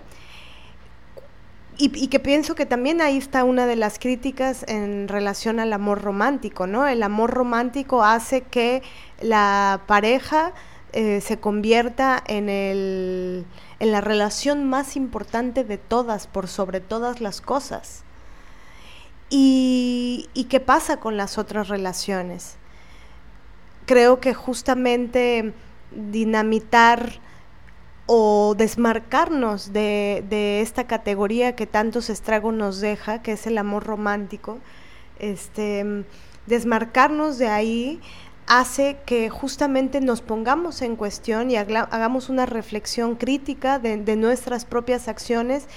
Y, 1.80 2.07
que 2.07 2.19
pienso 2.19 2.55
que 2.55 2.65
también 2.65 3.01
ahí 3.01 3.17
está 3.17 3.43
una 3.43 3.67
de 3.67 3.75
las 3.75 3.99
críticas 3.99 4.65
en 4.67 5.07
relación 5.07 5.59
al 5.59 5.71
amor 5.73 6.01
romántico, 6.01 6.65
¿no? 6.65 6.88
El 6.88 7.03
amor 7.03 7.30
romántico 7.30 8.03
hace 8.03 8.41
que 8.41 8.82
la 9.21 9.82
pareja 9.86 10.53
eh, 10.93 11.21
se 11.21 11.39
convierta 11.39 12.23
en, 12.25 12.49
el, 12.49 13.45
en 13.80 13.91
la 13.91 14.01
relación 14.01 14.67
más 14.67 14.95
importante 14.95 15.63
de 15.63 15.78
todas, 15.78 16.25
por 16.25 16.47
sobre 16.47 16.80
todas 16.80 17.21
las 17.21 17.41
cosas. 17.41 18.03
¿Y, 19.30 20.30
y 20.34 20.45
qué 20.45 20.59
pasa 20.59 20.97
con 20.97 21.15
las 21.15 21.38
otras 21.38 21.67
relaciones? 21.67 22.55
Creo 23.86 24.19
que 24.19 24.34
justamente 24.34 25.53
dinamitar 25.91 27.19
o 28.08 28.55
desmarcarnos 28.58 29.74
de, 29.74 30.62
esta 30.62 30.88
categoría 30.88 31.55
que 31.55 31.68
tantos 31.68 32.10
estragos 32.10 32.53
nos 32.53 32.80
deja, 32.80 33.22
que 33.22 33.34
es 33.34 33.45
el 33.47 33.58
amor 33.58 33.84
romántico, 33.84 34.60
este, 35.20 36.05
desmarcarnos 36.47 37.38
de 37.38 37.49
ahí 37.49 38.01
hace 38.47 38.97
que 39.05 39.30
justamente 39.30 39.99
nos 39.99 40.22
pongamos 40.22 40.82
en 40.82 40.95
cuestión 40.95 41.51
y 41.51 41.58
hagamos 41.58 42.30
una 42.30 42.45
reflexión 42.45 43.16
crítica 43.16 43.78
de, 43.78 43.97
de, 43.97 44.16
nuestras 44.16 44.64
propias 44.64 45.10
acciones 45.10 45.68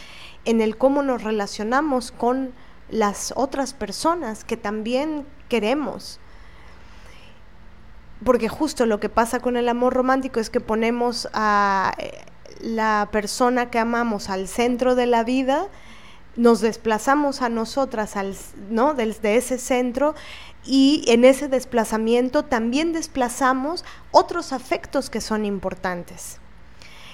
en 0.45 0.61
el 0.61 0.77
cómo 0.77 1.03
nos 1.03 1.25
relacionamos 1.25 2.13
con 2.13 2.53
las 2.89 3.33
otras 3.37 3.75
personas 3.75 4.45
que 4.45 4.57
también 4.57 5.27
queremos. 5.49 6.21
Porque 8.25 8.49
justo 8.49 8.87
lo 8.87 9.01
que 9.01 9.09
pasa 9.09 9.41
con 9.41 9.57
el 9.57 9.69
amor 9.69 9.95
romántico 9.95 10.41
es 10.41 10.51
que 10.51 10.61
ponemos 10.61 11.29
a 11.33 11.95
eh, 11.99 12.13
la 12.61 13.09
persona 13.11 13.71
que 13.71 13.79
amamos 13.79 14.29
al 14.29 14.49
centro 14.49 14.95
de 14.95 15.07
la 15.07 15.25
vida, 15.25 15.69
nos 16.37 16.61
desplazamos 16.61 17.43
a 17.43 17.49
nosotras 17.49 18.17
al, 18.17 18.37
¿no? 18.71 18.95
desde 18.95 19.37
ese 19.37 19.59
centro 19.59 20.15
y 20.65 21.05
en 21.09 21.25
ese 21.25 21.49
desplazamiento 21.49 22.45
también 22.45 22.93
desplazamos 22.93 23.85
otros 24.11 24.53
afectos 24.53 25.11
que 25.11 25.21
son 25.21 25.45
importantes. 25.45 26.39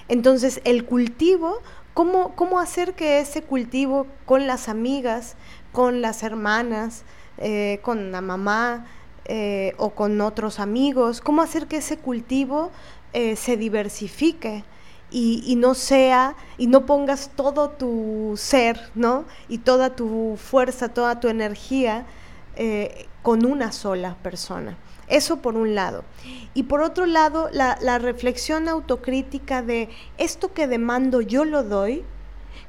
Entonces, 0.09 0.61
el 0.65 0.85
cultivo, 0.85 1.61
¿cómo, 1.95 2.35
cómo 2.35 2.61
hacer 2.61 2.95
que 2.95 3.21
ese 3.21 3.43
cultivo 3.43 4.07
con 4.25 4.47
las 4.47 4.69
amigas, 4.69 5.37
con 5.73 6.03
las 6.03 6.23
hermanas, 6.23 7.05
eh, 7.39 7.81
con 7.83 8.13
la 8.13 8.21
mamá, 8.21 8.87
eh, 9.29 9.75
o 9.77 9.91
con 9.91 10.21
otros 10.21 10.61
amigos, 10.61 11.21
cómo 11.21 11.43
hacer 11.43 11.67
que 11.67 11.79
ese 11.79 11.99
cultivo 11.99 12.71
eh, 13.13 13.35
se 13.35 13.57
diversifique 13.57 14.63
y, 15.11 15.57
no 15.57 15.75
sea, 15.75 16.37
y 16.59 16.67
no 16.67 16.87
pongas 16.87 17.31
todo 17.35 17.71
tu 17.71 18.35
ser, 18.37 18.79
¿no? 18.95 19.25
Y 19.49 19.59
toda 19.59 19.97
tu 19.97 20.37
fuerza, 20.37 20.91
toda 20.91 21.19
tu 21.19 21.29
energía 21.29 22.07
eh, 22.57 23.07
con 23.23 23.45
una 23.45 23.73
sola 23.73 24.17
persona. 24.23 24.77
Eso 25.09 25.39
por 25.39 25.57
un 25.57 25.75
lado. 25.75 26.05
Y 26.55 26.65
por 26.65 26.81
otro 26.81 27.07
lado, 27.07 27.49
la, 27.53 27.79
la 27.81 27.99
reflexión 27.99 28.69
autocrítica 28.69 29.63
de 29.63 29.89
esto 30.19 30.53
que 30.53 30.69
demando 30.69 31.21
yo 31.21 31.45
lo 31.45 31.65
doy. 31.65 32.05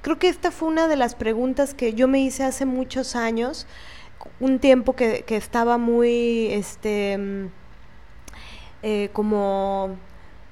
Creo 0.02 0.18
que 0.18 0.30
esta 0.30 0.52
fue 0.52 0.70
una 0.70 0.88
de 0.88 0.96
las 0.96 1.14
preguntas 1.14 1.74
que 1.74 1.94
yo 1.94 2.08
me 2.08 2.20
hice 2.20 2.44
hace 2.44 2.66
muchos 2.66 3.16
años 3.16 3.68
un 4.40 4.60
tiempo 4.60 4.94
que, 4.96 5.24
estaba 5.30 5.78
muy, 5.78 6.48
este, 6.52 7.18
mm, 7.18 7.46
eh, 8.84 9.10
como, 9.14 9.96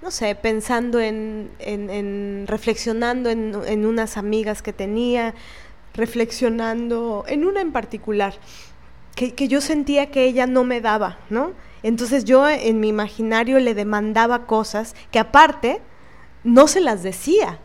no 0.02 0.12
sé, 0.12 0.36
pensando 0.36 1.00
en, 1.00 1.52
en, 1.60 2.46
reflexionando 2.48 3.30
en, 3.30 3.86
unas 3.86 4.18
amigas 4.18 4.62
que 4.62 4.74
tenía, 4.74 5.34
reflexionando 5.94 7.24
en 7.28 7.46
una 7.46 7.62
en 7.62 7.72
particular, 7.72 8.34
que, 9.16 9.34
que 9.34 9.48
yo 9.48 9.62
sentía 9.62 10.12
que 10.12 10.26
ella 10.26 10.48
no 10.48 10.64
me 10.64 10.82
daba, 10.82 11.20
¿no? 11.30 11.54
Entonces 11.84 12.26
yo 12.26 12.50
en 12.50 12.80
mi 12.80 12.90
imaginario 12.90 13.60
le 13.60 13.76
demandaba 13.76 14.48
cosas 14.48 14.96
que 15.12 15.20
aparte 15.20 15.82
no 16.44 16.68
se 16.68 16.82
las 16.82 17.04
decía, 17.04 17.60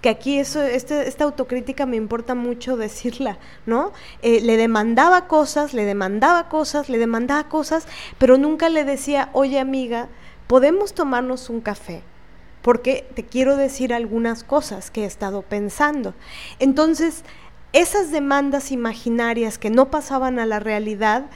que 0.00 0.08
aquí 0.08 0.38
eso, 0.38 0.62
este, 0.62 1.08
esta 1.08 1.24
autocrítica 1.24 1.86
me 1.86 1.96
importa 1.96 2.34
mucho 2.34 2.76
decirla, 2.76 3.38
¿no? 3.66 3.92
Eh, 4.22 4.40
le 4.40 4.56
demandaba 4.56 5.26
cosas, 5.26 5.74
le 5.74 5.84
demandaba 5.84 6.48
cosas, 6.48 6.88
le 6.88 6.98
demandaba 6.98 7.48
cosas, 7.48 7.86
pero 8.18 8.38
nunca 8.38 8.68
le 8.68 8.84
decía, 8.84 9.30
oye 9.32 9.58
amiga, 9.58 10.08
podemos 10.46 10.94
tomarnos 10.94 11.50
un 11.50 11.60
café, 11.60 12.02
porque 12.62 13.08
te 13.14 13.24
quiero 13.24 13.56
decir 13.56 13.92
algunas 13.92 14.44
cosas 14.44 14.90
que 14.90 15.02
he 15.02 15.06
estado 15.06 15.42
pensando. 15.42 16.14
Entonces, 16.60 17.24
esas 17.72 18.10
demandas 18.10 18.72
imaginarias 18.72 19.58
que 19.58 19.70
no 19.70 19.90
pasaban 19.90 20.38
a 20.38 20.46
la 20.46 20.58
realidad 20.58 21.26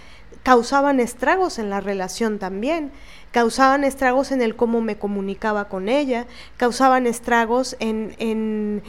causaban 0.42 1.00
estragos 1.00 1.58
en 1.58 1.70
la 1.70 1.80
relación 1.80 2.38
también 2.38 2.92
causaban 3.32 3.82
estragos 3.82 4.30
en 4.30 4.42
el 4.42 4.54
cómo 4.54 4.80
me 4.80 4.98
comunicaba 4.98 5.68
con 5.68 5.88
ella, 5.88 6.26
causaban 6.58 7.06
estragos 7.06 7.76
en... 7.80 8.82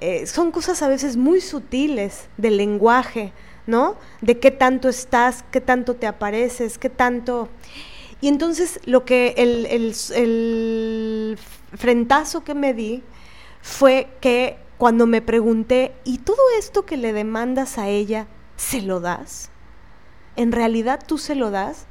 Eh, 0.00 0.28
son 0.28 0.52
cosas 0.52 0.80
a 0.82 0.88
veces 0.88 1.16
muy 1.16 1.40
sutiles 1.40 2.28
del 2.36 2.56
lenguaje, 2.56 3.32
¿no? 3.66 3.96
De 4.20 4.38
qué 4.38 4.52
tanto 4.52 4.88
estás, 4.88 5.44
qué 5.50 5.60
tanto 5.60 5.94
te 5.94 6.06
apareces, 6.06 6.78
qué 6.78 6.88
tanto... 6.88 7.48
Y 8.20 8.28
entonces 8.28 8.80
lo 8.84 9.04
que 9.04 9.34
el, 9.36 11.36
frentazo 11.76 12.44
que 12.44 12.54
me 12.54 12.74
di 12.74 13.02
fue 13.60 14.08
que 14.20 14.58
cuando 14.76 15.06
me 15.06 15.20
pregunté, 15.20 15.92
¿y 16.04 16.18
todo 16.18 16.38
esto 16.58 16.86
que 16.86 16.96
le 16.96 17.12
demandas 17.12 17.78
a 17.78 17.88
ella, 17.88 18.28
se 18.56 18.82
lo 18.82 19.00
das? 19.00 19.50
¿En 20.38 20.52
realidad 20.52 21.00
tú 21.04 21.18
se 21.18 21.34
lo 21.34 21.50
das? 21.50 21.86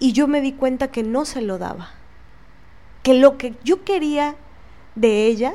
Y 0.00 0.12
yo 0.12 0.26
me 0.26 0.40
di 0.40 0.52
cuenta 0.52 0.88
que 0.88 1.04
no 1.04 1.24
se 1.24 1.40
lo 1.40 1.58
daba. 1.58 1.90
Que 3.04 3.14
lo 3.14 3.38
que 3.38 3.54
yo 3.62 3.84
quería 3.84 4.34
de 4.96 5.26
ella 5.26 5.54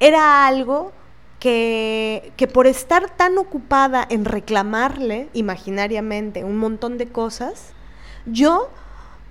era 0.00 0.48
algo 0.48 0.90
que, 1.38 2.32
que, 2.36 2.48
por 2.48 2.66
estar 2.66 3.16
tan 3.16 3.38
ocupada 3.38 4.04
en 4.10 4.24
reclamarle 4.24 5.28
imaginariamente 5.32 6.42
un 6.42 6.58
montón 6.58 6.98
de 6.98 7.06
cosas, 7.06 7.74
yo 8.26 8.68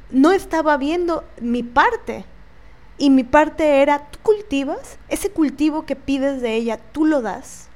no 0.09 0.31
estaba 0.31 0.77
viendo 0.77 1.25
mi 1.41 1.63
parte. 1.63 2.23
Y 2.97 3.09
mi 3.09 3.25
parte 3.25 3.81
era, 3.81 4.09
tú 4.09 4.19
cultivas, 4.23 4.97
ese 5.09 5.31
cultivo 5.31 5.85
que 5.85 5.97
pides 5.97 6.41
de 6.41 6.55
ella, 6.55 6.77
tú 6.77 7.03
lo 7.03 7.21
das. 7.21 7.68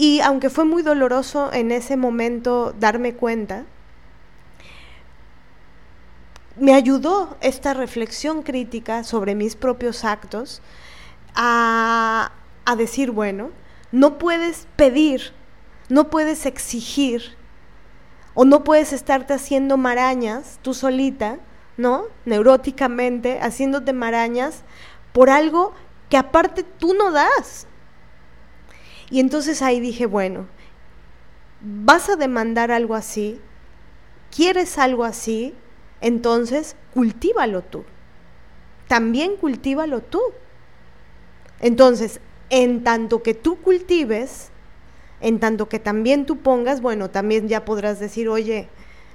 Y 0.00 0.20
aunque 0.22 0.48
fue 0.48 0.64
muy 0.64 0.82
doloroso 0.82 1.52
en 1.52 1.70
ese 1.70 1.98
momento 1.98 2.74
darme 2.80 3.12
cuenta, 3.12 3.66
me 6.56 6.72
ayudó 6.72 7.36
esta 7.42 7.74
reflexión 7.74 8.42
crítica 8.42 9.04
sobre 9.04 9.34
mis 9.34 9.56
propios 9.56 10.06
actos 10.06 10.62
a, 11.34 12.32
a 12.64 12.76
decir, 12.76 13.10
bueno, 13.10 13.50
no 13.92 14.16
puedes 14.16 14.66
pedir, 14.74 15.34
no 15.90 16.08
puedes 16.08 16.46
exigir 16.46 17.36
o 18.32 18.46
no 18.46 18.64
puedes 18.64 18.94
estarte 18.94 19.34
haciendo 19.34 19.76
marañas 19.76 20.60
tú 20.62 20.72
solita, 20.72 21.40
¿no? 21.76 22.04
Neuróticamente, 22.24 23.38
haciéndote 23.42 23.92
marañas 23.92 24.62
por 25.12 25.28
algo 25.28 25.74
que 26.08 26.16
aparte 26.16 26.62
tú 26.62 26.94
no 26.94 27.10
das. 27.10 27.66
Y 29.10 29.20
entonces 29.20 29.60
ahí 29.62 29.80
dije, 29.80 30.06
bueno, 30.06 30.46
vas 31.60 32.08
a 32.08 32.16
demandar 32.16 32.70
algo 32.70 32.94
así, 32.94 33.40
quieres 34.34 34.78
algo 34.78 35.04
así, 35.04 35.54
entonces 36.00 36.76
cultívalo 36.94 37.62
tú. 37.62 37.84
También 38.88 39.36
cultívalo 39.36 40.00
tú. 40.00 40.20
Entonces, 41.60 42.20
en 42.48 42.82
tanto 42.82 43.22
que 43.22 43.34
tú 43.34 43.56
cultives, 43.56 44.50
en 45.20 45.38
tanto 45.38 45.68
que 45.68 45.78
también 45.78 46.26
tú 46.26 46.38
pongas, 46.38 46.80
bueno, 46.80 47.10
también 47.10 47.48
ya 47.48 47.64
podrás 47.64 48.00
decir, 48.00 48.28
oye, 48.28 48.68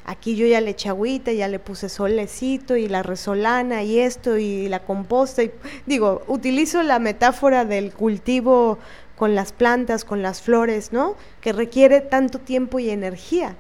aquí 0.06 0.36
yo 0.36 0.46
ya 0.46 0.62
le 0.62 0.72
eché 0.72 0.90
agüita, 0.90 1.34
ya 1.34 1.48
le 1.48 1.60
puse 1.60 1.90
solecito 1.90 2.78
y 2.78 2.88
la 2.88 3.02
resolana 3.02 3.84
y 3.84 4.00
esto 4.00 4.38
y 4.38 4.70
la 4.70 4.80
composta. 4.84 5.44
Y, 5.44 5.52
digo, 5.86 6.22
utilizo 6.28 6.84
la 6.84 7.00
metáfora 7.00 7.66
del 7.66 7.92
cultivo 7.92 8.78
con 9.16 9.36
las 9.36 9.54
plantas, 9.54 10.06
con 10.06 10.22
las 10.22 10.42
flores, 10.42 10.92
¿no? 10.92 11.16
Que 11.42 11.54
requiere 11.54 12.02
tanto 12.02 12.40
tiempo 12.40 12.80
y 12.80 12.90
energía. 12.90 13.56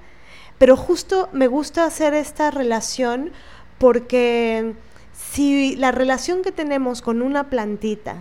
Pero 0.57 0.77
justo 0.77 1.29
me 1.33 1.47
gusta 1.47 1.85
hacer 1.85 2.13
esta 2.13 2.51
relación 2.51 3.31
porque 3.77 4.73
si 5.13 5.75
la 5.75 5.91
relación 5.91 6.41
que 6.41 6.51
tenemos 6.51 7.01
con 7.01 7.21
una 7.21 7.49
plantita, 7.49 8.17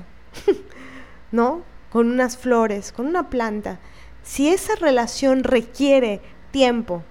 ¿no? 1.32 1.62
Con 1.91 2.11
unas 2.11 2.37
flores, 2.37 2.93
con 2.93 3.07
una 3.07 3.30
planta, 3.30 3.78
si 4.22 4.49
esa 4.49 4.74
relación 4.76 5.45
requiere 5.45 6.20
tiempo, 6.51 7.03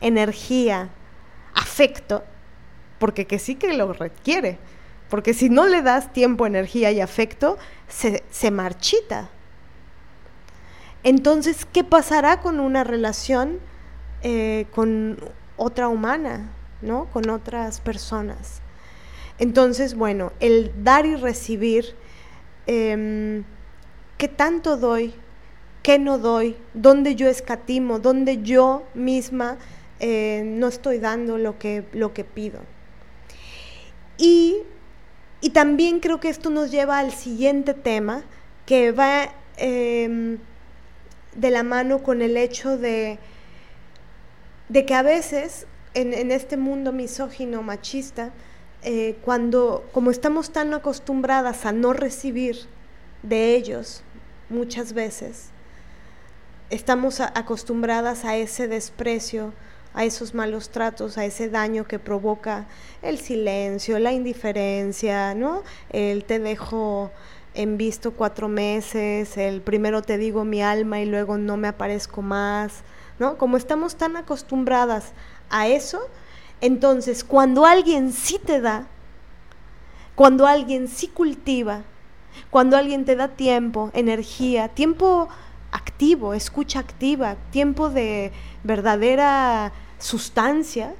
energía, 0.00 0.90
afecto, 1.54 2.24
porque 2.98 3.26
que 3.26 3.38
sí 3.38 3.54
que 3.54 3.72
lo 3.74 3.92
requiere, 3.92 4.58
porque 5.08 5.34
si 5.34 5.48
no 5.48 5.66
le 5.66 5.82
das 5.82 6.12
tiempo, 6.12 6.46
energía 6.46 6.90
y 6.92 7.00
afecto, 7.00 7.58
se, 7.88 8.22
se 8.30 8.50
marchita. 8.50 9.30
Entonces, 11.04 11.66
¿qué 11.72 11.84
pasará 11.84 12.40
con 12.40 12.60
una 12.60 12.82
relación 12.82 13.60
eh, 14.22 14.66
con 14.74 15.18
otra 15.56 15.88
humana, 15.88 16.50
¿no? 16.82 17.06
Con 17.12 17.30
otras 17.30 17.80
personas? 17.80 18.60
Entonces, 19.38 19.94
bueno, 19.94 20.32
el 20.40 20.72
dar 20.82 21.06
y 21.06 21.16
recibir, 21.16 21.94
em, 22.66 23.44
¿qué 24.18 24.28
tanto 24.28 24.76
doy? 24.76 25.14
qué 25.84 25.98
no 25.98 26.18
doy, 26.18 26.56
dónde 26.72 27.14
yo 27.14 27.28
escatimo, 27.28 27.98
dónde 27.98 28.42
yo 28.42 28.84
misma 28.94 29.58
eh, 30.00 30.42
no 30.42 30.68
estoy 30.68 30.98
dando 30.98 31.36
lo 31.36 31.58
que, 31.58 31.84
lo 31.92 32.14
que 32.14 32.24
pido. 32.24 32.60
Y, 34.16 34.62
también 35.52 36.00
creo 36.00 36.20
que 36.20 36.30
esto 36.30 36.48
nos 36.48 36.70
lleva 36.70 36.98
al 36.98 37.12
siguiente 37.12 37.74
tema, 37.74 38.24
que 38.64 38.92
va 38.92 39.28
em, 39.58 40.38
de 41.34 41.50
la 41.50 41.62
mano 41.62 42.02
con 42.02 42.22
el 42.22 42.36
hecho 42.36 42.78
de, 42.78 43.18
de 44.68 44.86
que 44.86 44.94
a 44.94 45.02
veces 45.02 45.66
en, 45.94 46.30
este 46.30 46.56
mundo 46.56 46.92
misógino, 46.92 47.62
machista, 47.62 48.30
eh, 48.82 49.16
cuando, 49.22 49.88
como 49.92 50.10
estamos 50.10 50.50
tan 50.50 50.74
acostumbradas 50.74 51.64
a 51.64 51.72
no 51.72 51.92
recibir 51.92 52.66
de 53.22 53.54
ellos 53.54 54.02
muchas 54.50 54.92
veces, 54.92 55.50
estamos 56.70 57.20
acostumbradas 57.20 58.24
a 58.24 58.36
ese 58.36 58.68
desprecio, 58.68 59.52
a 59.94 60.04
esos 60.04 60.34
malos 60.34 60.70
tratos, 60.70 61.16
a 61.16 61.24
ese 61.24 61.48
daño 61.48 61.86
que 61.86 62.00
provoca 62.00 62.66
el 63.00 63.18
silencio, 63.18 63.98
la 64.00 64.12
indiferencia, 64.12 65.34
¿no? 65.34 65.62
El 65.90 66.24
te 66.24 66.40
dejo 66.40 67.12
en 67.54 67.78
visto 67.78 68.12
cuatro 68.12 68.48
meses, 68.48 69.36
el 69.36 69.60
primero 69.60 70.02
te 70.02 70.18
digo 70.18 70.44
mi 70.44 70.62
alma 70.62 71.00
y 71.00 71.06
luego 71.06 71.38
no 71.38 71.56
me 71.56 71.68
aparezco 71.68 72.20
más, 72.20 72.82
¿no? 73.18 73.38
Como 73.38 73.56
estamos 73.56 73.96
tan 73.96 74.16
acostumbradas 74.16 75.12
a 75.50 75.68
eso, 75.68 76.00
entonces 76.60 77.22
cuando 77.24 77.64
alguien 77.64 78.12
sí 78.12 78.40
te 78.44 78.60
da, 78.60 78.88
cuando 80.14 80.46
alguien 80.46 80.88
sí 80.88 81.08
cultiva, 81.08 81.82
cuando 82.50 82.76
alguien 82.76 83.04
te 83.04 83.16
da 83.16 83.28
tiempo, 83.28 83.90
energía, 83.94 84.68
tiempo 84.68 85.28
activo, 85.70 86.34
escucha 86.34 86.80
activa, 86.80 87.36
tiempo 87.50 87.88
de 87.88 88.32
verdadera 88.64 89.72
sustancia, 89.98 90.94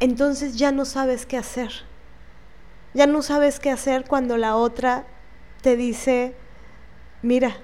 entonces 0.00 0.56
ya 0.56 0.72
no 0.72 0.84
sabes 0.84 1.26
qué 1.26 1.36
hacer. 1.36 1.70
Ya 2.94 3.06
no 3.06 3.22
sabes 3.22 3.60
qué 3.60 3.70
hacer 3.70 4.06
cuando 4.06 4.36
la 4.36 4.56
otra 4.56 5.06
te 5.62 5.76
dice, 5.76 6.34
mira, 7.22 7.56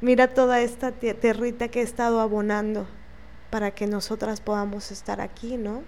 mira 0.00 0.34
toda 0.34 0.60
esta 0.60 0.92
territa 0.92 1.68
que 1.68 1.80
he 1.80 1.82
estado 1.82 2.20
abonando 2.20 2.86
para 3.50 3.70
que 3.70 3.86
nosotras 3.86 4.40
podamos 4.40 4.90
estar 4.90 5.20
aquí, 5.20 5.56
¿no? 5.56 5.82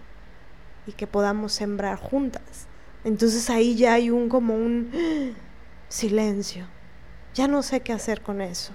Y 0.86 0.92
que 0.92 1.06
podamos 1.06 1.52
sembrar 1.52 1.98
juntas. 1.98 2.66
Entonces 3.04 3.50
ahí 3.50 3.76
ya 3.76 3.94
hay 3.94 4.10
un 4.10 4.28
como 4.28 4.54
un 4.54 5.34
silencio. 5.88 6.66
Ya 7.34 7.48
no 7.48 7.62
sé 7.62 7.80
qué 7.80 7.92
hacer 7.92 8.22
con 8.22 8.40
eso. 8.40 8.72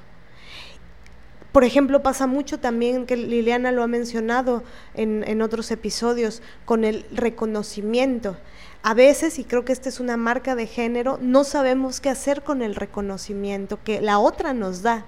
Por 1.52 1.64
ejemplo, 1.64 2.02
pasa 2.02 2.26
mucho 2.26 2.60
también 2.60 3.06
que 3.06 3.16
Liliana 3.16 3.72
lo 3.72 3.84
ha 3.84 3.88
mencionado 3.88 4.64
en, 4.96 5.42
otros 5.44 5.70
episodios 5.70 6.42
con 6.66 6.84
el 6.84 7.06
reconocimiento. 7.12 8.38
A 8.84 8.94
veces, 8.94 9.40
y 9.40 9.46
creo 9.46 9.66
que 9.66 9.74
esta 9.74 9.90
es 9.90 10.00
una 10.00 10.18
marca 10.18 10.56
de 10.56 10.68
género, 10.68 11.18
no 11.22 11.44
sabemos 11.44 12.00
qué 12.00 12.10
hacer 12.10 12.44
con 12.44 12.62
el 12.62 12.76
reconocimiento 12.76 13.80
que 13.84 14.02
la 14.02 14.20
otra 14.20 14.54
nos 14.54 14.82
da. 14.82 15.06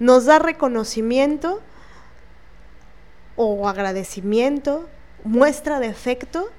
Nos 0.00 0.24
da 0.24 0.38
reconocimiento 0.38 1.60
o 3.36 3.68
agradecimiento, 3.68 4.88
muestra 5.22 5.80
de 5.80 5.88
afecto, 5.88 6.50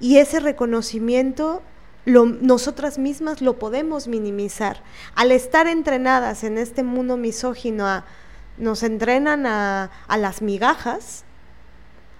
y 0.00 0.18
ese 0.18 0.40
reconocimiento 0.40 1.62
nosotras 2.06 2.98
mismas 2.98 3.40
lo 3.40 3.58
podemos 3.58 4.08
minimizar. 4.08 4.82
Al 5.14 5.32
estar 5.32 5.66
entrenadas 5.66 6.44
en 6.44 6.58
este 6.58 6.82
mundo 6.82 7.16
misógino 7.16 7.86
a 7.86 8.04
nos 8.56 8.82
entrenan 8.82 9.46
a, 9.46 9.90
las 10.16 10.42
migajas, 10.42 11.24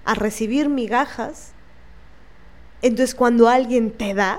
a 0.05 0.15
recibir 0.15 0.69
migajas. 0.69 1.53
Entonces 2.85 3.15
cuando 3.15 3.49
alguien 3.49 3.91
te 3.91 4.13
da, 4.13 4.39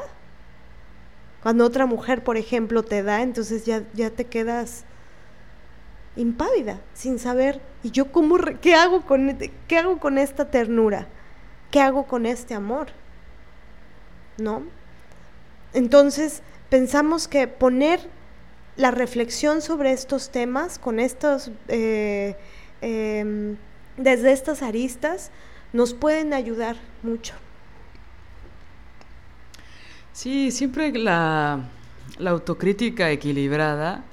cuando 1.41 1.65
otra 1.65 1.87
mujer, 1.87 2.23
por 2.23 2.37
ejemplo, 2.37 2.83
te 2.83 3.01
da, 3.01 3.23
entonces 3.23 3.65
ya, 3.65 3.81
ya 3.95 4.11
te 4.11 4.25
quedas 4.25 4.83
impávida, 6.15 6.79
sin 6.93 7.17
saber, 7.17 7.59
¿y 7.81 7.89
yo 7.89 8.11
cómo, 8.11 8.37
qué 8.61 8.75
hago, 8.75 9.01
con, 9.01 9.35
qué 9.67 9.77
hago 9.79 9.99
con 9.99 10.19
esta 10.19 10.51
ternura? 10.51 11.07
¿Qué 11.71 11.81
hago 11.81 12.05
con 12.05 12.27
este 12.27 12.53
amor? 12.53 12.89
¿No? 14.37 14.61
Entonces, 15.73 16.43
pensamos 16.69 17.27
que 17.27 17.47
poner 17.47 17.99
la 18.75 18.91
reflexión 18.91 19.63
sobre 19.63 19.91
estos 19.91 20.29
temas, 20.29 20.77
con 20.77 20.99
estos, 20.99 21.49
eh, 21.67 22.35
em, 22.81 23.57
desde 23.97 24.33
estas 24.33 24.61
aristas, 24.61 25.31
nos 25.73 25.95
pueden 25.95 26.31
ayudar 26.31 26.75
mucho. 27.01 27.33
Sí, 30.15 30.49
siempre 30.51 30.93
la, 30.93 31.59
la 32.19 32.29
autocrítica 32.29 33.11
equilibrada 33.11 34.05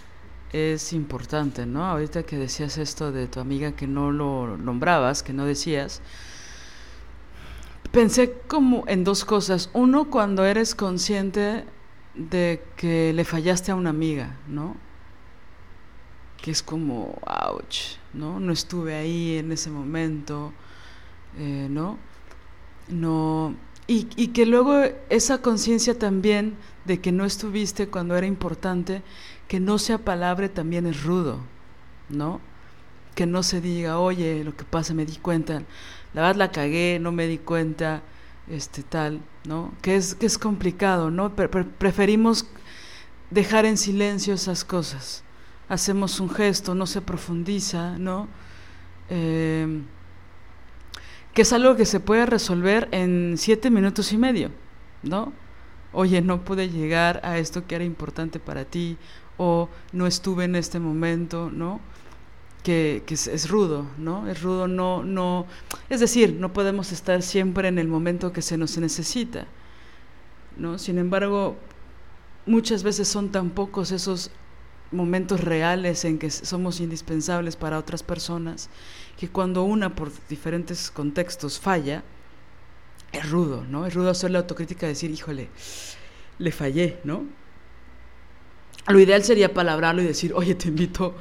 es 0.52 0.92
importante, 0.92 1.64
¿no? 1.64 1.84
Ahorita 1.86 2.24
que 2.24 2.36
decías 2.38 2.76
esto 2.76 3.12
de 3.12 3.28
tu 3.28 3.38
amiga 3.38 3.76
que 3.76 3.86
no 3.86 4.10
lo 4.10 4.56
nombrabas, 4.56 5.22
que 5.22 5.32
no 5.32 5.46
decías, 5.46 6.02
pensé 7.92 8.34
como 8.48 8.82
en 8.88 9.04
dos 9.04 9.24
cosas. 9.24 9.70
Uno, 9.74 10.10
cuando 10.10 10.44
eres 10.44 10.74
consciente 10.74 11.64
de 12.16 12.60
que 12.76 13.12
le 13.12 13.24
fallaste 13.24 13.70
a 13.70 13.76
una 13.76 13.90
amiga, 13.90 14.34
¿no? 14.48 14.74
Que 16.42 16.50
es 16.50 16.64
como, 16.64 17.16
ouch, 17.24 17.96
¿no? 18.12 18.40
No 18.40 18.52
estuve 18.52 18.96
ahí 18.96 19.36
en 19.38 19.52
ese 19.52 19.70
momento, 19.70 20.52
eh, 21.38 21.68
¿no? 21.70 21.96
No. 22.88 23.54
Y, 23.94 24.28
que 24.28 24.46
luego 24.46 24.84
esa 25.10 25.42
conciencia 25.42 25.98
también 25.98 26.56
de 26.86 27.02
que 27.02 27.12
no 27.12 27.26
estuviste 27.26 27.88
cuando 27.88 28.16
era 28.16 28.26
importante, 28.26 29.02
que 29.48 29.60
no 29.60 29.78
sea 29.78 29.98
palabra 29.98 30.48
también 30.48 30.86
es 30.86 31.02
rudo, 31.02 31.40
¿no? 32.08 32.40
Que 33.14 33.26
no 33.26 33.42
se 33.42 33.60
diga, 33.60 33.98
oye, 33.98 34.44
lo 34.44 34.56
que 34.56 34.64
pasa, 34.64 34.94
me 34.94 35.04
di 35.04 35.16
cuenta, 35.16 35.62
la 36.14 36.22
verdad 36.22 36.36
la 36.36 36.52
cagué, 36.52 36.98
no 37.02 37.12
me 37.12 37.26
di 37.26 37.36
cuenta, 37.36 38.02
este 38.48 38.82
tal, 38.82 39.20
¿no? 39.44 39.74
Que 39.82 39.96
es, 39.96 40.14
que 40.14 40.24
es 40.24 40.38
complicado, 40.38 41.10
¿no? 41.10 41.34
preferimos 41.34 42.46
dejar 43.30 43.66
en 43.66 43.76
silencio 43.76 44.32
esas 44.32 44.64
cosas. 44.64 45.22
Hacemos 45.68 46.18
un 46.18 46.30
gesto, 46.30 46.74
no 46.74 46.86
se 46.86 47.02
profundiza, 47.02 47.98
¿no? 47.98 48.26
Eh, 49.10 49.82
que 51.34 51.42
es 51.42 51.52
algo 51.52 51.76
que 51.76 51.86
se 51.86 52.00
puede 52.00 52.26
resolver 52.26 52.88
en 52.92 53.34
siete 53.38 53.70
minutos 53.70 54.12
y 54.12 54.18
medio, 54.18 54.50
¿no? 55.02 55.32
Oye, 55.92 56.22
no 56.22 56.44
pude 56.44 56.68
llegar 56.70 57.20
a 57.22 57.38
esto 57.38 57.66
que 57.66 57.74
era 57.74 57.84
importante 57.84 58.38
para 58.38 58.64
ti, 58.64 58.96
o 59.38 59.68
no 59.92 60.06
estuve 60.06 60.44
en 60.44 60.56
este 60.56 60.78
momento, 60.78 61.50
¿no? 61.50 61.80
Que, 62.62 63.02
que 63.06 63.14
es, 63.14 63.26
es, 63.26 63.48
rudo, 63.48 63.86
¿no? 63.98 64.28
Es 64.28 64.42
rudo, 64.42 64.68
no, 64.68 65.02
no, 65.02 65.46
es 65.90 66.00
decir, 66.00 66.36
no 66.38 66.52
podemos 66.52 66.92
estar 66.92 67.22
siempre 67.22 67.68
en 67.68 67.78
el 67.78 67.88
momento 67.88 68.32
que 68.32 68.42
se 68.42 68.56
nos 68.56 68.78
necesita, 68.78 69.46
¿no? 70.56 70.78
Sin 70.78 70.98
embargo, 70.98 71.56
muchas 72.46 72.82
veces 72.82 73.08
son 73.08 73.30
tan 73.30 73.50
pocos 73.50 73.90
esos 73.90 74.30
momentos 74.92 75.40
reales 75.40 76.04
en 76.04 76.18
que 76.18 76.30
somos 76.30 76.80
indispensables 76.80 77.56
para 77.56 77.78
otras 77.78 78.02
personas, 78.02 78.68
que 79.18 79.28
cuando 79.28 79.64
una 79.64 79.94
por 79.94 80.10
diferentes 80.28 80.90
contextos 80.90 81.58
falla, 81.58 82.02
es 83.12 83.30
rudo, 83.30 83.64
¿no? 83.68 83.86
Es 83.86 83.94
rudo 83.94 84.10
hacer 84.10 84.30
la 84.30 84.38
autocrítica 84.40 84.86
decir, 84.86 85.10
híjole, 85.10 85.48
le 86.38 86.52
fallé, 86.52 86.98
¿no? 87.04 87.24
Lo 88.88 88.98
ideal 88.98 89.22
sería 89.22 89.52
palabrarlo 89.54 90.02
y 90.02 90.06
decir, 90.06 90.32
oye, 90.34 90.54
te 90.54 90.68
invito 90.68 91.14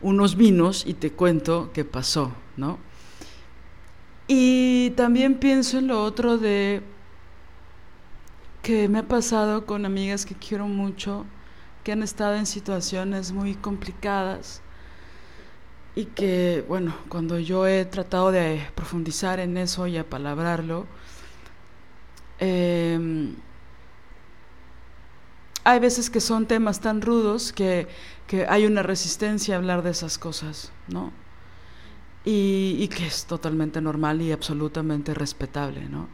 unos 0.00 0.36
vinos 0.36 0.84
y 0.86 0.94
te 0.94 1.12
cuento 1.12 1.70
qué 1.72 1.84
pasó, 1.84 2.32
¿no? 2.56 2.78
Y 4.26 4.90
también 4.90 5.36
pienso 5.36 5.78
en 5.78 5.86
lo 5.86 6.02
otro 6.02 6.36
de 6.36 6.82
que 8.62 8.88
me 8.88 8.98
ha 8.98 9.08
pasado 9.08 9.64
con 9.64 9.86
amigas 9.86 10.26
que 10.26 10.34
quiero 10.34 10.68
mucho, 10.68 11.24
que 11.88 11.92
han 11.92 12.02
estado 12.02 12.34
en 12.34 12.44
situaciones 12.44 13.32
muy 13.32 13.54
complicadas 13.54 14.60
y 15.94 16.04
que, 16.04 16.62
bueno, 16.68 16.94
cuando 17.08 17.38
yo 17.38 17.66
he 17.66 17.86
tratado 17.86 18.30
de 18.30 18.62
profundizar 18.74 19.40
en 19.40 19.56
eso 19.56 19.86
y 19.86 19.96
apalabrarlo, 19.96 20.84
eh, 22.40 23.32
hay 25.64 25.78
veces 25.80 26.10
que 26.10 26.20
son 26.20 26.44
temas 26.44 26.80
tan 26.80 27.00
rudos 27.00 27.54
que, 27.54 27.88
que 28.26 28.44
hay 28.44 28.66
una 28.66 28.82
resistencia 28.82 29.54
a 29.54 29.56
hablar 29.56 29.82
de 29.82 29.92
esas 29.92 30.18
cosas, 30.18 30.70
¿no? 30.88 31.10
Y, 32.22 32.76
y, 32.80 32.88
que 32.88 33.06
es 33.06 33.24
totalmente 33.24 33.80
normal 33.80 34.20
y 34.20 34.30
absolutamente 34.30 35.14
respetable, 35.14 35.88
¿no? 35.88 36.06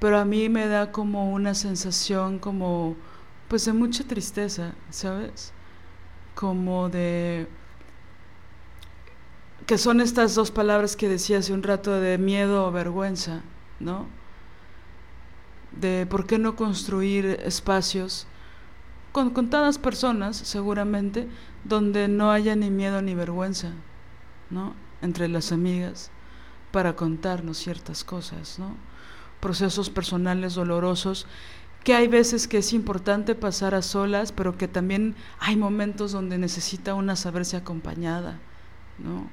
Pero 0.00 0.18
a 0.18 0.26
mí 0.26 0.50
me 0.50 0.66
da 0.66 0.92
como 0.92 1.32
una 1.32 1.54
sensación 1.54 2.38
como, 2.38 2.94
pues 3.48 3.64
de 3.64 3.72
mucha 3.72 4.04
tristeza, 4.04 4.74
¿sabes? 4.90 5.52
Como 6.34 6.88
de... 6.88 7.48
que 9.66 9.78
son 9.78 10.00
estas 10.00 10.34
dos 10.34 10.50
palabras 10.50 10.96
que 10.96 11.08
decía 11.08 11.38
hace 11.38 11.52
un 11.52 11.62
rato 11.62 11.92
de 11.92 12.18
miedo 12.18 12.66
o 12.66 12.72
vergüenza, 12.72 13.42
¿no? 13.80 14.06
De 15.72 16.06
por 16.06 16.26
qué 16.26 16.38
no 16.38 16.56
construir 16.56 17.40
espacios 17.44 18.26
con 19.12 19.30
contadas 19.30 19.78
personas, 19.78 20.36
seguramente, 20.36 21.28
donde 21.64 22.08
no 22.08 22.30
haya 22.30 22.54
ni 22.54 22.70
miedo 22.70 23.00
ni 23.02 23.14
vergüenza, 23.14 23.72
¿no? 24.50 24.74
Entre 25.00 25.28
las 25.28 25.52
amigas, 25.52 26.10
para 26.70 26.96
contarnos 26.96 27.56
ciertas 27.56 28.04
cosas, 28.04 28.58
¿no? 28.58 28.76
Procesos 29.40 29.88
personales 29.88 30.54
dolorosos 30.54 31.26
que 31.84 31.94
hay 31.94 32.08
veces 32.08 32.48
que 32.48 32.58
es 32.58 32.72
importante 32.72 33.34
pasar 33.34 33.74
a 33.74 33.82
solas, 33.82 34.32
pero 34.32 34.58
que 34.58 34.68
también 34.68 35.14
hay 35.38 35.56
momentos 35.56 36.12
donde 36.12 36.38
necesita 36.38 36.94
una 36.94 37.16
saberse 37.16 37.56
acompañada, 37.56 38.38
¿no? 38.98 39.30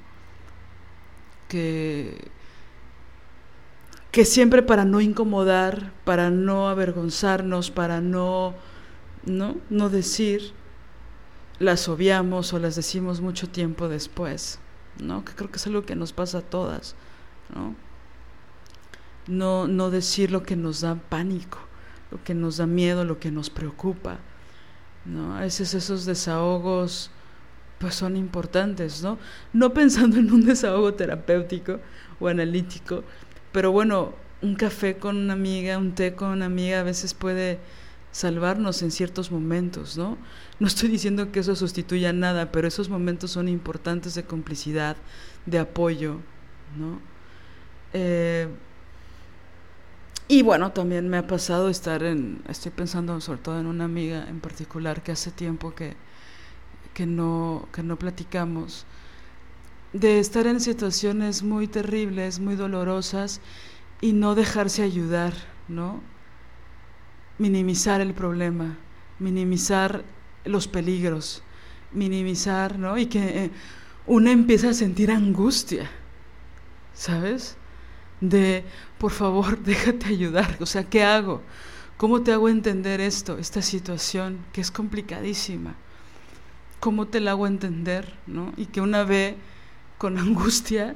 Que, 1.49 2.29
que 4.11 4.25
siempre 4.25 4.63
para 4.63 4.85
no 4.85 5.01
incomodar, 5.01 5.91
para 6.05 6.29
no 6.29 6.69
avergonzarnos, 6.69 7.71
para 7.71 8.01
no 8.01 8.55
¿no? 9.25 9.57
No 9.69 9.89
decir, 9.89 10.53
las 11.59 11.89
obviamos 11.89 12.53
o 12.53 12.59
las 12.59 12.75
decimos 12.75 13.21
mucho 13.21 13.49
tiempo 13.49 13.87
después, 13.87 14.59
¿no? 14.99 15.25
Que 15.25 15.33
creo 15.33 15.49
que 15.49 15.57
es 15.57 15.67
algo 15.67 15.85
que 15.85 15.95
nos 15.95 16.13
pasa 16.13 16.39
a 16.39 16.41
todas, 16.41 16.95
¿no? 17.53 17.75
No, 19.27 19.67
no 19.67 19.89
decir 19.89 20.31
lo 20.31 20.43
que 20.43 20.55
nos 20.55 20.81
da 20.81 20.95
pánico, 20.95 21.57
lo 22.15 22.23
que 22.23 22.33
nos 22.33 22.57
da 22.57 22.65
miedo, 22.65 23.03
lo 23.03 23.19
que 23.19 23.29
nos 23.29 23.49
preocupa, 23.49 24.19
¿no? 25.03 25.35
A 25.35 25.41
veces 25.41 25.73
esos 25.73 26.05
desahogos 26.05 27.11
pues 27.77 27.95
son 27.95 28.15
importantes, 28.15 29.03
¿no? 29.03 29.19
No 29.51 29.73
pensando 29.73 30.17
en 30.17 30.31
un 30.31 30.45
desahogo 30.45 30.93
terapéutico 30.93 31.81
o 32.21 32.29
analítico, 32.29 33.03
pero 33.51 33.73
bueno, 33.73 34.13
un 34.41 34.55
café 34.55 34.95
con 34.97 35.17
una 35.17 35.33
amiga, 35.33 35.77
un 35.77 35.93
té 35.93 36.15
con 36.15 36.29
una 36.29 36.45
amiga 36.45 36.79
a 36.79 36.83
veces 36.83 37.13
puede 37.13 37.59
salvarnos 38.11 38.81
en 38.81 38.91
ciertos 38.91 39.29
momentos, 39.29 39.97
¿no? 39.97 40.17
No 40.59 40.67
estoy 40.67 40.87
diciendo 40.87 41.33
que 41.33 41.41
eso 41.41 41.53
sustituya 41.53 42.13
nada, 42.13 42.49
pero 42.53 42.65
esos 42.65 42.87
momentos 42.87 43.31
son 43.31 43.49
importantes 43.49 44.15
de 44.15 44.23
complicidad, 44.23 44.95
de 45.45 45.59
apoyo, 45.59 46.21
¿no? 46.77 47.01
Eh, 47.91 48.47
y 50.27 50.41
bueno, 50.41 50.71
también 50.71 51.09
me 51.09 51.17
ha 51.17 51.27
pasado 51.27 51.69
estar 51.69 52.03
en, 52.03 52.41
estoy 52.49 52.71
pensando 52.71 53.19
sobre 53.21 53.39
todo 53.39 53.59
en 53.59 53.67
una 53.67 53.85
amiga 53.85 54.25
en 54.27 54.39
particular 54.39 55.03
que 55.03 55.11
hace 55.11 55.31
tiempo 55.31 55.75
que, 55.75 55.95
que, 56.93 57.05
no, 57.05 57.67
que 57.71 57.83
no 57.83 57.97
platicamos, 57.97 58.85
de 59.93 60.19
estar 60.19 60.47
en 60.47 60.59
situaciones 60.59 61.43
muy 61.43 61.67
terribles, 61.67 62.39
muy 62.39 62.55
dolorosas 62.55 63.39
y 64.01 64.13
no 64.13 64.35
dejarse 64.35 64.83
ayudar, 64.83 65.33
¿no? 65.67 66.01
minimizar 67.37 68.01
el 68.01 68.13
problema, 68.13 68.77
minimizar 69.19 70.03
los 70.45 70.67
peligros, 70.67 71.43
minimizar, 71.91 72.77
¿no? 72.77 72.97
Y 72.97 73.07
que 73.07 73.45
eh, 73.45 73.51
una 74.05 74.31
empieza 74.31 74.69
a 74.69 74.73
sentir 74.73 75.11
angustia, 75.11 75.89
¿sabes? 76.93 77.57
De, 78.21 78.63
por 78.97 79.11
favor, 79.11 79.59
déjate 79.63 80.07
ayudar, 80.07 80.57
o 80.59 80.65
sea, 80.65 80.83
¿qué 80.83 81.03
hago? 81.03 81.41
¿Cómo 81.97 82.21
te 82.21 82.33
hago 82.33 82.49
entender 82.49 82.99
esto, 83.01 83.37
esta 83.37 83.61
situación 83.61 84.39
que 84.51 84.61
es 84.61 84.71
complicadísima? 84.71 85.75
¿Cómo 86.79 87.07
te 87.07 87.19
la 87.19 87.31
hago 87.31 87.47
entender, 87.47 88.13
¿no? 88.27 88.53
Y 88.57 88.65
que 88.65 88.81
una 88.81 89.03
ve 89.03 89.37
con 89.97 90.17
angustia 90.19 90.95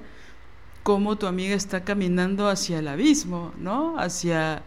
cómo 0.84 1.17
tu 1.17 1.28
amiga 1.28 1.55
está 1.55 1.84
caminando 1.84 2.49
hacia 2.49 2.80
el 2.80 2.88
abismo, 2.88 3.53
¿no? 3.57 3.97
Hacia 3.97 4.63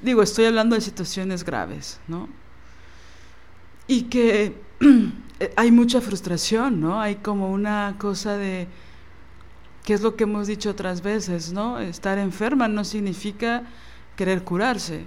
Digo, 0.00 0.22
estoy 0.22 0.44
hablando 0.44 0.76
de 0.76 0.80
situaciones 0.80 1.44
graves, 1.44 1.98
¿no? 2.06 2.28
Y 3.88 4.02
que 4.02 4.54
hay 5.56 5.72
mucha 5.72 6.00
frustración, 6.00 6.80
¿no? 6.80 7.00
Hay 7.00 7.16
como 7.16 7.50
una 7.50 7.96
cosa 7.98 8.36
de, 8.36 8.68
¿qué 9.88 9.94
es 9.94 10.02
lo 10.02 10.16
que 10.16 10.24
hemos 10.24 10.46
dicho 10.46 10.68
otras 10.68 11.00
veces, 11.00 11.50
¿no? 11.50 11.78
Estar 11.78 12.18
enferma 12.18 12.68
no 12.68 12.84
significa 12.84 13.62
querer 14.16 14.44
curarse, 14.44 15.02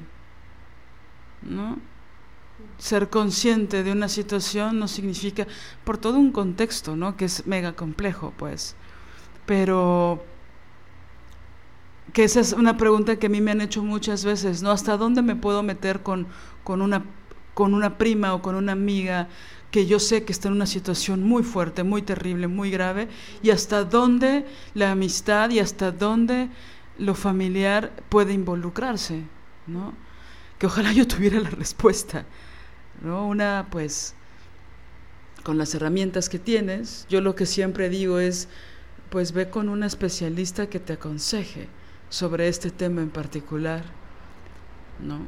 ¿no? 1.43 1.77
Ser 2.79 3.11
consciente 3.11 3.83
de 3.83 3.91
una 3.91 4.09
situación 4.09 4.79
no 4.79 4.87
significa, 4.87 5.45
por 5.83 5.99
todo 5.99 6.17
un 6.17 6.31
contexto, 6.31 6.95
¿no? 6.95 7.15
Que 7.15 7.25
es 7.25 7.45
mega 7.45 7.73
complejo, 7.73 8.33
pues. 8.37 8.75
Pero 9.45 10.25
que 12.11 12.23
esa 12.23 12.39
es 12.39 12.51
una 12.51 12.75
pregunta 12.77 13.17
que 13.17 13.27
a 13.27 13.29
mí 13.29 13.39
me 13.39 13.51
han 13.51 13.61
hecho 13.61 13.83
muchas 13.83 14.25
veces, 14.25 14.63
¿no? 14.63 14.71
¿Hasta 14.71 14.97
dónde 14.97 15.21
me 15.21 15.35
puedo 15.35 15.61
meter 15.61 16.01
con, 16.01 16.25
con, 16.63 16.81
una, 16.81 17.05
con 17.53 17.75
una 17.75 17.99
prima 17.99 18.33
o 18.33 18.41
con 18.41 18.55
una 18.55 18.71
amiga 18.71 19.29
que 19.71 19.85
yo 19.85 19.99
sé 19.99 20.23
que 20.25 20.33
está 20.33 20.49
en 20.49 20.55
una 20.55 20.65
situación 20.65 21.23
muy 21.23 21.43
fuerte, 21.43 21.83
muy 21.83 22.01
terrible, 22.01 22.47
muy 22.47 22.69
grave, 22.69 23.07
y 23.41 23.49
hasta 23.49 23.85
dónde 23.85 24.45
la 24.73 24.91
amistad 24.91 25.49
y 25.49 25.59
hasta 25.59 25.91
dónde 25.91 26.49
lo 26.97 27.15
familiar 27.15 27.91
puede 28.09 28.33
involucrarse, 28.33 29.23
¿no? 29.67 29.93
Que 30.59 30.67
ojalá 30.67 30.91
yo 30.91 31.07
tuviera 31.07 31.39
la 31.39 31.49
respuesta, 31.49 32.25
¿no? 33.01 33.27
Una, 33.27 33.67
pues, 33.71 34.13
con 35.43 35.57
las 35.57 35.73
herramientas 35.73 36.29
que 36.29 36.37
tienes, 36.37 37.07
yo 37.09 37.21
lo 37.21 37.35
que 37.35 37.45
siempre 37.45 37.89
digo 37.89 38.19
es, 38.19 38.49
pues 39.09 39.31
ve 39.31 39.49
con 39.49 39.69
una 39.69 39.87
especialista 39.87 40.67
que 40.69 40.79
te 40.79 40.93
aconseje 40.93 41.67
sobre 42.09 42.47
este 42.47 42.71
tema 42.71 43.01
en 43.01 43.09
particular, 43.09 43.83
¿no? 44.99 45.19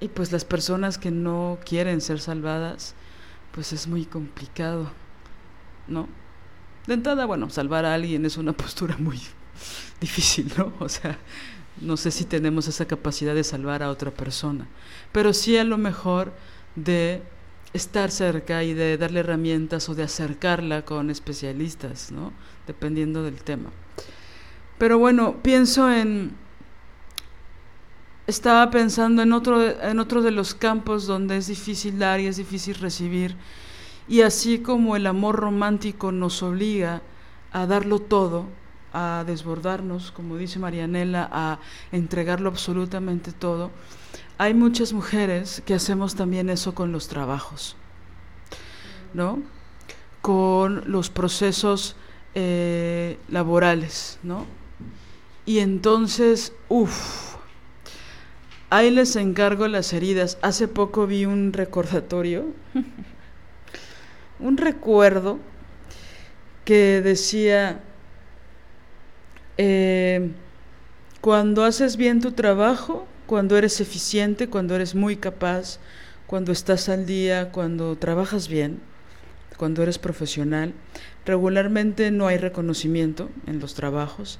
Y 0.00 0.08
pues 0.08 0.30
las 0.30 0.44
personas 0.44 0.98
que 0.98 1.10
no 1.10 1.58
quieren 1.64 2.00
ser 2.00 2.20
salvadas, 2.20 2.94
pues 3.56 3.72
es 3.72 3.88
muy 3.88 4.04
complicado, 4.04 4.90
¿no? 5.88 6.08
De 6.86 6.92
entrada, 6.92 7.24
bueno, 7.24 7.48
salvar 7.48 7.86
a 7.86 7.94
alguien 7.94 8.26
es 8.26 8.36
una 8.36 8.52
postura 8.56 8.96
muy 8.98 9.18
difícil, 9.98 10.52
¿no? 10.58 10.74
O 10.78 10.90
sea, 10.90 11.18
no 11.80 11.96
sé 11.96 12.10
si 12.10 12.26
tenemos 12.26 12.68
esa 12.68 12.84
capacidad 12.84 13.34
de 13.34 13.42
salvar 13.42 13.82
a 13.82 13.90
otra 13.90 14.10
persona, 14.10 14.68
pero 15.10 15.32
sí 15.32 15.56
a 15.56 15.64
lo 15.64 15.78
mejor 15.78 16.34
de 16.76 17.22
estar 17.72 18.10
cerca 18.10 18.62
y 18.62 18.74
de 18.74 18.98
darle 18.98 19.20
herramientas 19.20 19.88
o 19.88 19.94
de 19.94 20.02
acercarla 20.02 20.84
con 20.84 21.08
especialistas, 21.08 22.12
¿no? 22.12 22.34
Dependiendo 22.66 23.22
del 23.22 23.42
tema. 23.42 23.70
Pero 24.78 24.98
bueno, 24.98 25.42
pienso 25.42 25.90
en... 25.90 26.36
Estaba 28.26 28.70
pensando 28.70 29.22
en 29.22 29.32
otro, 29.32 29.62
en 29.62 30.00
otro 30.00 30.20
de 30.20 30.32
los 30.32 30.54
campos 30.54 31.06
donde 31.06 31.36
es 31.36 31.46
difícil 31.46 31.98
dar 31.98 32.18
y 32.18 32.26
es 32.26 32.36
difícil 32.36 32.74
recibir. 32.74 33.36
Y 34.08 34.22
así 34.22 34.58
como 34.58 34.96
el 34.96 35.06
amor 35.06 35.36
romántico 35.36 36.10
nos 36.10 36.42
obliga 36.42 37.02
a 37.52 37.66
darlo 37.66 38.00
todo, 38.00 38.46
a 38.92 39.24
desbordarnos, 39.26 40.10
como 40.10 40.36
dice 40.36 40.58
Marianela, 40.58 41.28
a 41.30 41.58
entregarlo 41.92 42.48
absolutamente 42.48 43.30
todo, 43.30 43.70
hay 44.38 44.54
muchas 44.54 44.92
mujeres 44.92 45.62
que 45.64 45.74
hacemos 45.74 46.14
también 46.14 46.50
eso 46.50 46.74
con 46.74 46.92
los 46.92 47.08
trabajos, 47.08 47.76
¿no? 49.14 49.40
Con 50.20 50.90
los 50.90 51.10
procesos 51.10 51.96
eh, 52.34 53.18
laborales, 53.28 54.18
¿no? 54.22 54.46
Y 55.46 55.60
entonces, 55.60 56.52
uff, 56.68 57.35
ahí 58.70 58.90
les 58.90 59.16
encargo 59.16 59.68
las 59.68 59.92
heridas. 59.92 60.38
Hace 60.42 60.68
poco 60.68 61.06
vi 61.06 61.24
un 61.24 61.52
recordatorio, 61.52 62.46
un 64.38 64.56
recuerdo 64.56 65.38
que 66.64 67.00
decía, 67.02 67.80
eh, 69.58 70.30
cuando 71.20 71.64
haces 71.64 71.96
bien 71.96 72.20
tu 72.20 72.32
trabajo, 72.32 73.06
cuando 73.26 73.56
eres 73.56 73.80
eficiente, 73.80 74.48
cuando 74.48 74.74
eres 74.74 74.94
muy 74.94 75.16
capaz, 75.16 75.78
cuando 76.26 76.52
estás 76.52 76.88
al 76.88 77.06
día, 77.06 77.50
cuando 77.52 77.96
trabajas 77.96 78.48
bien, 78.48 78.80
cuando 79.56 79.82
eres 79.82 79.98
profesional, 79.98 80.74
regularmente 81.24 82.10
no 82.10 82.26
hay 82.26 82.38
reconocimiento 82.38 83.30
en 83.46 83.60
los 83.60 83.74
trabajos 83.74 84.38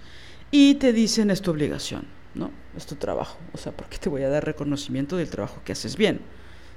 y 0.50 0.74
te 0.76 0.92
dicen 0.92 1.30
es 1.30 1.42
tu 1.42 1.50
obligación, 1.50 2.06
¿no? 2.36 2.50
Es 2.76 2.86
tu 2.86 2.94
trabajo. 2.94 3.38
O 3.52 3.58
sea, 3.58 3.72
¿por 3.72 3.88
qué 3.88 3.98
te 3.98 4.08
voy 4.08 4.22
a 4.22 4.28
dar 4.28 4.44
reconocimiento 4.44 5.16
del 5.16 5.30
trabajo 5.30 5.60
que 5.64 5.72
haces 5.72 5.96
bien? 5.96 6.20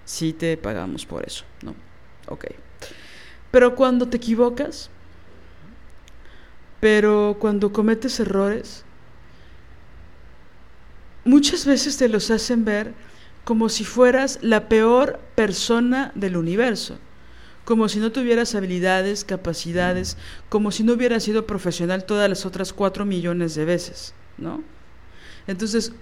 Si 0.06 0.34
te 0.34 0.58
pagamos 0.58 1.06
por 1.06 1.26
eso, 1.26 1.46
¿no? 1.62 1.76
Ok. 2.28 2.46
Pero 3.52 3.76
cuando 3.76 4.08
te 4.08 4.18
equivocas, 4.18 4.90
pero 6.80 7.38
cuando 7.40 7.72
cometes 7.72 8.20
errores, 8.20 8.86
muchas 11.26 11.66
veces 11.66 11.98
te 11.98 12.10
los 12.10 12.32
hacen 12.32 12.66
ver 12.66 12.94
como 13.44 13.70
si 13.70 13.84
fueras 13.84 14.40
la 14.42 14.70
peor 14.70 15.20
persona 15.36 16.12
del 16.16 16.38
universo 16.38 16.98
como 17.70 17.88
si 17.88 18.00
no 18.00 18.12
tuvieras 18.12 18.56
habilidades, 18.56 19.24
capacidades, 19.24 20.18
como 20.50 20.72
si 20.72 20.82
no 20.82 20.94
hubieras 20.94 21.22
sido 21.22 21.46
profesional 21.46 22.04
todas 22.04 22.28
las 22.28 22.48
otras 22.48 22.74
cuatro 22.74 23.06
millones 23.06 23.54
de 23.54 23.64
veces, 23.64 24.16
¿no? 24.40 24.64
Entonces, 25.50 25.94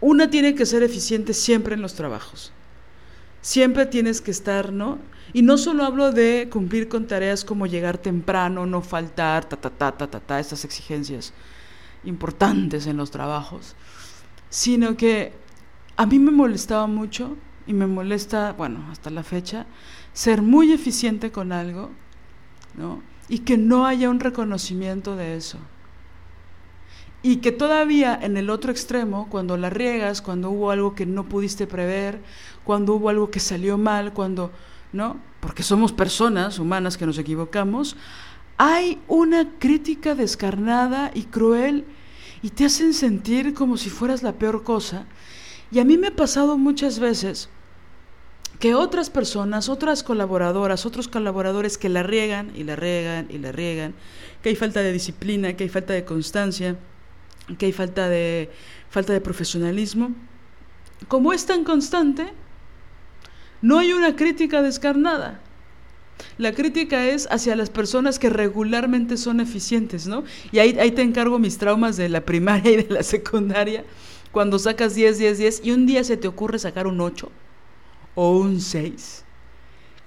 una 0.00 0.30
tiene 0.30 0.54
que 0.54 0.64
ser 0.64 0.82
eficiente 0.82 1.34
siempre 1.34 1.74
en 1.74 1.82
los 1.82 1.92
trabajos. 1.92 2.50
Siempre 3.42 3.84
tienes 3.84 4.22
que 4.22 4.30
estar, 4.30 4.72
¿no? 4.72 4.98
Y 5.34 5.42
no 5.42 5.58
solo 5.58 5.84
hablo 5.84 6.10
de 6.10 6.48
cumplir 6.50 6.88
con 6.88 7.06
tareas 7.06 7.44
como 7.44 7.66
llegar 7.66 7.98
temprano, 7.98 8.64
no 8.64 8.80
faltar, 8.80 9.44
ta, 9.44 9.58
ta, 9.58 9.68
ta, 9.68 9.92
ta, 9.92 10.06
ta, 10.06 10.20
ta, 10.20 10.40
estas 10.40 10.64
exigencias 10.64 11.34
importantes 12.04 12.86
en 12.86 12.96
los 12.96 13.10
trabajos, 13.10 13.76
sino 14.48 14.96
que 14.96 15.34
a 15.98 16.06
mí 16.06 16.18
me 16.18 16.30
molestaba 16.30 16.86
mucho 16.86 17.36
y 17.66 17.74
me 17.74 17.86
molesta, 17.86 18.54
bueno, 18.54 18.86
hasta 18.90 19.10
la 19.10 19.22
fecha, 19.22 19.66
ser 20.14 20.40
muy 20.40 20.72
eficiente 20.72 21.30
con 21.30 21.52
algo, 21.52 21.90
¿no? 22.74 23.02
Y 23.28 23.40
que 23.40 23.58
no 23.58 23.84
haya 23.84 24.08
un 24.08 24.18
reconocimiento 24.18 25.14
de 25.14 25.36
eso. 25.36 25.58
Y 27.22 27.36
que 27.36 27.52
todavía 27.52 28.18
en 28.20 28.36
el 28.36 28.50
otro 28.50 28.72
extremo, 28.72 29.28
cuando 29.30 29.56
la 29.56 29.70
riegas, 29.70 30.22
cuando 30.22 30.50
hubo 30.50 30.70
algo 30.70 30.94
que 30.94 31.06
no 31.06 31.28
pudiste 31.28 31.66
prever, 31.66 32.20
cuando 32.64 32.94
hubo 32.94 33.08
algo 33.08 33.30
que 33.30 33.40
salió 33.40 33.78
mal, 33.78 34.12
cuando, 34.12 34.50
¿no? 34.92 35.18
Porque 35.40 35.62
somos 35.62 35.92
personas 35.92 36.58
humanas 36.58 36.96
que 36.96 37.06
nos 37.06 37.18
equivocamos, 37.18 37.96
hay 38.58 39.00
una 39.08 39.58
crítica 39.58 40.14
descarnada 40.14 41.10
y 41.14 41.24
cruel 41.24 41.84
y 42.42 42.50
te 42.50 42.64
hacen 42.64 42.92
sentir 42.92 43.54
como 43.54 43.76
si 43.76 43.88
fueras 43.88 44.22
la 44.22 44.32
peor 44.32 44.64
cosa. 44.64 45.06
Y 45.70 45.78
a 45.78 45.84
mí 45.84 45.96
me 45.96 46.08
ha 46.08 46.16
pasado 46.16 46.58
muchas 46.58 46.98
veces 46.98 47.48
que 48.58 48.74
otras 48.74 49.10
personas, 49.10 49.68
otras 49.68 50.02
colaboradoras, 50.02 50.86
otros 50.86 51.08
colaboradores 51.08 51.78
que 51.78 51.88
la 51.88 52.02
riegan 52.02 52.52
y 52.54 52.62
la 52.62 52.76
riegan 52.76 53.26
y 53.30 53.38
la 53.38 53.50
riegan, 53.50 53.94
que 54.42 54.50
hay 54.50 54.56
falta 54.56 54.80
de 54.80 54.92
disciplina, 54.92 55.54
que 55.54 55.64
hay 55.64 55.70
falta 55.70 55.92
de 55.94 56.04
constancia, 56.04 56.76
que 57.58 57.66
hay 57.66 57.72
falta 57.72 58.08
de, 58.08 58.50
falta 58.90 59.12
de 59.12 59.20
profesionalismo, 59.20 60.12
como 61.08 61.32
es 61.32 61.46
tan 61.46 61.64
constante, 61.64 62.32
no 63.60 63.78
hay 63.78 63.92
una 63.92 64.16
crítica 64.16 64.62
descarnada. 64.62 65.40
La 66.38 66.52
crítica 66.52 67.06
es 67.06 67.26
hacia 67.30 67.56
las 67.56 67.70
personas 67.70 68.18
que 68.18 68.30
regularmente 68.30 69.16
son 69.16 69.40
eficientes, 69.40 70.06
¿no? 70.06 70.24
Y 70.52 70.58
ahí, 70.58 70.78
ahí 70.78 70.92
te 70.92 71.02
encargo 71.02 71.38
mis 71.38 71.58
traumas 71.58 71.96
de 71.96 72.08
la 72.08 72.20
primaria 72.20 72.72
y 72.72 72.82
de 72.82 72.94
la 72.94 73.02
secundaria, 73.02 73.84
cuando 74.30 74.58
sacas 74.58 74.94
10, 74.94 75.18
10, 75.18 75.38
10 75.38 75.60
y 75.64 75.70
un 75.72 75.86
día 75.86 76.04
se 76.04 76.16
te 76.16 76.28
ocurre 76.28 76.58
sacar 76.58 76.86
un 76.86 77.00
8 77.00 77.30
o 78.14 78.38
un 78.38 78.60
6. 78.60 79.24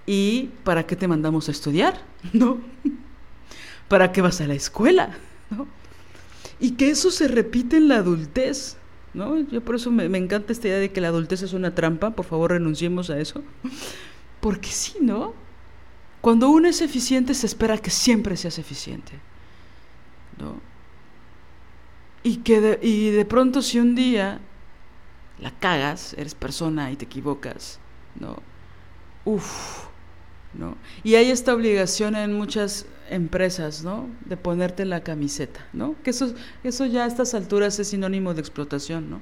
¿Y 0.06 0.50
para 0.64 0.86
qué 0.86 0.96
te 0.96 1.08
mandamos 1.08 1.48
a 1.48 1.52
estudiar? 1.52 2.02
¿No? 2.34 2.60
¿Para 3.88 4.12
qué 4.12 4.22
vas 4.22 4.42
a 4.42 4.48
la 4.48 4.54
escuela? 4.54 5.18
¿No? 5.50 5.68
Y 6.60 6.72
que 6.72 6.89
eso 6.89 7.12
se 7.12 7.28
repite 7.28 7.78
en 7.78 7.88
la 7.88 7.97
adultez. 7.97 8.78
¿no? 9.14 9.39
Yo 9.39 9.62
por 9.64 9.76
eso 9.76 9.91
me, 9.91 10.06
encanta 10.18 10.51
esta 10.51 10.68
idea 10.68 10.80
de 10.80 10.91
que 10.91 11.01
la 11.01 11.10
adultez 11.10 11.41
es 11.41 11.53
una 11.53 11.74
trampa. 11.74 12.12
Por 12.12 12.26
favor, 12.26 12.51
renunciemos 12.51 13.10
a 13.10 13.20
eso. 13.20 13.43
Porque 14.41 14.70
sí, 14.70 14.97
¿no? 15.01 15.34
Cuando 16.22 16.49
uno 16.49 16.68
es 16.68 16.82
eficiente, 16.82 17.34
se 17.34 17.45
espera 17.45 17.78
que 17.78 17.91
siempre 17.91 18.38
seas 18.38 18.60
eficiente. 18.60 19.14
¿no? 20.38 20.60
Y 22.24 22.38
que 22.38 22.60
de, 22.60 22.80
y 22.82 23.12
de 23.12 23.26
pronto, 23.26 23.62
si 23.62 23.80
un 23.80 23.95
día 23.95 24.39
la 25.39 25.51
cagas, 25.51 26.14
eres 26.18 26.36
persona 26.36 26.91
y 26.91 26.95
te 26.95 27.06
equivocas, 27.06 27.80
¿no? 28.20 28.38
Uf, 29.26 29.85
Y 31.03 31.16
hay 31.16 31.32
esta 31.32 31.53
obligación 31.53 32.16
en 32.16 32.34
muchas 32.34 32.86
empresas, 33.10 33.84
¿no? 33.84 34.08
De 34.26 34.38
ponerte 34.38 34.86
la 34.86 35.01
camiseta, 35.01 35.66
¿no? 35.74 35.95
Que 36.03 36.10
eso, 36.12 36.34
eso 36.64 36.86
ya 36.86 37.03
a 37.03 37.08
estas 37.08 37.34
alturas 37.34 37.80
es 37.80 37.89
sinónimo 37.89 38.34
de 38.34 38.41
explotación, 38.41 39.10
¿no? 39.10 39.22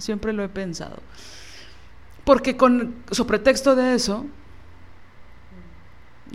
Siempre 0.00 0.32
lo 0.32 0.44
he 0.44 0.48
pensado. 0.48 0.98
Porque 2.24 2.56
con 2.56 2.96
su 3.10 3.26
pretexto 3.26 3.74
de 3.76 3.94
eso, 3.94 4.26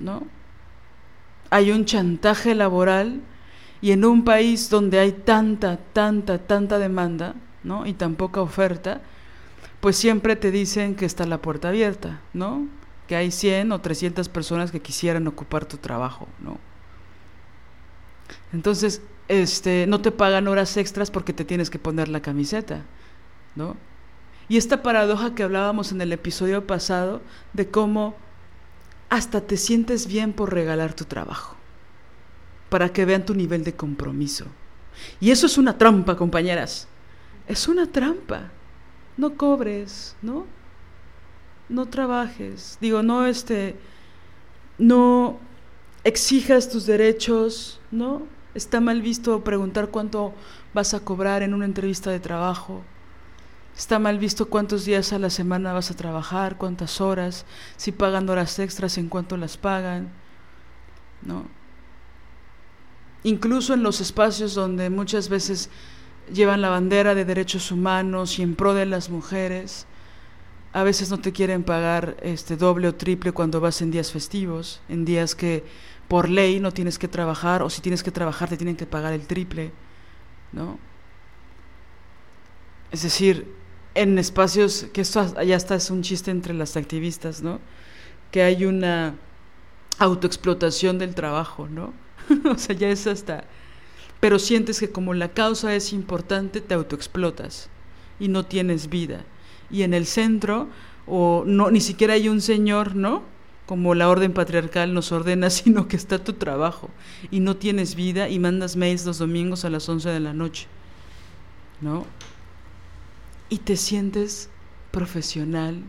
¿no? 0.02 0.24
Hay 1.50 1.72
un 1.72 1.86
chantaje 1.86 2.56
laboral 2.56 3.22
y 3.82 3.92
en 3.92 4.06
un 4.06 4.24
país 4.24 4.70
donde 4.70 5.00
hay 5.00 5.12
tanta, 5.12 5.78
tanta, 5.78 6.40
tanta 6.40 6.80
demanda, 6.80 7.36
¿no? 7.64 7.86
Y 7.86 7.94
tan 7.94 8.16
poca 8.16 8.42
oferta, 8.42 9.02
pues 9.82 9.98
siempre 9.98 10.36
te 10.36 10.52
dicen 10.52 10.96
que 10.96 11.06
está 11.06 11.26
la 11.26 11.42
puerta 11.42 11.70
abierta, 11.70 12.22
¿no? 12.34 12.68
Que 13.12 13.18
hay 13.18 13.30
100 13.30 13.74
o 13.74 13.82
300 13.82 14.30
personas 14.30 14.72
que 14.72 14.80
quisieran 14.80 15.28
ocupar 15.28 15.66
tu 15.66 15.76
trabajo, 15.76 16.30
¿no? 16.40 16.58
Entonces, 18.54 19.02
este, 19.28 19.86
no 19.86 20.00
te 20.00 20.12
pagan 20.12 20.48
horas 20.48 20.78
extras 20.78 21.12
porque 21.12 21.34
te 21.34 21.44
tienes 21.44 21.70
que 21.70 21.78
poner 21.78 22.08
la 22.08 22.22
camiseta, 22.22 22.86
¿no? 23.54 23.76
Y 24.48 24.56
esta 24.56 24.82
paradoja 24.82 25.36
que 25.36 25.44
hablábamos 25.44 25.92
en 25.92 26.00
el 26.00 26.14
episodio 26.14 26.66
pasado 26.66 27.22
de 27.52 27.68
cómo 27.68 28.16
hasta 29.10 29.42
te 29.42 29.58
sientes 29.58 30.08
bien 30.08 30.32
por 30.32 30.54
regalar 30.54 30.94
tu 30.94 31.04
trabajo, 31.04 31.58
para 32.70 32.94
que 32.94 33.04
vean 33.04 33.26
tu 33.26 33.36
nivel 33.36 33.66
de 33.66 33.76
compromiso. 33.76 34.46
Y 35.20 35.32
eso 35.32 35.48
es 35.48 35.58
una 35.58 35.78
trampa, 35.78 36.16
compañeras. 36.16 36.88
Es 37.46 37.68
una 37.68 37.88
trampa. 37.88 38.52
No 39.18 39.36
cobres, 39.36 40.16
¿no? 40.22 40.61
No 41.72 41.88
trabajes. 41.88 42.78
Digo, 42.82 43.02
no 43.02 43.26
este 43.26 43.76
no 44.78 45.40
exijas 46.04 46.70
tus 46.70 46.86
derechos, 46.86 47.80
¿no? 47.92 48.24
Está 48.54 48.82
mal 48.82 49.02
visto 49.02 49.44
preguntar 49.44 49.90
cuánto 49.90 50.34
vas 50.74 50.94
a 50.94 51.00
cobrar 51.00 51.44
en 51.44 51.54
una 51.54 51.66
entrevista 51.66 52.12
de 52.12 52.20
trabajo. 52.20 52.82
Está 53.78 54.00
mal 54.00 54.20
visto 54.20 54.50
cuántos 54.50 54.84
días 54.84 55.14
a 55.14 55.20
la 55.20 55.30
semana 55.30 55.72
vas 55.72 55.92
a 55.92 55.96
trabajar, 55.96 56.58
cuántas 56.58 57.00
horas, 57.00 57.46
si 57.78 57.92
pagan 57.92 58.30
horas 58.30 58.60
extras, 58.60 58.98
en 58.98 59.08
cuánto 59.08 59.38
las 59.38 59.56
pagan, 59.56 60.12
¿no? 61.22 61.46
Incluso 63.24 63.74
en 63.74 63.84
los 63.84 64.02
espacios 64.02 64.56
donde 64.56 64.90
muchas 64.90 65.30
veces 65.30 65.70
llevan 66.34 66.62
la 66.62 66.70
bandera 66.70 67.16
de 67.16 67.24
derechos 67.24 67.72
humanos 67.72 68.40
y 68.40 68.42
en 68.42 68.56
pro 68.56 68.74
de 68.74 68.86
las 68.86 69.10
mujeres, 69.10 69.86
a 70.74 70.84
veces 70.84 71.10
no 71.10 71.20
te 71.20 71.32
quieren 71.32 71.64
pagar 71.64 72.18
este 72.22 72.56
doble 72.56 72.88
o 72.88 72.96
triple 72.96 73.32
cuando 73.32 73.60
vas 73.60 73.82
en 73.82 73.92
días 73.92 74.12
festivos, 74.12 74.82
en 74.88 75.04
días 75.06 75.36
que 75.36 75.64
por 76.08 76.30
ley 76.30 76.60
no 76.60 76.72
tienes 76.72 76.98
que 76.98 77.08
trabajar 77.08 77.62
o 77.62 77.70
si 77.70 77.82
tienes 77.82 78.04
que 78.04 78.12
trabajar 78.12 78.50
te 78.50 78.58
tienen 78.58 78.76
que 78.76 78.86
pagar 78.86 79.14
el 79.14 79.28
triple, 79.28 79.72
¿no? 80.52 80.78
Es 82.92 83.04
decir, 83.04 83.48
en 83.96 84.18
espacios, 84.20 84.88
que 84.94 85.02
esto 85.02 85.42
ya 85.44 85.56
está 85.56 85.76
es 85.76 85.90
un 85.90 86.02
chiste 86.02 86.32
entre 86.32 86.54
las 86.54 86.78
activistas, 86.78 87.42
¿no? 87.42 87.60
Que 88.32 88.44
hay 88.44 88.66
una 88.66 89.16
autoexplotación 90.00 91.00
del 91.00 91.16
trabajo, 91.16 91.68
¿no? 91.68 91.94
o 92.50 92.58
sea, 92.58 92.76
ya 92.76 92.90
es 92.90 93.08
hasta... 93.08 93.46
Pero 94.20 94.38
sientes 94.38 94.80
que 94.80 94.92
como 94.92 95.14
la 95.14 95.30
causa 95.30 95.74
es 95.76 95.94
importante, 95.94 96.62
te 96.62 96.74
autoexplotas 96.74 97.70
y 98.20 98.28
no 98.28 98.46
tienes 98.46 98.90
vida. 98.90 99.26
Y 99.72 99.84
en 99.84 99.94
el 99.94 100.06
centro, 100.06 100.68
o 101.08 101.44
no, 101.46 101.72
ni 101.72 101.82
siquiera 101.82 102.14
hay 102.14 102.30
un 102.30 102.42
señor, 102.42 102.96
¿no? 102.96 103.24
como 103.72 103.96
la 103.96 104.10
orden 104.10 104.34
patriarcal 104.34 104.94
nos 104.94 105.14
ordena, 105.14 105.50
sino 105.50 105.88
que 105.88 105.96
está 105.96 106.22
tu 106.22 106.34
trabajo 106.34 106.90
y 107.32 107.40
no 107.40 107.56
tienes 107.56 107.96
vida 107.96 108.28
y 108.28 108.38
mandas 108.38 108.76
mails 108.76 109.06
los 109.06 109.20
domingos 109.20 109.64
a 109.64 109.70
las 109.70 109.88
11 109.88 110.10
de 110.10 110.20
la 110.20 110.34
noche, 110.34 110.68
¿no? 111.80 112.06
Y 113.48 113.60
te 113.60 113.78
sientes 113.78 114.50
profesional 114.92 115.84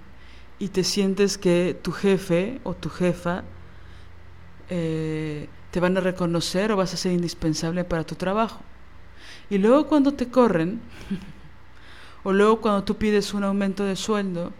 y 0.60 0.68
te 0.68 0.84
sientes 0.84 1.38
que 1.38 1.76
tu 1.82 1.90
jefe 1.90 2.60
o 2.62 2.74
tu 2.74 2.88
jefa 2.88 3.42
eh, 4.70 5.48
te 5.72 5.80
van 5.80 5.96
a 5.96 6.00
reconocer 6.00 6.70
o 6.70 6.76
vas 6.76 6.94
a 6.94 6.96
ser 6.96 7.10
indispensable 7.10 7.82
para 7.82 8.04
tu 8.04 8.14
trabajo. 8.14 8.60
Y 9.50 9.58
luego 9.58 9.88
cuando 9.88 10.14
te 10.14 10.28
corren, 10.28 10.80
o 12.24 12.32
luego 12.32 12.60
cuando 12.60 12.84
tú 12.84 12.96
pides 12.96 13.34
un 13.34 13.44
aumento 13.44 13.84
de 13.84 13.96
sueldo, 13.96 14.52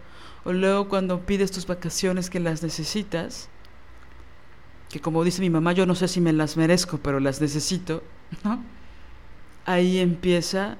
o 0.43 0.51
luego 0.51 0.89
cuando 0.89 1.21
pides 1.21 1.51
tus 1.51 1.65
vacaciones 1.65 2.29
que 2.29 2.39
las 2.39 2.63
necesitas, 2.63 3.49
que 4.89 4.99
como 4.99 5.23
dice 5.23 5.41
mi 5.41 5.49
mamá, 5.49 5.71
yo 5.73 5.85
no 5.85 5.95
sé 5.95 6.07
si 6.07 6.21
me 6.21 6.33
las 6.33 6.57
merezco, 6.57 6.97
pero 6.97 7.19
las 7.19 7.41
necesito, 7.41 8.03
¿no? 8.43 8.61
Ahí 9.65 9.99
empieza 9.99 10.77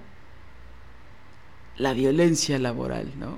la 1.77 1.93
violencia 1.93 2.59
laboral, 2.59 3.11
¿no? 3.17 3.37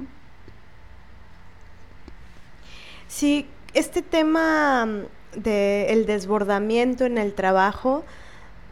Sí, 3.07 3.45
este 3.73 4.01
tema 4.01 4.87
del 5.35 6.05
desbordamiento 6.05 7.05
en 7.05 7.17
el 7.17 7.33
trabajo, 7.33 8.03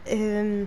eh, 0.06 0.66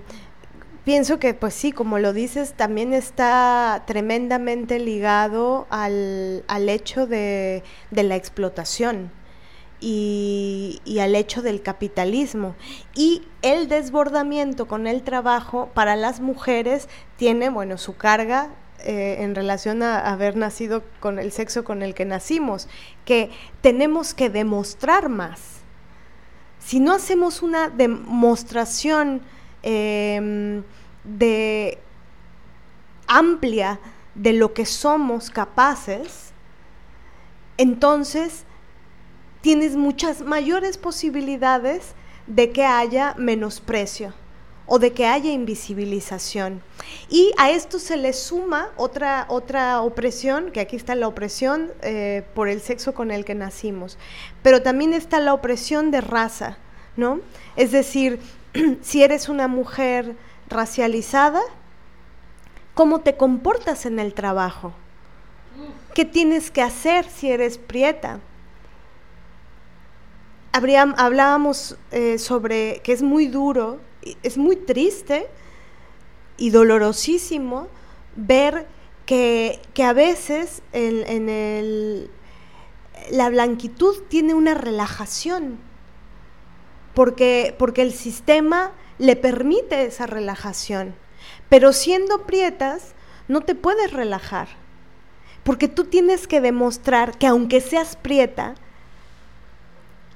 pienso 0.87 1.19
que, 1.19 1.33
pues 1.33 1.53
sí, 1.53 1.73
como 1.73 1.99
lo 1.99 2.13
dices, 2.13 2.53
también 2.53 2.93
está 2.93 3.83
tremendamente 3.85 4.79
ligado 4.79 5.67
al, 5.69 6.45
hecho 6.69 7.05
de, 7.05 7.61
la 7.91 8.15
explotación 8.15 9.11
y, 9.81 10.79
al 11.01 11.15
hecho 11.15 11.41
del 11.41 11.61
capitalismo. 11.61 12.55
Y 12.95 13.23
el 13.41 13.67
desbordamiento 13.67 14.65
con 14.69 14.87
el 14.87 15.03
trabajo 15.03 15.69
para 15.73 15.97
las 15.97 16.21
mujeres 16.21 16.87
tiene, 17.17 17.49
bueno, 17.49 17.77
su 17.77 17.97
carga 17.97 18.47
eh, 18.79 19.17
en 19.19 19.35
relación 19.35 19.83
a 19.83 20.09
haber 20.09 20.37
nacido 20.37 20.83
con 21.01 21.19
el 21.19 21.33
sexo 21.33 21.65
con 21.65 21.81
el 21.81 21.95
que 21.95 22.05
nacimos, 22.05 22.69
que 23.03 23.29
tenemos 23.59 24.13
que 24.13 24.29
demostrar 24.29 25.09
más. 25.09 25.57
Si 26.59 26.79
no 26.79 26.93
hacemos 26.93 27.41
una 27.41 27.67
demostración 27.67 29.21
em, 29.69 30.63
de 31.03 31.77
amplia 33.05 33.81
de 34.15 34.31
lo 34.31 34.53
que 34.53 34.65
somos 34.65 35.29
capaces, 35.29 36.31
entonces 37.57 38.45
tienes 39.41 39.75
muchas 39.75 40.21
mayores 40.21 40.77
posibilidades 40.77 41.95
de 42.27 42.51
que 42.51 42.63
haya 42.63 43.13
menosprecio 43.17 44.13
o 44.67 44.79
de 44.79 44.93
que 44.93 45.05
haya 45.05 45.31
invisibilización. 45.31 46.61
Y 47.09 47.33
a 47.37 47.51
esto 47.51 47.77
se 47.77 47.97
le 47.97 48.13
suma 48.13 48.69
otra, 48.77 49.25
otra 49.27 49.81
opresión, 49.81 50.51
que 50.51 50.61
aquí 50.61 50.77
está 50.77 50.95
la 50.95 51.09
opresión 51.09 51.71
eh, 51.81 52.23
por 52.35 52.47
el 52.47 52.61
sexo 52.61 52.93
con 52.93 53.11
el 53.11 53.25
que 53.25 53.35
nacimos, 53.35 53.97
pero 54.43 54.61
también 54.61 54.93
está 54.93 55.19
la 55.19 55.33
opresión 55.33 55.91
de 55.91 55.99
raza, 55.99 56.57
¿no? 56.95 57.19
Es 57.55 57.71
decir, 57.71 58.19
si 58.81 59.03
eres 59.03 59.29
una 59.29 59.47
mujer 59.47 60.15
racializada, 60.49 61.41
cómo 62.73 63.01
te 63.01 63.17
comportas 63.17 63.85
en 63.85 63.99
el 63.99 64.13
trabajo, 64.13 64.73
qué 65.93 66.05
tienes 66.05 66.51
que 66.51 66.61
hacer 66.61 67.05
si 67.05 67.31
eres 67.31 67.57
prieta. 67.57 68.19
hablábamos 70.51 71.77
eh, 71.91 72.17
sobre 72.17 72.81
que 72.83 72.93
es 72.93 73.01
muy 73.01 73.27
duro, 73.27 73.79
es 74.23 74.37
muy 74.37 74.55
triste 74.55 75.27
y 76.37 76.51
dolorosísimo 76.51 77.67
ver 78.15 78.67
que, 79.05 79.59
a 79.83 79.93
veces 79.93 80.61
en, 80.73 81.29
el, 81.29 82.11
la 83.09 83.29
blanquitud 83.29 84.03
tiene 84.09 84.33
una 84.33 84.53
relajación, 84.53 85.59
porque, 86.97 87.53
porque 87.59 87.83
el 87.83 87.93
sistema 87.93 88.71
le 88.97 89.15
permite 89.15 89.85
esa 89.85 90.07
relajación. 90.07 90.95
Pero 91.47 91.71
siendo 91.71 92.25
prietas, 92.25 92.95
no 93.27 93.41
te 93.41 93.53
puedes 93.53 93.93
relajar. 93.93 94.47
Porque 95.43 95.67
tú 95.67 95.83
tienes 95.83 96.27
que 96.27 96.41
demostrar 96.41 97.19
que 97.19 97.27
aunque 97.27 97.61
seas 97.61 97.97
prieta, 97.97 98.55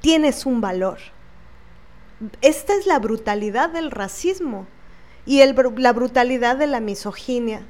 tienes 0.02 0.48
un 0.48 0.60
valor. 0.60 0.98
Esta 2.42 2.74
es 2.74 2.88
la 2.88 2.98
brutalidad 2.98 3.70
del 3.70 3.92
racismo 3.92 4.66
y 5.28 5.44
la 5.46 5.94
brutalidad 5.94 6.58
de 6.58 6.66
la 6.66 6.80
misoginia 6.80 7.62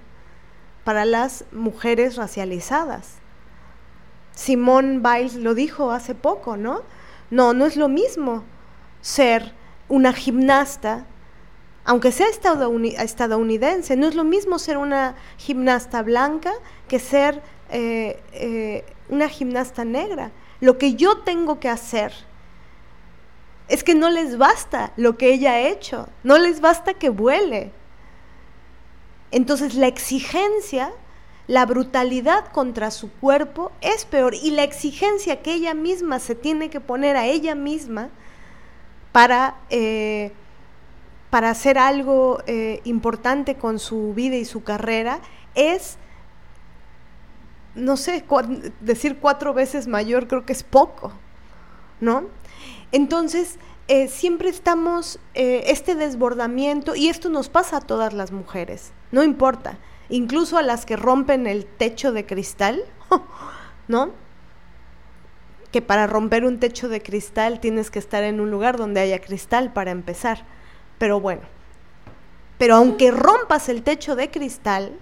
para 0.85 1.03
las 1.03 1.43
mujeres 1.51 2.15
racializadas. 2.15 3.15
Simón 4.33 5.03
Biles 5.03 5.35
lo 5.35 5.53
dijo 5.53 5.91
hace 5.91 6.15
poco, 6.15 6.55
¿no? 6.55 6.83
No, 7.29 7.53
no 7.53 7.65
es 7.65 7.75
lo 7.75 7.89
mismo 7.89 8.45
ser 9.01 9.53
una 9.89 10.13
gimnasta, 10.13 11.05
aunque 11.83 12.11
sea 12.11 12.27
estadounidense, 12.29 13.95
no 13.95 14.07
es 14.07 14.15
lo 14.15 14.23
mismo 14.23 14.59
ser 14.59 14.77
una 14.77 15.15
gimnasta 15.37 16.01
blanca 16.03 16.53
que 16.87 16.99
ser 16.99 17.41
eh, 17.69 18.21
eh, 18.33 18.85
una 19.09 19.27
gimnasta 19.27 19.83
negra. 19.83 20.31
Lo 20.59 20.77
que 20.77 20.93
yo 20.93 21.19
tengo 21.19 21.59
que 21.59 21.69
hacer 21.69 22.13
es 23.67 23.83
que 23.83 23.95
no 23.95 24.09
les 24.09 24.37
basta 24.37 24.93
lo 24.97 25.17
que 25.17 25.33
ella 25.33 25.53
ha 25.53 25.61
hecho, 25.61 26.07
no 26.23 26.37
les 26.37 26.61
basta 26.61 26.93
que 26.93 27.09
vuele. 27.09 27.71
Entonces 29.31 29.75
la 29.75 29.87
exigencia, 29.87 30.91
la 31.47 31.65
brutalidad 31.65 32.51
contra 32.51 32.91
su 32.91 33.11
cuerpo 33.11 33.71
es 33.81 34.05
peor 34.05 34.35
y 34.35 34.51
la 34.51 34.63
exigencia 34.63 35.41
que 35.41 35.53
ella 35.53 35.73
misma 35.73 36.19
se 36.19 36.35
tiene 36.35 36.69
que 36.69 36.81
poner 36.81 37.15
a 37.15 37.25
ella 37.25 37.55
misma 37.55 38.09
para, 39.11 39.55
eh, 39.69 40.31
para 41.29 41.49
hacer 41.49 41.77
algo 41.77 42.41
eh, 42.47 42.81
importante 42.83 43.55
con 43.55 43.79
su 43.79 44.13
vida 44.13 44.35
y 44.35 44.45
su 44.45 44.63
carrera 44.63 45.19
es, 45.55 45.97
no 47.75 47.97
sé, 47.97 48.23
decir 48.79 49.17
cuatro 49.19 49.53
veces 49.53 49.87
mayor 49.87 50.27
creo 50.27 50.45
que 50.45 50.53
es 50.53 50.63
poco, 50.63 51.11
¿no? 51.99 52.25
Entonces, 52.91 53.57
eh, 53.87 54.07
siempre 54.07 54.49
estamos, 54.49 55.19
este 55.33 55.95
desbordamiento, 55.95 56.95
y 56.95 57.09
esto 57.09 57.29
nos 57.29 57.49
pasa 57.49 57.77
a 57.77 57.81
todas 57.81 58.13
las 58.13 58.31
mujeres, 58.31 58.91
no 59.11 59.23
importa, 59.23 59.77
incluso 60.09 60.57
a 60.57 60.61
las 60.61 60.85
que 60.85 60.95
rompen 60.95 61.47
el 61.47 61.65
techo 61.65 62.11
de 62.11 62.25
cristal, 62.25 62.83
¿no? 63.87 64.11
Que 65.71 65.81
para 65.81 66.07
romper 66.07 66.45
un 66.45 66.59
techo 66.59 66.89
de 66.89 67.01
cristal 67.01 67.59
tienes 67.59 67.91
que 67.91 67.99
estar 67.99 68.23
en 68.23 68.39
un 68.39 68.51
lugar 68.51 68.77
donde 68.77 68.99
haya 68.99 69.19
cristal 69.19 69.73
para 69.73 69.91
empezar. 69.91 70.45
Pero 70.97 71.19
bueno, 71.19 71.41
pero 72.57 72.75
aunque 72.75 73.09
rompas 73.09 73.69
el 73.69 73.81
techo 73.81 74.15
de 74.15 74.29
cristal, 74.29 74.93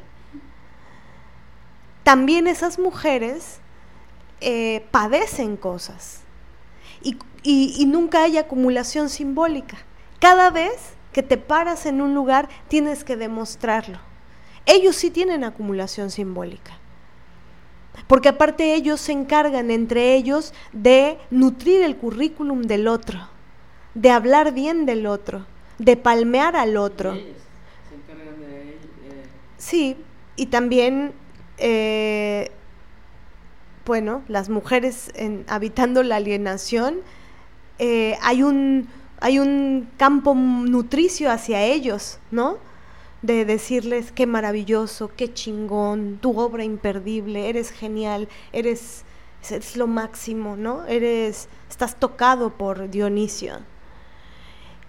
también 2.04 2.48
esas 2.48 2.80
mujeres 2.80 3.60
eh, 4.42 4.86
padecen 4.92 5.58
cosas 5.58 6.22
y, 7.44 7.86
nunca 7.86 8.24
hay 8.24 8.38
acumulación 8.38 9.10
simbólica. 9.10 9.78
Cada 10.20 10.50
vez 10.50 10.94
que 11.12 11.22
te 11.22 11.38
paras 11.38 11.86
en 11.86 12.02
un 12.02 12.16
lugar 12.16 12.50
tienes 12.68 13.04
que 13.04 13.16
demostrarlo. 13.16 14.00
Ellos 14.66 14.96
sí 14.96 15.12
tienen 15.12 15.44
acumulación 15.44 16.12
simbólica. 16.12 16.79
Porque 18.08 18.30
aparte 18.30 18.74
ellos 18.74 19.00
se 19.02 19.12
encargan 19.12 19.72
entre 19.72 20.16
ellos 20.16 20.54
de 20.74 21.18
nutrir 21.30 21.82
el 21.82 21.96
currículum 21.96 22.64
del 22.64 22.88
otro, 22.88 23.20
de 23.94 24.12
hablar 24.12 24.54
bien 24.54 24.86
del 24.86 25.06
otro, 25.06 25.46
de 25.78 25.98
palmear 25.98 26.56
al 26.56 26.78
otro. 26.78 27.18
Sí, 29.58 29.98
y 30.36 30.48
también 30.48 31.12
eh, 31.58 32.52
bueno, 33.90 34.22
las 34.28 34.50
mujeres 34.50 35.12
habitando 35.48 36.04
la 36.04 36.18
alienación, 36.18 36.98
eh, 37.80 38.18
hay, 38.22 38.44
un, 38.44 38.88
hay 39.20 39.40
un 39.40 39.90
campo 39.98 40.36
nutricio 40.36 41.32
hacia 41.32 41.64
ellos, 41.64 42.20
¿no? 42.30 42.58
De 43.22 43.46
decirles 43.46 44.12
qué 44.12 44.26
maravilloso, 44.26 45.12
qué 45.16 45.34
chingón, 45.34 46.20
tu 46.22 46.40
obra 46.40 46.64
imperdible, 46.64 47.50
eres 47.50 47.72
genial, 47.72 48.30
eres, 48.54 49.04
es 49.50 49.76
lo 49.76 49.88
máximo, 49.88 50.56
¿no? 50.56 50.86
Eres, 50.86 51.50
estás 51.70 52.00
tocado 52.00 52.52
por 52.52 52.90
Dionisio. 52.90 53.60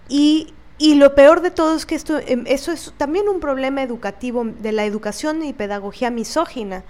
Y, 0.07 0.53
y 0.77 0.95
lo 0.95 1.13
peor 1.13 1.41
de 1.41 1.51
todo 1.51 1.75
es 1.75 1.85
que 1.85 1.95
esto, 1.95 2.19
em, 2.19 2.43
eso 2.47 2.71
es 2.71 2.93
también 2.97 3.27
un 3.27 3.39
problema 3.39 3.83
educativo 3.83 4.45
de 4.45 4.71
la 4.71 4.85
educación 4.85 5.43
y 5.43 5.53
pedagogía 5.53 6.09
misógina 6.09 6.83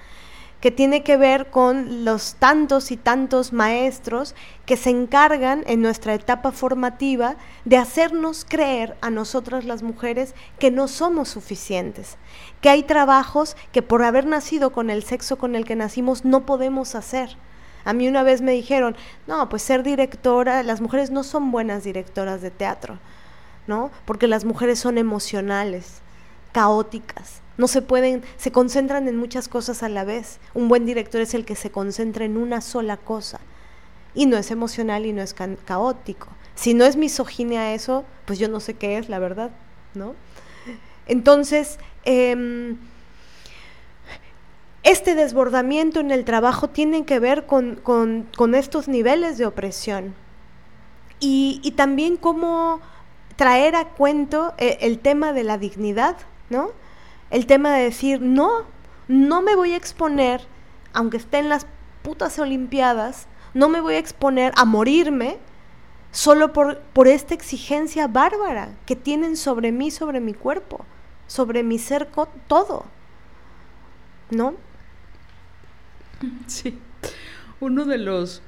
que 0.61 0.71
tiene 0.71 1.03
que 1.03 1.17
ver 1.17 1.49
con 1.49 2.05
los 2.05 2.35
tantos 2.35 2.91
y 2.91 2.97
tantos 2.97 3.51
maestros 3.51 4.35
que 4.65 4.77
se 4.77 4.91
encargan 4.91 5.63
en 5.65 5.81
nuestra 5.81 6.13
etapa 6.13 6.51
formativa 6.51 7.35
de 7.65 7.77
hacernos 7.77 8.45
creer 8.47 8.95
a 9.01 9.09
nosotras 9.09 9.65
las 9.65 9.81
mujeres 9.81 10.35
que 10.59 10.69
no 10.69 10.88
somos 10.88 11.29
suficientes, 11.29 12.17
que 12.61 12.69
hay 12.69 12.83
trabajos 12.83 13.57
que 13.71 13.81
por 13.81 14.03
haber 14.03 14.27
nacido 14.27 14.71
con 14.71 14.91
el 14.91 15.03
sexo 15.03 15.38
con 15.38 15.55
el 15.55 15.65
que 15.65 15.75
nacimos 15.75 16.23
no 16.25 16.45
podemos 16.45 16.93
hacer. 16.93 17.35
A 17.83 17.93
mí 17.93 18.07
una 18.07 18.21
vez 18.21 18.41
me 18.41 18.51
dijeron, 18.51 18.95
no, 19.25 19.49
pues 19.49 19.63
ser 19.63 19.81
directora, 19.81 20.61
las 20.61 20.81
mujeres 20.81 21.09
no 21.09 21.23
son 21.23 21.49
buenas 21.49 21.83
directoras 21.83 22.41
de 22.41 22.51
teatro, 22.51 22.99
¿no? 23.65 23.89
Porque 24.05 24.27
las 24.27 24.45
mujeres 24.45 24.77
son 24.77 24.99
emocionales, 24.99 26.01
caóticas, 26.51 27.40
no 27.57 27.68
se 27.68 27.82
pueden, 27.82 28.23
se 28.38 28.52
concentran 28.52 29.07
en 29.07 29.18
muchas 29.18 29.48
cosas 29.48 29.84
a 29.84 29.90
la 29.90 30.03
vez. 30.03 30.40
Un 30.53 30.68
buen 30.68 30.86
director 30.86 31.22
es 31.22 31.34
el 31.34 31.45
que 31.45 31.56
se 31.56 31.72
concentra 31.72 32.26
en 32.26 32.38
una 32.38 32.61
sola 32.61 32.98
cosa 32.98 33.40
y 34.14 34.26
no 34.26 34.38
es 34.38 34.52
emocional 34.52 35.06
y 35.06 35.14
no 35.14 35.22
es 35.22 35.34
caótico. 35.34 36.28
Si 36.56 36.73
no 36.73 36.86
es 36.86 36.95
misoginia 36.95 37.73
eso, 37.73 38.06
pues 38.26 38.40
yo 38.40 38.49
no 38.49 38.60
sé 38.60 38.76
qué 38.76 38.98
es, 38.98 39.10
la 39.10 39.19
verdad, 39.19 39.52
¿no? 39.94 40.15
Entonces, 41.07 41.78
em, 42.03 42.78
este 44.84 45.15
desbordamiento 45.15 45.99
en 45.99 46.11
el 46.11 46.26
trabajo 46.26 46.69
tiene 46.69 47.06
que 47.06 47.19
ver 47.19 47.45
con, 47.45 47.78
estos 48.56 48.88
niveles 48.88 49.38
de 49.38 49.45
opresión 49.45 50.15
y, 51.19 51.61
y, 51.64 51.72
también 51.72 52.18
cómo 52.18 52.82
traer 53.36 53.76
a 53.76 53.90
cuento 53.90 54.53
eh, 54.57 54.80
el 54.82 54.99
tema 54.99 55.34
de 55.34 55.44
la 55.44 55.57
dignidad, 55.57 56.18
¿no? 56.49 56.72
El 57.32 57.45
tema 57.45 57.72
de 57.72 57.84
decir, 57.84 58.22
no, 58.22 58.66
no 59.08 59.41
me 59.41 59.56
voy 59.56 59.74
a 59.74 59.78
exponer, 59.78 60.41
aunque 60.94 61.18
esté 61.18 61.40
en 61.40 61.49
las 61.49 61.66
putas 62.03 62.38
Olimpiadas, 62.40 63.28
no 63.53 63.70
me 63.70 63.82
voy 63.82 63.95
a 63.95 63.99
exponer 63.99 64.53
a 64.56 64.66
morirme 64.66 65.38
solo 66.12 66.53
por, 66.53 66.80
por 66.80 67.08
esta 67.08 67.34
exigencia 67.34 68.08
bárbara 68.08 68.76
que 68.86 68.95
tienen 68.95 69.38
sobre 69.38 69.72
mí, 69.72 69.91
sobre 69.91 70.20
mi 70.20 70.34
cuerpo, 70.34 70.86
sobre 71.28 71.64
mi 71.64 71.80
ser 71.80 72.10
todo. 72.48 72.86
¿No? 74.30 74.53
Sí. 76.48 76.78
Uno 77.60 77.86
de 77.86 77.98
los 77.98 78.41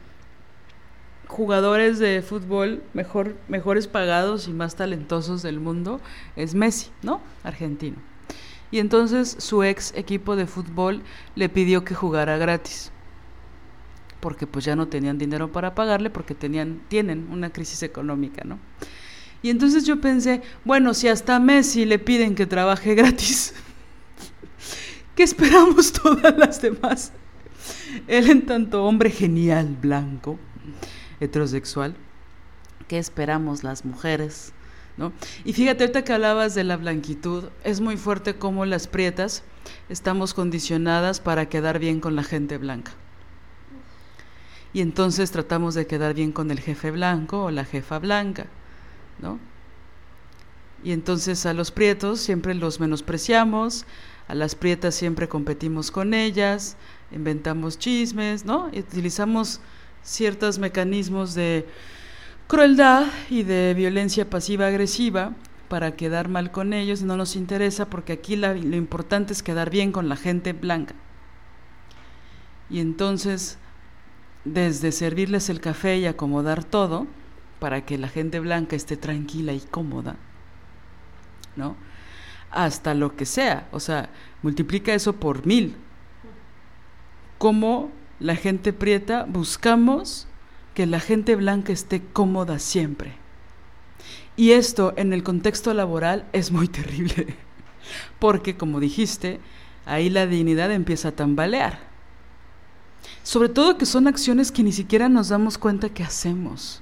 jugadores 1.28 2.00
de 2.00 2.22
fútbol 2.22 2.84
mejor, 2.94 3.36
mejores 3.48 3.88
pagados 3.88 4.48
y 4.48 4.52
más 4.54 4.76
talentosos 4.76 5.42
del 5.42 5.60
mundo 5.60 6.00
es 6.36 6.54
Messi, 6.54 6.92
¿no? 7.02 7.22
Argentino. 7.44 7.98
Y 8.74 8.80
entonces 8.80 9.36
su 9.38 9.62
ex 9.62 9.94
equipo 9.96 10.36
de 10.36 10.48
fútbol 10.48 11.04
le 11.36 11.48
pidió 11.48 11.86
que 11.86 11.94
jugara 11.94 12.40
gratis. 12.40 12.92
Porque 14.20 14.48
pues 14.48 14.66
ya 14.66 14.76
no 14.76 14.88
tenían 14.88 15.20
dinero 15.20 15.52
para 15.52 15.76
pagarle 15.76 16.10
porque 16.10 16.34
tenían, 16.34 16.82
tienen 16.88 17.28
una 17.30 17.52
crisis 17.52 17.84
económica, 17.84 18.44
¿no? 18.44 18.58
Y 19.44 19.52
entonces 19.52 19.86
yo 19.86 20.02
pensé, 20.02 20.42
bueno, 20.66 20.96
si 20.96 21.08
hasta 21.08 21.40
Messi 21.40 21.86
le 21.86 22.00
piden 22.00 22.34
que 22.34 22.48
trabaje 22.48 22.96
gratis, 22.96 23.54
¿qué 25.16 25.22
esperamos 25.22 25.94
todas 26.04 26.36
las 26.36 26.60
demás? 26.60 27.12
Él 28.08 28.28
en 28.32 28.44
tanto 28.44 28.86
hombre 28.86 29.12
genial, 29.12 29.78
blanco, 29.80 30.40
heterosexual, 31.20 31.96
¿qué 32.88 32.98
esperamos 32.98 33.64
las 33.64 33.86
mujeres? 33.86 34.52
Y 35.44 35.54
fíjate, 35.54 35.84
ahorita 35.84 36.04
que 36.04 36.14
hablabas 36.14 36.56
de 36.56 36.64
la 36.64 36.78
blanquitud, 36.78 37.46
es 37.64 37.82
muy 37.82 37.98
fuerte 37.98 38.36
cómo 38.36 38.66
las 38.66 38.88
prietas 38.88 39.44
estamos 39.90 40.34
condicionadas 40.34 41.20
para 41.20 41.50
quedar 41.50 41.80
bien 41.80 42.00
con 42.00 42.16
la 42.16 42.24
gente 42.24 42.58
blanca. 42.58 42.92
Y 44.74 44.82
entonces 44.82 45.32
tratamos 45.32 45.76
de 45.76 45.88
quedar 45.88 46.14
bien 46.14 46.32
con 46.32 46.52
el 46.52 46.60
jefe 46.60 46.92
blanco 46.92 47.46
o 47.46 47.52
la 47.52 47.66
jefa 47.66 48.00
blanca, 48.00 48.48
¿no? 49.20 49.40
Y 50.84 50.92
entonces 50.92 51.46
a 51.46 51.54
los 51.54 51.72
prietos 51.72 52.20
siempre 52.20 52.54
los 52.54 52.80
menospreciamos, 52.80 53.86
a 54.28 54.36
las 54.36 54.56
prietas 54.56 54.96
siempre 54.96 55.28
competimos 55.28 55.92
con 55.92 56.14
ellas, 56.14 56.76
inventamos 57.12 57.78
chismes, 57.78 58.46
¿no? 58.46 58.70
Y 58.74 58.80
utilizamos 58.80 59.62
ciertos 60.02 60.60
mecanismos 60.60 61.36
de 61.36 61.66
crueldad 62.54 63.08
y 63.32 63.42
de 63.42 63.74
violencia 63.74 64.30
pasiva-agresiva 64.30 65.32
para 65.70 65.96
quedar 65.96 66.30
mal 66.30 66.52
con 66.52 66.74
ellos 66.74 67.02
no 67.02 67.18
nos 67.18 67.36
interesa 67.36 67.90
porque 67.90 68.14
aquí 68.14 68.36
lo 68.36 68.76
importante 68.76 69.34
es 69.34 69.42
quedar 69.42 69.72
bien 69.72 69.92
con 69.92 70.08
la 70.08 70.16
gente 70.16 70.54
blanca. 70.54 70.94
Y 72.70 72.80
entonces, 72.80 73.58
desde 74.46 74.92
servirles 74.92 75.50
el 75.50 75.62
café 75.62 75.98
y 75.98 76.06
acomodar 76.06 76.64
todo, 76.64 77.08
para 77.58 77.88
que 77.88 77.98
la 77.98 78.08
gente 78.08 78.40
blanca 78.40 78.76
esté 78.76 78.98
tranquila 78.98 79.54
y 79.54 79.60
cómoda, 79.60 80.16
¿no? 81.56 81.76
Hasta 82.52 82.94
lo 82.94 83.16
que 83.16 83.26
sea, 83.26 83.68
o 83.72 83.80
sea, 83.80 84.10
multiplica 84.44 84.94
eso 84.94 85.14
por 85.14 85.48
mil. 85.48 85.76
Como 87.40 87.90
la 88.20 88.36
gente 88.36 88.74
prieta 88.74 89.26
buscamos 89.28 90.28
que 90.74 90.86
la 90.86 91.00
gente 91.00 91.36
blanca 91.36 91.72
esté 91.72 92.02
cómoda 92.02 92.60
siempre. 92.60 93.14
Y 94.36 94.52
esto 94.52 94.94
en 94.98 95.14
el 95.14 95.24
contexto 95.24 95.74
laboral 95.74 96.28
es 96.34 96.52
muy 96.52 96.68
terrible, 96.68 97.36
porque 98.20 98.58
como 98.58 98.80
dijiste, 98.80 99.40
ahí 99.86 100.10
la 100.10 100.26
dignidad 100.26 100.72
empieza 100.72 101.10
a 101.10 101.16
tambalear. 101.16 101.80
Sobre 103.22 103.50
todo 103.50 103.78
que 103.78 103.86
son 103.86 104.08
acciones 104.08 104.52
que 104.52 104.64
ni 104.64 104.72
siquiera 104.72 105.10
nos 105.10 105.30
damos 105.30 105.58
cuenta 105.58 105.90
que 105.90 106.04
hacemos. 106.04 106.82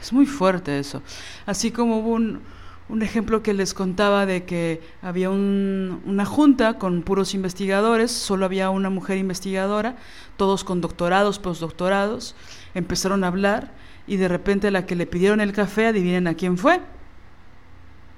Es 0.00 0.12
muy 0.12 0.26
fuerte 0.26 0.78
eso. 0.78 1.02
Así 1.46 1.70
como 1.70 1.98
hubo 1.98 2.10
un, 2.10 2.40
un 2.88 3.02
ejemplo 3.02 3.42
que 3.42 3.54
les 3.54 3.74
contaba 3.74 4.26
de 4.26 4.44
que 4.44 4.82
había 5.00 5.30
una 5.30 6.24
junta 6.26 6.78
con 6.78 7.02
puros 7.02 7.34
investigadores, 7.34 8.10
solo 8.10 8.44
había 8.44 8.70
una 8.70 8.90
mujer 8.90 9.18
investigadora, 9.18 9.96
todos 10.36 10.64
con 10.64 10.80
doctorados, 10.80 11.38
postdoctorados, 11.38 12.34
empezaron 12.74 13.24
a 13.24 13.28
hablar 13.28 13.72
y 14.06 14.16
de 14.16 14.28
repente 14.28 14.68
a 14.68 14.70
la 14.70 14.86
que 14.86 14.96
le 14.96 15.06
pidieron 15.06 15.40
el 15.40 15.52
café, 15.52 15.86
adivinen 15.86 16.26
a 16.26 16.34
quién 16.34 16.58
fue. 16.58 16.80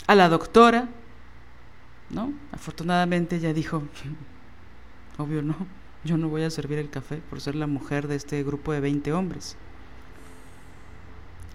A 0.07 0.15
la 0.15 0.29
doctora, 0.29 0.89
¿no? 2.11 2.33
Afortunadamente 2.53 3.37
ella 3.37 3.53
dijo, 3.53 3.83
obvio 5.19 5.43
no, 5.43 5.57
yo 6.05 6.17
no 6.17 6.29
voy 6.29 6.43
a 6.43 6.51
servir 6.51 6.79
el 6.79 6.91
café 6.91 7.21
por 7.31 7.41
ser 7.41 7.55
la 7.55 7.67
mujer 7.67 8.09
de 8.09 8.17
este 8.17 8.43
grupo 8.43 8.73
de 8.73 8.81
20 8.81 9.13
hombres. 9.13 9.57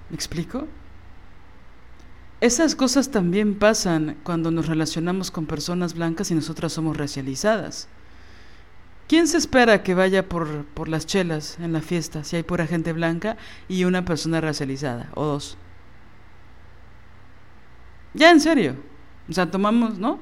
¿Me 0.09 0.15
explico? 0.15 0.67
esas 2.41 2.73
cosas 2.73 3.11
también 3.11 3.55
pasan 3.55 4.15
cuando 4.23 4.49
nos 4.49 4.67
relacionamos 4.67 5.29
con 5.29 5.45
personas 5.45 5.93
blancas 5.93 6.31
y 6.31 6.35
nosotras 6.35 6.71
somos 6.71 6.95
racializadas. 6.95 7.89
¿Quién 9.09 9.27
se 9.27 9.37
espera 9.37 9.81
que 9.81 9.95
vaya 9.95 10.29
por, 10.29 10.65
por 10.65 10.87
las 10.87 11.07
chelas 11.07 11.57
en 11.59 11.73
la 11.73 11.81
fiesta 11.81 12.23
si 12.23 12.35
hay 12.35 12.43
pura 12.43 12.67
gente 12.67 12.93
blanca 12.93 13.37
y 13.67 13.85
una 13.85 14.05
persona 14.05 14.39
racializada 14.39 15.09
o 15.15 15.25
dos? 15.25 15.57
Ya 18.13 18.29
en 18.29 18.39
serio. 18.39 18.75
O 19.27 19.33
sea, 19.33 19.49
tomamos, 19.49 19.97
¿no? 19.97 20.19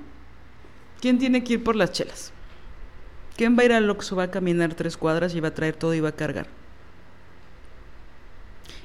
¿Quién 1.02 1.20
tiene 1.20 1.44
que 1.44 1.56
ir 1.56 1.66
por 1.66 1.76
las 1.76 1.92
chelas? 1.92 2.32
¿Quién 3.36 3.58
va 3.58 3.64
a 3.64 3.66
ir 3.66 3.74
al 3.74 3.90
Oxxo, 3.90 4.16
va 4.16 4.24
a 4.24 4.32
caminar 4.32 4.74
tres 4.74 4.96
cuadras 4.96 5.36
y 5.36 5.42
va 5.42 5.50
a 5.50 5.54
traer 5.54 5.76
todo 5.76 5.94
y 5.94 6.00
va 6.00 6.10
a 6.10 6.16
cargar? 6.16 6.48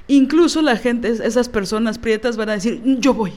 Incluso 0.09 0.63
la 0.63 0.77
gente, 0.79 1.11
esas 1.11 1.49
personas 1.49 1.99
prietas 1.99 2.37
van 2.37 2.49
a 2.49 2.55
decir, 2.55 2.83
yo 2.85 3.15
voy. 3.15 3.35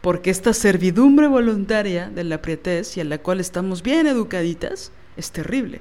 Porque 0.00 0.30
esta 0.30 0.54
servidumbre 0.54 1.26
voluntaria 1.26 2.08
de 2.08 2.24
la 2.24 2.40
prietez 2.40 2.96
y 2.96 3.00
a 3.00 3.04
la 3.04 3.18
cual 3.18 3.40
estamos 3.40 3.82
bien 3.82 4.06
educaditas 4.06 4.92
es 5.16 5.30
terrible. 5.30 5.80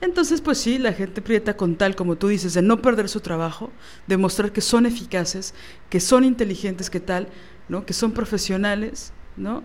Entonces, 0.00 0.40
pues 0.40 0.58
sí, 0.58 0.78
la 0.78 0.92
gente 0.92 1.22
prieta 1.22 1.56
con 1.56 1.76
tal, 1.76 1.96
como 1.96 2.16
tú 2.16 2.28
dices, 2.28 2.54
de 2.54 2.62
no 2.62 2.82
perder 2.82 3.08
su 3.08 3.20
trabajo, 3.20 3.70
demostrar 4.06 4.52
que 4.52 4.60
son 4.60 4.86
eficaces, 4.86 5.54
que 5.88 6.00
son 6.00 6.24
inteligentes, 6.24 6.90
que 6.90 7.00
tal, 7.00 7.28
¿no? 7.68 7.86
Que 7.86 7.92
son 7.92 8.12
profesionales, 8.12 9.12
¿no? 9.36 9.62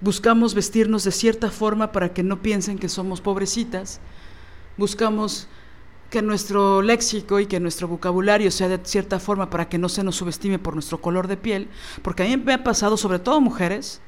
Buscamos 0.00 0.54
vestirnos 0.54 1.04
de 1.04 1.12
cierta 1.12 1.50
forma 1.50 1.92
para 1.92 2.12
que 2.12 2.22
no 2.22 2.42
piensen 2.42 2.78
que 2.78 2.88
somos 2.88 3.20
pobrecitas. 3.20 4.00
Buscamos 4.76 5.48
que 6.10 6.22
nuestro 6.22 6.82
léxico 6.82 7.40
y 7.40 7.46
que 7.46 7.60
nuestro 7.60 7.88
vocabulario 7.88 8.50
sea 8.50 8.68
de 8.68 8.80
cierta 8.84 9.18
forma 9.18 9.50
para 9.50 9.68
que 9.68 9.78
no 9.78 9.88
se 9.88 10.04
nos 10.04 10.16
subestime 10.16 10.58
por 10.58 10.74
nuestro 10.74 11.00
color 11.00 11.26
de 11.26 11.36
piel, 11.36 11.68
porque 12.02 12.22
a 12.22 12.26
mí 12.26 12.36
me 12.36 12.54
ha 12.54 12.64
pasado, 12.64 12.96
sobre 12.96 13.18
todo 13.18 13.40
mujeres 13.40 14.00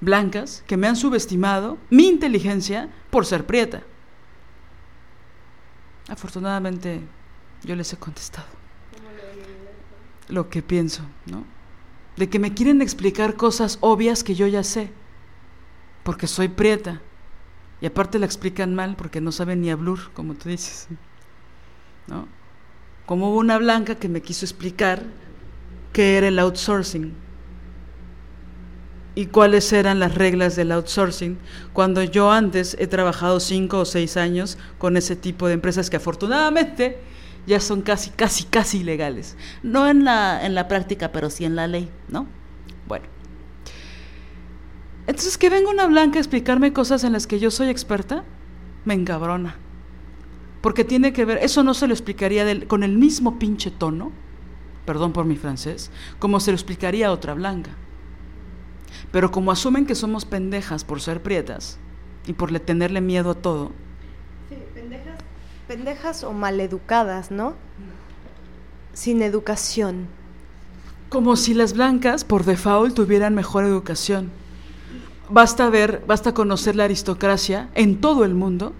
blancas, 0.00 0.62
que 0.66 0.76
me 0.76 0.86
han 0.86 0.96
subestimado 0.96 1.78
mi 1.90 2.06
inteligencia 2.06 2.90
por 3.10 3.26
ser 3.26 3.46
prieta. 3.46 3.82
Afortunadamente 6.08 7.00
yo 7.62 7.74
les 7.74 7.92
he 7.92 7.96
contestado 7.96 8.46
lo 10.28 10.48
que 10.48 10.62
pienso, 10.62 11.02
¿no? 11.26 11.44
De 12.16 12.28
que 12.28 12.38
me 12.38 12.54
quieren 12.54 12.80
explicar 12.80 13.34
cosas 13.34 13.78
obvias 13.80 14.22
que 14.22 14.34
yo 14.34 14.46
ya 14.46 14.62
sé 14.62 14.92
porque 16.04 16.26
soy 16.28 16.48
prieta. 16.48 17.00
Y 17.80 17.86
aparte 17.86 18.20
la 18.20 18.26
explican 18.26 18.74
mal 18.74 18.94
porque 18.96 19.20
no 19.20 19.32
saben 19.32 19.60
ni 19.60 19.70
hablar, 19.70 19.98
como 20.14 20.34
tú 20.34 20.48
dices. 20.48 20.86
Como 23.06 23.30
hubo 23.30 23.38
una 23.38 23.58
blanca 23.58 23.96
que 23.96 24.08
me 24.08 24.22
quiso 24.22 24.44
explicar 24.44 25.02
qué 25.92 26.16
era 26.16 26.28
el 26.28 26.38
outsourcing 26.38 27.14
y 29.14 29.26
cuáles 29.26 29.72
eran 29.72 30.00
las 30.00 30.14
reglas 30.14 30.56
del 30.56 30.72
outsourcing, 30.72 31.38
cuando 31.72 32.02
yo 32.02 32.32
antes 32.32 32.76
he 32.80 32.86
trabajado 32.86 33.40
cinco 33.40 33.78
o 33.80 33.84
seis 33.84 34.16
años 34.16 34.58
con 34.78 34.96
ese 34.96 35.16
tipo 35.16 35.46
de 35.46 35.54
empresas 35.54 35.88
que 35.88 35.96
afortunadamente 35.96 36.98
ya 37.46 37.60
son 37.60 37.82
casi, 37.82 38.10
casi, 38.10 38.44
casi 38.44 38.78
ilegales. 38.80 39.36
No 39.62 39.88
en 39.88 40.04
la, 40.04 40.44
en 40.44 40.54
la 40.54 40.66
práctica, 40.66 41.12
pero 41.12 41.30
sí 41.30 41.44
en 41.44 41.56
la 41.56 41.66
ley, 41.66 41.90
¿no? 42.08 42.26
Bueno. 42.88 43.06
Entonces, 45.06 45.36
que 45.36 45.50
venga 45.50 45.70
una 45.70 45.86
blanca 45.86 46.18
a 46.18 46.22
explicarme 46.22 46.72
cosas 46.72 47.04
en 47.04 47.12
las 47.12 47.26
que 47.26 47.38
yo 47.38 47.50
soy 47.50 47.68
experta, 47.68 48.24
me 48.86 48.94
encabrona. 48.94 49.56
Porque 50.64 50.82
tiene 50.82 51.12
que 51.12 51.26
ver, 51.26 51.40
eso 51.42 51.62
no 51.62 51.74
se 51.74 51.86
lo 51.86 51.92
explicaría 51.92 52.66
con 52.66 52.84
el 52.84 52.96
mismo 52.96 53.38
pinche 53.38 53.70
tono, 53.70 54.12
perdón 54.86 55.12
por 55.12 55.26
mi 55.26 55.36
francés, 55.36 55.90
como 56.18 56.40
se 56.40 56.52
lo 56.52 56.54
explicaría 56.54 57.08
a 57.08 57.12
otra 57.12 57.34
blanca. 57.34 57.72
Pero 59.12 59.30
como 59.30 59.52
asumen 59.52 59.84
que 59.84 59.94
somos 59.94 60.24
pendejas 60.24 60.82
por 60.82 61.02
ser 61.02 61.22
prietas 61.22 61.78
y 62.26 62.32
por 62.32 62.58
tenerle 62.60 63.02
miedo 63.02 63.32
a 63.32 63.34
todo. 63.34 63.72
Sí, 64.48 64.56
pendejas, 64.72 65.18
pendejas 65.68 66.24
o 66.24 66.32
maleducadas, 66.32 67.30
¿no? 67.30 67.56
Sin 68.94 69.20
educación. 69.20 70.06
Como 71.10 71.36
si 71.36 71.52
las 71.52 71.74
blancas, 71.74 72.24
por 72.24 72.46
default, 72.46 72.94
tuvieran 72.94 73.34
mejor 73.34 73.64
educación 73.64 74.30
Basta 75.28 75.68
ver, 75.68 76.02
basta 76.06 76.32
conocer 76.32 76.74
la 76.74 76.84
aristocracia 76.84 77.68
en 77.74 78.00
todo 78.00 78.24
el 78.24 78.34
mundo 78.34 78.72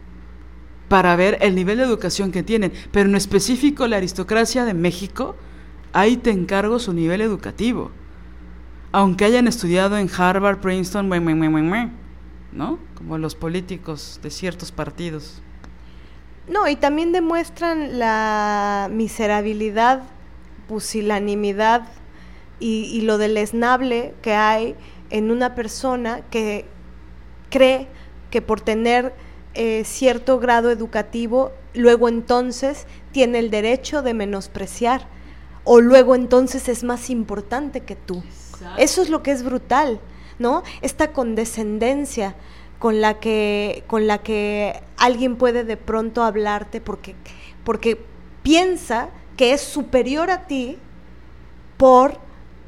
para 0.89 1.17
ver 1.17 1.39
el 1.41 1.55
nivel 1.55 1.79
de 1.79 1.85
educación 1.85 2.31
que 2.31 2.43
tienen, 2.43 2.73
pero 2.93 3.09
en 3.09 3.15
específico 3.15 3.87
la 3.87 3.97
aristocracia 3.97 4.65
de 4.65 4.75
México, 4.75 5.35
ahí 5.93 6.17
te 6.17 6.31
encargo 6.31 6.79
su 6.79 6.93
nivel 6.93 7.21
educativo. 7.21 7.91
Aunque 8.93 9.25
hayan 9.25 9.49
estudiado 9.49 9.97
en 9.99 10.09
Harvard, 10.17 10.59
Princeton, 10.61 11.09
¿no? 12.53 12.79
Como 12.97 13.19
los 13.19 13.35
políticos 13.35 14.21
de 14.23 14.31
ciertos 14.31 14.71
partidos. 14.71 15.43
No, 16.49 16.69
y 16.69 16.77
también 16.77 17.11
demuestran 17.11 17.99
la 17.99 18.89
miserabilidad, 18.93 20.03
pusilanimidad 20.69 21.89
y, 22.61 22.85
y 22.85 23.01
lo 23.01 23.19
deleznable 23.19 24.15
que 24.23 24.35
hay 24.35 24.77
en 25.11 25.31
una 25.31 25.55
persona 25.55 26.21
que 26.31 26.67
cree 27.51 27.89
que 28.31 28.43
por 28.43 28.61
tener 28.61 29.15
eh, 29.55 29.83
cierto 29.85 30.39
grado 30.39 30.71
educativo, 30.71 31.53
luego 31.75 32.09
entonces 32.09 32.87
tiene 33.13 33.39
el 33.39 33.51
derecho 33.51 34.03
de 34.03 34.15
menospreciar 34.15 35.07
o 35.65 35.81
luego 35.81 36.15
entonces 36.15 36.69
es 36.69 36.85
más 36.85 37.11
importante 37.11 37.81
que 37.81 37.97
tú. 37.97 38.23
Eso 38.77 39.03
es 39.03 39.11
lo 39.11 39.23
que 39.23 39.33
es 39.33 39.43
brutal, 39.43 40.01
¿no? 40.39 40.63
Esta 40.83 41.13
condescendencia 41.13 42.35
con 42.79 43.01
la 43.01 43.19
que, 43.19 43.85
con 43.87 44.07
la 44.07 44.19
que 44.19 44.83
alguien 44.97 45.37
puede 45.37 45.65
de 45.65 45.77
pronto 45.77 46.23
hablarte 46.23 46.81
porque, 46.81 47.15
porque 47.65 47.99
piensa 48.43 49.09
que 49.37 49.53
es 49.53 49.63
superior 49.63 50.31
a 50.31 50.47
ti 50.47 50.79
por 51.77 52.19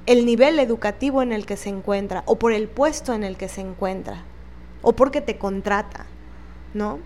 el 0.07 0.25
nivel 0.25 0.59
educativo 0.59 1.23
en 1.23 1.33
el 1.33 1.47
que 1.47 1.57
se 1.57 1.69
encuentra 1.69 2.23
o 2.27 2.39
por 2.39 2.53
el 2.53 2.69
puesto 2.69 3.13
en 3.13 3.25
el 3.25 3.37
que 3.37 3.49
se 3.49 3.61
encuentra 3.61 4.25
o 4.83 4.93
porque 4.93 5.21
te 5.21 5.37
contrata, 5.37 6.07
¿no? 6.77 7.01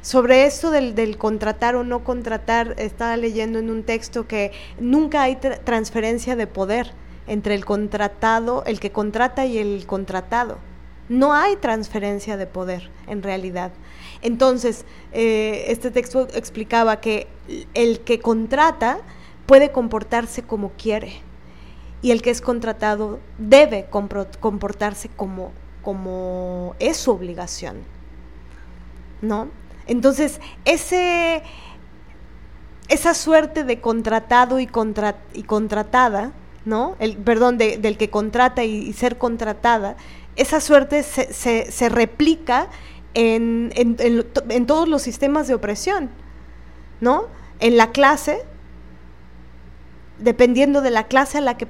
Sobre 0.00 0.46
esto 0.46 0.70
del, 0.70 1.18
contratar 1.18 1.76
o 1.76 1.84
no 1.84 2.02
contratar, 2.02 2.74
estaba 2.78 3.16
leyendo 3.16 3.58
en 3.58 3.70
un 3.70 3.82
texto 3.82 4.26
que 4.26 4.52
nunca 4.80 5.22
hay 5.22 5.36
transferencia 5.36 6.34
de 6.34 6.46
poder 6.46 6.92
entre 7.26 7.54
el 7.54 7.64
contratado, 7.64 8.64
el 8.66 8.80
que 8.80 8.90
contrata 8.90 9.46
y 9.46 9.58
el 9.58 9.86
contratado. 9.86 10.58
No 11.08 11.34
hay 11.34 11.56
transferencia 11.56 12.36
de 12.36 12.46
poder 12.46 12.90
en 13.06 13.22
realidad. 13.22 13.70
Entonces, 14.22 14.84
eh, 15.12 15.66
este 15.68 15.90
texto 15.90 16.26
explicaba 16.34 17.00
que 17.00 17.28
el 17.74 18.00
que 18.00 18.18
contrata 18.18 18.98
puede 19.46 19.70
comportarse 19.70 20.42
como 20.42 20.70
quiere 20.70 21.20
y 22.02 22.10
el 22.10 22.22
que 22.22 22.30
es 22.30 22.40
contratado 22.40 23.20
debe 23.38 23.86
comportarse 23.90 25.08
como, 25.10 25.52
como 25.82 26.74
es 26.80 26.96
su 26.96 27.12
obligación. 27.12 27.95
¿No? 29.22 29.48
Entonces, 29.86 30.40
ese, 30.64 31.42
esa 32.88 33.14
suerte 33.14 33.64
de 33.64 33.80
contratado 33.80 34.60
y, 34.60 34.68
y 35.34 35.42
contratada, 35.44 36.32
¿no? 36.64 36.96
El, 36.98 37.16
perdón, 37.16 37.58
del 37.58 37.96
que 37.96 38.10
contrata 38.10 38.64
y, 38.64 38.92
ser 38.92 39.18
contratada, 39.18 39.96
esa 40.34 40.60
suerte 40.60 41.02
se, 41.02 41.32
se, 41.70 41.88
replica 41.88 42.68
en, 43.14 43.72
en, 43.74 43.96
en, 44.48 44.66
todos 44.66 44.88
los 44.88 45.02
sistemas 45.02 45.48
de 45.48 45.54
opresión, 45.54 46.10
¿no? 47.00 47.24
En 47.60 47.76
la 47.76 47.92
clase, 47.92 48.42
dependiendo 50.18 50.82
de 50.82 50.90
la 50.90 51.04
clase 51.04 51.38
a 51.38 51.40
la 51.40 51.56
que, 51.56 51.66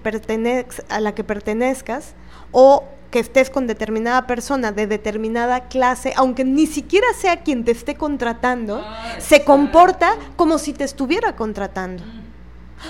a 0.89 1.01
la 1.01 1.15
que 1.15 1.25
pertenezcas 1.25 2.15
o 2.51 2.85
que 3.11 3.19
estés 3.19 3.51
con 3.51 3.67
determinada 3.67 4.27
persona 4.27 4.73
de 4.73 4.87
determinada 4.87 5.69
clase, 5.69 6.13
aunque 6.17 6.45
ni 6.45 6.67
siquiera 6.67 7.07
sea 7.19 7.43
quien 7.43 7.65
te 7.65 7.73
esté 7.73 7.95
contratando, 7.95 8.83
ah, 8.85 9.17
se 9.19 9.45
comporta 9.45 10.15
como 10.37 10.59
si 10.59 10.73
te 10.73 10.85
estuviera 10.85 11.37
contratando. 11.37 12.03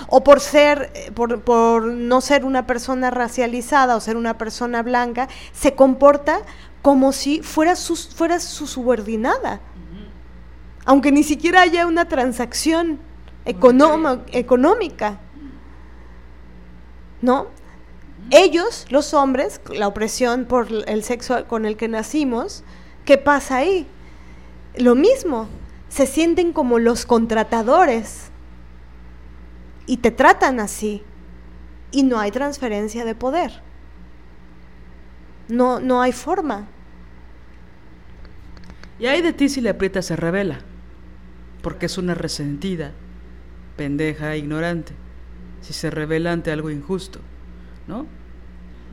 O 0.08 0.24
por 0.24 0.40
ser, 0.40 0.90
eh, 0.94 1.12
por, 1.12 1.40
por, 1.42 1.84
no 1.84 2.20
ser 2.20 2.44
una 2.44 2.66
persona 2.66 3.10
racializada 3.10 3.96
o 3.96 4.00
ser 4.00 4.16
una 4.16 4.36
persona 4.36 4.82
blanca, 4.82 5.28
se 5.52 5.74
comporta 5.74 6.40
como 6.82 7.12
si 7.12 7.40
fuera 7.42 7.76
su, 7.76 7.96
fuera 7.96 8.40
su 8.40 8.66
subordinada. 8.66 9.60
Aunque 10.84 11.10
ni 11.10 11.24
siquiera 11.24 11.62
haya 11.62 11.86
una 11.86 12.06
transacción 12.08 13.00
económica. 13.44 15.18
¿no? 17.22 17.48
Ellos, 18.30 18.86
los 18.90 19.14
hombres, 19.14 19.60
la 19.72 19.86
opresión 19.86 20.46
por 20.46 20.68
el 20.86 21.04
sexo 21.04 21.46
con 21.46 21.64
el 21.64 21.76
que 21.76 21.88
nacimos, 21.88 22.64
¿qué 23.04 23.18
pasa 23.18 23.58
ahí? 23.58 23.86
Lo 24.76 24.94
mismo, 24.94 25.48
se 25.88 26.06
sienten 26.06 26.52
como 26.52 26.78
los 26.78 27.06
contratadores. 27.06 28.30
y 29.86 29.98
te 29.98 30.10
tratan 30.10 30.60
así 30.60 31.02
y 31.92 32.02
no 32.02 32.18
hay 32.18 32.30
transferencia 32.30 33.04
de 33.04 33.14
poder. 33.14 33.62
No, 35.48 35.78
no 35.78 36.02
hay 36.02 36.12
forma. 36.12 36.66
Y 38.98 39.06
hay 39.06 39.22
de 39.22 39.32
ti 39.32 39.48
si 39.48 39.60
le 39.60 39.70
aprietas 39.70 40.06
se 40.06 40.16
revela, 40.16 40.58
porque 41.62 41.86
es 41.86 41.98
una 41.98 42.14
resentida, 42.14 42.92
pendeja, 43.76 44.36
ignorante, 44.36 44.92
si 45.60 45.72
se 45.72 45.90
revela 45.90 46.32
ante 46.32 46.50
algo 46.50 46.70
injusto, 46.70 47.20
¿no? 47.86 48.06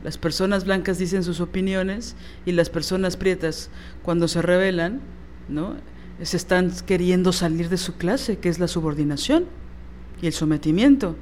Las 0.02 0.18
personas 0.18 0.64
blancas 0.64 0.98
dicen 0.98 1.24
sus 1.24 1.40
opiniones 1.40 2.14
y 2.44 2.52
las 2.52 2.68
personas 2.68 3.16
prietas 3.16 3.70
cuando 4.02 4.28
se 4.28 4.42
rebelan, 4.42 5.00
¿no? 5.48 5.76
Se 6.22 6.36
están 6.36 6.70
queriendo 6.86 7.32
salir 7.32 7.68
de 7.68 7.78
su 7.78 7.96
clase, 7.96 8.38
que 8.38 8.48
es 8.48 8.58
la 8.58 8.68
subordinación 8.68 9.46
y 10.20 10.26
el 10.26 10.32
sometimiento 10.32 11.16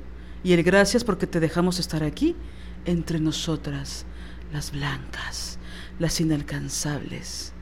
y 0.45 0.53
el 0.53 0.63
gracias 0.63 1.05
porque 1.05 1.27
te 1.27 1.41
dejamos 1.41 1.79
estar 1.79 2.03
aquí 2.03 2.35
entre 2.85 3.21
nosotras, 3.21 4.05
las 4.53 4.73
blancas, 4.73 5.59
las 5.99 6.21
inalcanzables. 6.21 7.53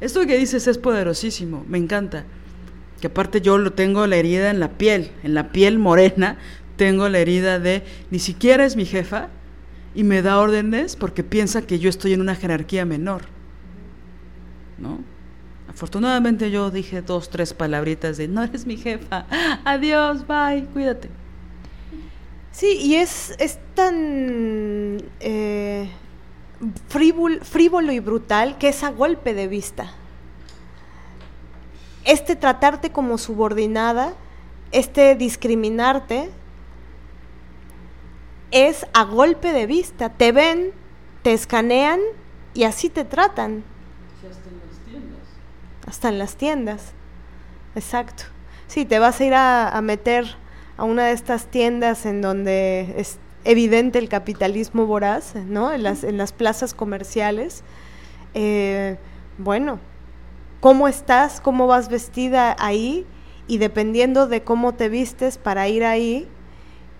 Esto 0.00 0.26
que 0.26 0.38
dices 0.38 0.66
es 0.66 0.78
poderosísimo, 0.78 1.64
me 1.68 1.78
encanta. 1.78 2.24
Que 3.00 3.06
aparte 3.06 3.40
yo 3.40 3.56
lo 3.56 3.72
tengo 3.72 4.06
la 4.06 4.16
herida 4.16 4.50
en 4.50 4.60
la 4.60 4.76
piel, 4.76 5.10
en 5.22 5.32
la 5.32 5.52
piel 5.52 5.78
morena, 5.78 6.36
tengo 6.80 7.10
la 7.10 7.18
herida 7.18 7.58
de 7.58 7.82
ni 8.10 8.18
siquiera 8.18 8.64
es 8.64 8.74
mi 8.74 8.86
jefa 8.86 9.28
y 9.94 10.02
me 10.02 10.22
da 10.22 10.38
órdenes 10.38 10.96
porque 10.96 11.22
piensa 11.22 11.60
que 11.60 11.78
yo 11.78 11.90
estoy 11.90 12.14
en 12.14 12.22
una 12.22 12.34
jerarquía 12.34 12.86
menor. 12.86 13.24
¿No? 14.78 15.00
Afortunadamente 15.68 16.50
yo 16.50 16.70
dije 16.70 17.02
dos, 17.02 17.28
tres 17.28 17.52
palabritas 17.52 18.16
de 18.16 18.28
no 18.28 18.42
eres 18.42 18.64
mi 18.64 18.78
jefa, 18.78 19.26
adiós, 19.66 20.26
bye, 20.26 20.64
cuídate. 20.72 21.10
Sí, 22.50 22.78
y 22.80 22.94
es, 22.94 23.34
es 23.38 23.58
tan 23.74 25.02
eh, 25.20 25.90
frívolo, 26.88 27.92
y 27.92 28.00
brutal 28.00 28.56
que 28.56 28.68
es 28.68 28.82
a 28.82 28.88
golpe 28.88 29.34
de 29.34 29.48
vista. 29.48 29.92
Este 32.06 32.36
tratarte 32.36 32.88
como 32.88 33.18
subordinada, 33.18 34.14
este 34.72 35.14
discriminarte, 35.14 36.30
es 38.50 38.86
a 38.92 39.04
golpe 39.04 39.52
de 39.52 39.66
vista. 39.66 40.10
Te 40.10 40.32
ven, 40.32 40.72
te 41.22 41.32
escanean 41.32 42.00
y 42.54 42.64
así 42.64 42.88
te 42.88 43.04
tratan. 43.04 43.64
hasta 44.28 44.48
en 44.48 44.58
las 44.58 44.78
tiendas. 44.84 45.18
Hasta 45.86 46.08
en 46.08 46.18
las 46.18 46.36
tiendas. 46.36 46.92
Exacto. 47.74 48.24
Sí, 48.66 48.84
te 48.84 48.98
vas 48.98 49.20
a 49.20 49.24
ir 49.24 49.34
a 49.34 49.80
meter 49.82 50.36
a 50.76 50.84
una 50.84 51.06
de 51.06 51.12
estas 51.12 51.46
tiendas 51.46 52.06
en 52.06 52.22
donde 52.22 52.94
es 52.96 53.18
evidente 53.44 53.98
el 53.98 54.08
capitalismo 54.08 54.86
voraz, 54.86 55.34
¿no? 55.34 55.72
En 55.72 55.82
las, 55.82 56.04
en 56.04 56.18
las 56.18 56.32
plazas 56.32 56.74
comerciales. 56.74 57.62
Eh, 58.34 58.96
bueno, 59.38 59.78
¿cómo 60.60 60.88
estás? 60.88 61.40
¿Cómo 61.40 61.66
vas 61.66 61.88
vestida 61.88 62.56
ahí? 62.58 63.06
Y 63.46 63.58
dependiendo 63.58 64.26
de 64.26 64.42
cómo 64.42 64.74
te 64.74 64.88
vistes 64.88 65.38
para 65.38 65.68
ir 65.68 65.84
ahí 65.84 66.28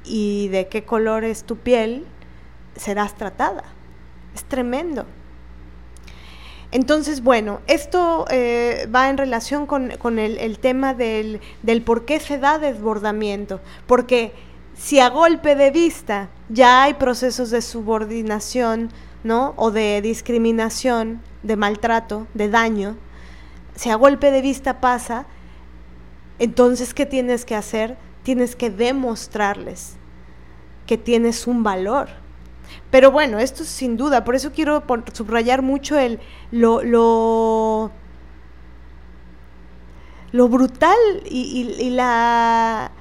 y 0.04 0.48
de 0.48 0.68
qué 0.68 0.84
color 0.84 1.24
es 1.24 1.44
tu 1.44 1.56
piel, 1.56 2.06
serás 2.76 3.16
tratada. 3.16 3.64
Es 4.34 4.44
tremendo. 4.44 5.06
Entonces, 6.72 7.22
bueno, 7.22 7.60
esto 7.66 8.26
eh, 8.30 8.88
va 8.94 9.10
en 9.10 9.18
relación 9.18 9.66
con, 9.66 9.90
el, 10.18 10.58
tema 10.60 10.94
del, 10.94 11.40
por 11.84 12.04
qué 12.04 12.20
se 12.20 12.38
da 12.38 12.58
desbordamiento. 12.58 13.60
Porque 13.86 14.32
si 14.74 15.00
a 15.00 15.08
golpe 15.08 15.56
de 15.56 15.72
vista 15.72 16.28
ya 16.48 16.84
hay 16.84 16.94
procesos 16.94 17.50
de 17.50 17.60
subordinación, 17.60 18.90
¿no? 19.24 19.54
O 19.56 19.72
de 19.72 20.00
discriminación, 20.00 21.22
de 21.42 21.56
maltrato, 21.56 22.28
de 22.34 22.48
daño, 22.48 22.96
si 23.74 23.90
a 23.90 23.96
golpe 23.96 24.30
de 24.30 24.40
vista 24.40 24.80
pasa, 24.80 25.26
entonces, 26.38 26.94
¿qué 26.94 27.04
tienes 27.04 27.44
que 27.44 27.54
hacer? 27.56 27.98
Tienes 28.22 28.56
que 28.56 28.70
demostrarles 28.70 29.96
que 30.86 30.98
tienes 30.98 31.46
un 31.46 31.62
valor 31.62 32.08
pero 32.90 33.10
bueno, 33.10 33.38
esto 33.38 33.64
sin 33.64 33.96
duda, 33.96 34.24
por 34.24 34.34
eso 34.34 34.52
quiero 34.52 34.82
subrayar 35.12 35.62
mucho 35.62 35.98
el 35.98 36.18
lo, 36.50 36.82
lo, 36.82 37.92
lo 40.32 40.48
brutal 40.48 40.96
y, 41.24 41.90
la 41.90 42.92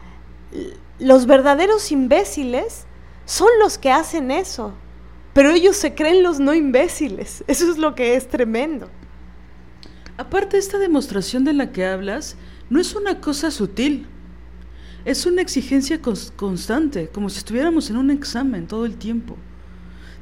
los 0.99 1.25
verdaderos 1.25 1.91
imbéciles 1.91 2.85
son 3.25 3.47
los 3.59 3.77
que 3.77 3.91
hacen 3.91 4.31
eso, 4.31 4.73
pero 5.33 5.51
ellos 5.51 5.77
se 5.77 5.95
creen 5.95 6.23
los 6.23 6.39
no 6.39 6.53
imbéciles. 6.53 7.43
Eso 7.47 7.71
es 7.71 7.77
lo 7.77 7.93
que 7.93 8.15
es 8.15 8.27
tremendo. 8.27 8.89
Aparte, 10.17 10.57
esta 10.57 10.79
demostración 10.79 11.45
de 11.45 11.53
la 11.53 11.71
que 11.71 11.85
hablas 11.85 12.35
no 12.69 12.81
es 12.81 12.95
una 12.95 13.21
cosa 13.21 13.51
sutil, 13.51 14.07
es 15.05 15.25
una 15.25 15.41
exigencia 15.41 16.01
constante, 16.35 17.09
como 17.09 17.29
si 17.29 17.39
estuviéramos 17.39 17.89
en 17.89 17.97
un 17.97 18.11
examen 18.11 18.67
todo 18.67 18.85
el 18.85 18.97
tiempo 18.97 19.37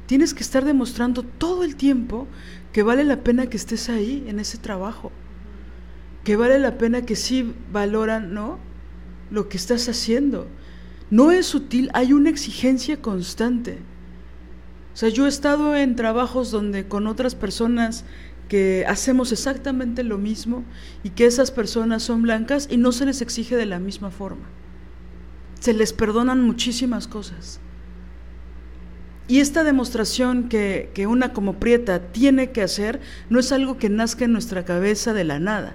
tienes 0.08 0.32
que 0.32 0.42
estar 0.42 0.64
demostrando 0.64 1.22
todo 1.22 1.64
el 1.64 1.76
tiempo 1.76 2.26
que 2.72 2.82
vale 2.82 3.04
la 3.04 3.22
pena 3.22 3.48
que 3.48 3.58
estés 3.58 3.90
ahí 3.90 4.24
en 4.26 4.40
ese 4.40 4.56
trabajo, 4.56 5.12
que 6.24 6.34
vale 6.34 6.58
la 6.58 6.78
pena 6.78 7.02
que 7.02 7.14
sí 7.14 7.54
valoran, 7.70 8.32
¿no? 8.32 8.58
Lo 9.30 9.50
que 9.50 9.58
estás 9.58 9.86
haciendo. 9.86 10.48
No 11.10 11.30
es 11.30 11.44
sutil, 11.44 11.90
hay 11.92 12.14
una 12.14 12.30
exigencia 12.30 13.02
constante. 13.02 13.80
O 14.94 14.96
sea, 14.96 15.10
yo 15.10 15.26
he 15.26 15.28
estado 15.28 15.76
en 15.76 15.94
trabajos 15.94 16.50
donde 16.50 16.88
con 16.88 17.06
otras 17.06 17.34
personas 17.34 18.06
que 18.48 18.86
hacemos 18.88 19.30
exactamente 19.30 20.04
lo 20.04 20.16
mismo 20.16 20.64
y 21.02 21.10
que 21.10 21.26
esas 21.26 21.50
personas 21.50 22.02
son 22.02 22.22
blancas 22.22 22.66
y 22.70 22.78
no 22.78 22.92
se 22.92 23.04
les 23.04 23.20
exige 23.20 23.56
de 23.56 23.66
la 23.66 23.78
misma 23.78 24.10
forma. 24.10 24.46
Se 25.60 25.72
les 25.72 25.92
perdonan 25.92 26.40
muchísimas 26.42 27.06
cosas. 27.06 27.60
Y 29.28 29.40
esta 29.40 29.62
demostración 29.62 30.48
que, 30.48 31.06
una 31.06 31.34
como 31.34 31.60
Prieta 31.60 32.00
tiene 32.00 32.50
que 32.50 32.62
hacer 32.62 33.00
no 33.28 33.38
es 33.38 33.52
algo 33.52 33.76
que 33.76 33.90
nazca 33.90 34.24
en 34.24 34.32
nuestra 34.32 34.64
cabeza 34.64 35.12
de 35.12 35.24
la 35.24 35.38
nada. 35.38 35.74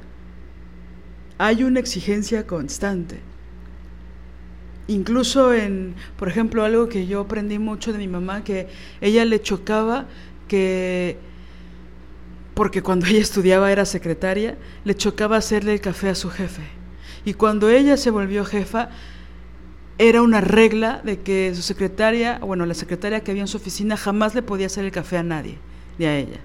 Hay 1.37 1.63
una 1.63 1.79
exigencia 1.79 2.47
constante. 2.47 3.19
Incluso 4.87 5.53
en, 5.53 5.93
por 6.17 6.29
ejemplo, 6.29 6.63
algo 6.65 6.89
que 6.89 7.05
yo 7.05 7.21
aprendí 7.21 7.59
mucho 7.59 7.93
de 7.93 7.99
mi 7.99 8.07
mamá, 8.07 8.43
que 8.43 8.67
ella 9.01 9.23
le 9.23 9.39
chocaba 9.39 10.07
que, 10.47 11.17
porque 12.55 12.81
cuando 12.81 13.05
ella 13.07 13.19
estudiaba 13.19 13.71
era 13.71 13.85
secretaria, 13.85 14.57
le 14.83 14.95
chocaba 14.95 15.37
hacerle 15.37 15.73
el 15.73 15.79
café 15.79 16.09
a 16.09 16.15
su 16.15 16.31
jefe. 16.31 16.63
Y 17.23 17.35
cuando 17.35 17.69
ella 17.69 17.97
se 17.97 18.09
volvió 18.09 18.43
jefa, 18.45 18.89
era 19.97 20.21
una 20.21 20.41
regla 20.41 21.01
de 21.03 21.21
que 21.21 21.53
su 21.55 21.61
secretaria, 21.61 22.39
bueno, 22.39 22.65
la 22.65 22.73
secretaria 22.73 23.21
que 23.21 23.31
había 23.31 23.43
en 23.43 23.47
su 23.47 23.57
oficina 23.57 23.95
jamás 23.95 24.33
le 24.33 24.41
podía 24.41 24.65
hacer 24.65 24.85
el 24.85 24.91
café 24.91 25.17
a 25.17 25.23
nadie, 25.23 25.57
ni 25.97 26.05
a 26.05 26.17
ella. 26.17 26.39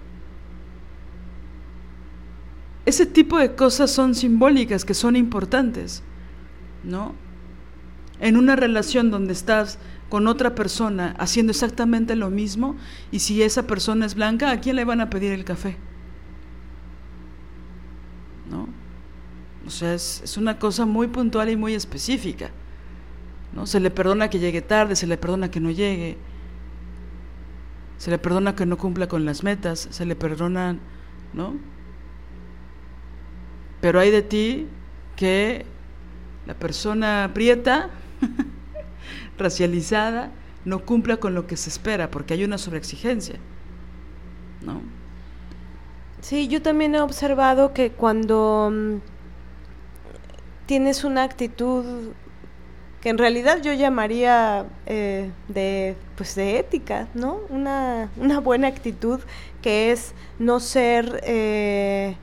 Ese 2.84 3.06
tipo 3.06 3.38
de 3.38 3.54
cosas 3.54 3.90
son 3.90 4.14
simbólicas, 4.14 4.84
que 4.84 4.94
son 4.94 5.16
importantes, 5.16 6.02
¿no? 6.84 7.14
En 8.20 8.36
una 8.36 8.56
relación 8.56 9.10
donde 9.10 9.32
estás 9.32 9.78
con 10.08 10.26
otra 10.26 10.54
persona 10.54 11.14
haciendo 11.18 11.50
exactamente 11.50 12.16
lo 12.16 12.30
mismo, 12.30 12.76
y 13.10 13.20
si 13.20 13.42
esa 13.42 13.66
persona 13.66 14.06
es 14.06 14.14
blanca, 14.14 14.50
¿a 14.50 14.60
quién 14.60 14.76
le 14.76 14.84
van 14.84 15.00
a 15.00 15.10
pedir 15.10 15.32
el 15.32 15.44
café? 15.44 15.76
¿No? 18.50 18.68
O 19.66 19.70
sea, 19.70 19.94
es, 19.94 20.22
es 20.24 20.36
una 20.36 20.58
cosa 20.58 20.86
muy 20.86 21.08
puntual 21.08 21.50
y 21.50 21.56
muy 21.56 21.74
específica. 21.74 22.50
¿No? 23.52 23.66
Se 23.66 23.80
le 23.80 23.90
perdona 23.90 24.30
que 24.30 24.38
llegue 24.38 24.62
tarde, 24.62 24.96
se 24.96 25.06
le 25.06 25.16
perdona 25.16 25.50
que 25.50 25.60
no 25.60 25.70
llegue, 25.70 26.16
se 27.98 28.10
le 28.10 28.18
perdona 28.18 28.54
que 28.54 28.66
no 28.66 28.78
cumpla 28.78 29.08
con 29.08 29.24
las 29.24 29.42
metas, 29.42 29.88
se 29.90 30.06
le 30.06 30.14
perdona, 30.14 30.78
¿no? 31.32 31.56
Pero 33.80 34.00
hay 34.00 34.10
de 34.10 34.22
ti 34.22 34.66
que 35.16 35.66
la 36.46 36.54
persona 36.54 37.30
prieta, 37.34 37.90
racializada, 39.38 40.30
no 40.64 40.80
cumpla 40.80 41.16
con 41.18 41.34
lo 41.34 41.46
que 41.46 41.56
se 41.56 41.70
espera, 41.70 42.10
porque 42.10 42.34
hay 42.34 42.44
una 42.44 42.58
sobreexigencia, 42.58 43.36
¿no? 44.64 44.80
Sí, 46.20 46.48
yo 46.48 46.62
también 46.62 46.94
he 46.94 47.00
observado 47.00 47.72
que 47.72 47.90
cuando 47.90 48.70
mm, 48.72 48.96
tienes 50.66 51.04
una 51.04 51.22
actitud 51.22 52.12
que 53.00 53.08
en 53.10 53.18
realidad 53.18 53.60
yo 53.62 53.72
llamaría 53.72 54.66
eh, 54.86 55.30
de, 55.48 55.96
pues 56.16 56.34
de 56.34 56.58
ética, 56.58 57.08
¿no? 57.14 57.40
Una, 57.48 58.10
buena 58.42 58.68
actitud 58.68 59.20
que 59.62 59.92
es 59.92 60.14
no 60.38 60.58
ser 60.60 61.20
eh, 61.24 62.16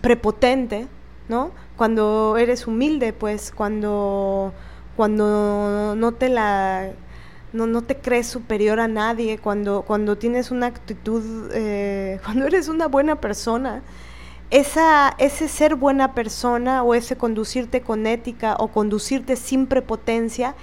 prepotente, 0.00 0.88
¿no? 1.28 1.52
Cuando 1.76 2.36
eres 2.36 2.66
humilde, 2.66 3.12
pues, 3.12 3.52
cuando, 3.52 4.52
cuando 4.96 5.94
no 5.96 6.12
te 6.12 6.28
la 6.28 6.90
no, 7.52 7.66
no 7.66 7.82
te 7.82 7.96
crees 7.96 8.26
superior 8.26 8.78
a 8.80 8.88
nadie, 8.88 9.38
cuando, 9.38 9.82
cuando 9.82 10.18
tienes 10.18 10.50
una 10.50 10.66
actitud, 10.66 11.50
eh, 11.54 12.20
cuando 12.24 12.46
eres 12.46 12.68
una 12.68 12.88
buena 12.88 13.20
persona, 13.20 13.82
esa, 14.50 15.14
ese 15.18 15.48
ser 15.48 15.74
buena 15.74 16.14
persona 16.14 16.82
o 16.82 16.94
ese 16.94 17.16
conducirte 17.16 17.82
con 17.82 18.06
ética 18.06 18.56
o 18.58 18.68
conducirte 18.68 19.36
sin 19.36 19.66
prepotencia, 19.66 20.54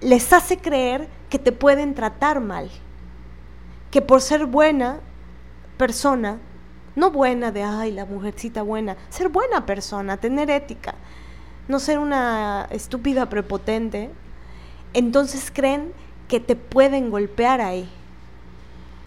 les 0.00 0.32
hace 0.32 0.56
creer 0.56 1.08
que 1.28 1.38
te 1.38 1.52
pueden 1.52 1.94
tratar 1.94 2.40
mal, 2.40 2.70
que 3.90 4.00
por 4.00 4.22
ser 4.22 4.46
buena 4.46 5.00
persona, 5.76 6.38
no 6.96 7.10
buena 7.10 7.52
de, 7.52 7.62
ay, 7.62 7.92
la 7.92 8.06
mujercita 8.06 8.62
buena, 8.62 8.96
ser 9.10 9.28
buena 9.28 9.66
persona, 9.66 10.16
tener 10.16 10.50
ética, 10.50 10.94
no 11.68 11.78
ser 11.78 11.98
una 11.98 12.66
estúpida 12.70 13.28
prepotente, 13.28 14.10
entonces 14.94 15.50
creen 15.52 15.92
que 16.26 16.40
te 16.40 16.56
pueden 16.56 17.10
golpear 17.10 17.60
ahí. 17.60 17.88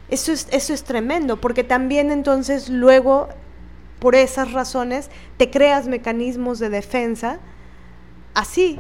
Eso 0.10 0.31
es, 0.31 0.48
eso 0.52 0.73
es 0.73 0.84
tremendo, 0.84 1.41
porque 1.41 1.64
también 1.64 2.11
entonces 2.11 2.69
luego 2.69 3.30
por 4.03 4.15
esas 4.15 4.51
razones 4.51 5.09
te 5.38 5.49
creas 5.49 5.88
mecanismos 5.88 6.59
de 6.59 6.67
defensa 6.67 7.39
así. 8.34 8.77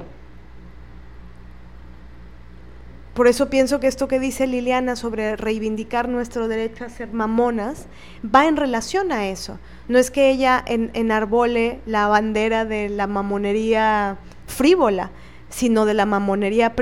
Por 3.13 3.27
eso 3.27 3.49
pienso 3.49 3.79
que 3.79 3.87
esto 3.87 4.09
que 4.09 4.19
dice 4.19 4.47
Liliana 4.47 4.97
sobre 4.97 5.37
reivindicar 5.37 6.09
nuestro 6.09 6.49
derecho 6.49 6.83
a 6.83 6.89
ser 6.89 7.13
mamonas 7.13 7.85
va 8.21 8.47
en 8.47 8.57
relación 8.57 9.13
a 9.13 9.29
eso. 9.29 9.59
No 9.87 9.97
es 9.97 10.11
que 10.11 10.29
ella 10.29 10.61
en, 10.67 10.91
enarbole 10.93 11.79
la 11.85 12.09
bandera 12.09 12.65
de 12.65 12.89
la 12.89 13.07
mamonería 13.07 14.17
frívola, 14.47 15.11
sino 15.47 15.85
de 15.85 15.93
la 15.93 16.05
mamonería, 16.05 16.73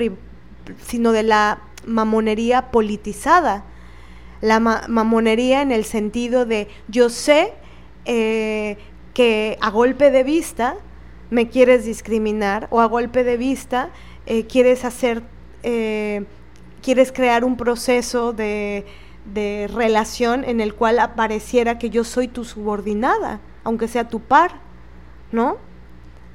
sino 0.84 1.12
de 1.12 1.22
la 1.22 1.62
mamonería 1.86 2.72
politizada. 2.72 3.66
La 4.42 4.60
mamonería 4.60 5.62
en 5.62 5.72
el 5.72 5.86
sentido 5.86 6.48
de 6.48 6.70
yo 6.88 7.10
sé 7.10 7.54
eh, 8.06 8.78
que 9.14 9.58
a 9.62 9.70
golpe 9.70 10.12
de 10.12 10.24
vista 10.24 10.76
me 11.30 11.50
quieres 11.50 11.86
discriminar 11.86 12.68
o 12.72 12.82
a 12.82 12.86
golpe 12.86 13.24
de 13.24 13.38
vista 13.38 13.90
eh, 14.26 14.46
quieres 14.46 14.86
hacer, 14.86 15.24
eh, 15.64 16.26
quieres 16.82 17.12
crear 17.12 17.44
un 17.44 17.58
proceso 17.58 18.34
de, 18.34 18.86
de 19.26 19.70
relación 19.74 20.44
en 20.44 20.62
el 20.62 20.74
cual 20.74 21.00
apareciera 21.00 21.78
que 21.78 21.90
yo 21.90 22.04
soy 22.04 22.28
tu 22.28 22.44
subordinada, 22.44 23.40
aunque 23.64 23.88
sea 23.88 24.08
tu 24.08 24.20
par, 24.20 24.52
¿no? 25.32 25.58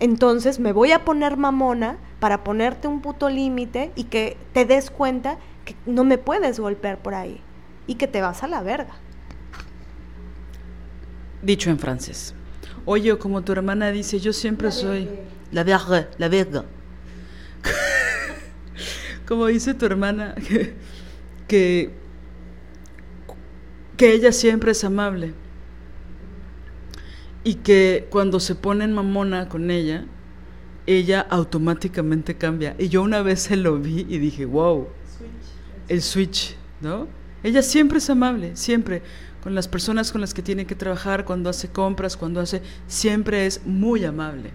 Entonces 0.00 0.58
me 0.60 0.72
voy 0.72 0.92
a 0.92 1.04
poner 1.04 1.36
mamona 1.36 1.98
para 2.20 2.44
ponerte 2.44 2.88
un 2.88 3.00
puto 3.00 3.28
límite 3.28 3.92
y 3.94 4.04
que 4.04 4.36
te 4.52 4.64
des 4.64 4.90
cuenta 4.90 5.38
que 5.64 5.74
no 5.86 6.04
me 6.04 6.18
puedes 6.18 6.60
golpear 6.60 6.98
por 6.98 7.14
ahí 7.14 7.40
y 7.86 7.94
que 7.94 8.06
te 8.06 8.20
vas 8.20 8.42
a 8.42 8.48
la 8.48 8.62
verga 8.62 8.94
dicho 11.46 11.70
en 11.70 11.78
francés. 11.78 12.34
Oye, 12.84 13.16
como 13.16 13.42
tu 13.42 13.52
hermana 13.52 13.90
dice, 13.90 14.20
yo 14.20 14.32
siempre 14.32 14.70
soy 14.70 15.08
la 15.52 15.64
verga, 15.64 16.08
la 16.18 16.28
verga. 16.28 16.64
como 19.26 19.46
dice 19.46 19.74
tu 19.74 19.86
hermana, 19.86 20.34
que, 21.48 21.90
que, 23.96 24.12
ella 24.12 24.32
siempre 24.32 24.72
es 24.72 24.84
amable. 24.84 25.34
Y 27.44 27.54
que 27.54 28.08
cuando 28.10 28.40
se 28.40 28.56
pone 28.56 28.84
en 28.84 28.92
mamona 28.92 29.48
con 29.48 29.70
ella, 29.70 30.04
ella 30.86 31.20
automáticamente 31.20 32.36
cambia. 32.36 32.74
Y 32.78 32.88
yo 32.88 33.02
una 33.02 33.22
vez 33.22 33.42
se 33.42 33.56
lo 33.56 33.78
vi 33.78 34.04
y 34.08 34.18
dije, 34.18 34.44
wow, 34.44 34.88
el 35.88 36.02
switch, 36.02 36.56
¿no? 36.80 37.06
Ella 37.42 37.62
siempre 37.62 37.98
es 37.98 38.10
amable, 38.10 38.56
siempre 38.56 39.02
con 39.46 39.54
las 39.54 39.68
personas 39.68 40.10
con 40.10 40.20
las 40.20 40.34
que 40.34 40.42
tiene 40.42 40.66
que 40.66 40.74
trabajar, 40.74 41.24
cuando 41.24 41.48
hace 41.48 41.68
compras, 41.68 42.16
cuando 42.16 42.40
hace, 42.40 42.62
siempre 42.88 43.46
es 43.46 43.64
muy 43.64 44.04
amable. 44.04 44.50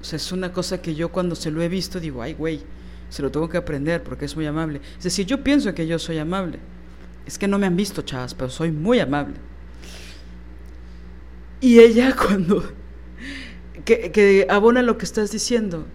O 0.00 0.04
sea, 0.04 0.18
es 0.18 0.30
una 0.30 0.52
cosa 0.52 0.80
que 0.80 0.94
yo 0.94 1.08
cuando 1.08 1.34
se 1.34 1.50
lo 1.50 1.60
he 1.60 1.68
visto 1.68 1.98
digo, 1.98 2.22
ay, 2.22 2.34
güey, 2.34 2.60
se 3.08 3.22
lo 3.22 3.32
tengo 3.32 3.48
que 3.48 3.56
aprender 3.56 4.04
porque 4.04 4.26
es 4.26 4.36
muy 4.36 4.46
amable. 4.46 4.80
Es 4.96 5.02
decir, 5.02 5.26
yo 5.26 5.42
pienso 5.42 5.74
que 5.74 5.84
yo 5.84 5.98
soy 5.98 6.18
amable. 6.18 6.60
Es 7.26 7.38
que 7.38 7.48
no 7.48 7.58
me 7.58 7.66
han 7.66 7.74
visto, 7.74 8.02
chavas, 8.02 8.34
pero 8.34 8.50
soy 8.50 8.70
muy 8.70 9.00
amable. 9.00 9.34
Y 11.60 11.80
ella 11.80 12.14
cuando, 12.24 12.72
que, 13.84 14.12
que 14.12 14.46
abona 14.48 14.80
lo 14.80 14.96
que 14.96 15.06
estás 15.06 15.32
diciendo, 15.32 15.86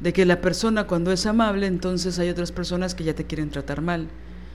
de 0.00 0.12
que 0.12 0.26
la 0.26 0.40
persona 0.40 0.88
cuando 0.88 1.12
es 1.12 1.24
amable, 1.24 1.68
entonces 1.68 2.18
hay 2.18 2.30
otras 2.30 2.50
personas 2.50 2.96
que 2.96 3.04
ya 3.04 3.14
te 3.14 3.26
quieren 3.26 3.50
tratar 3.50 3.80
mal. 3.80 4.08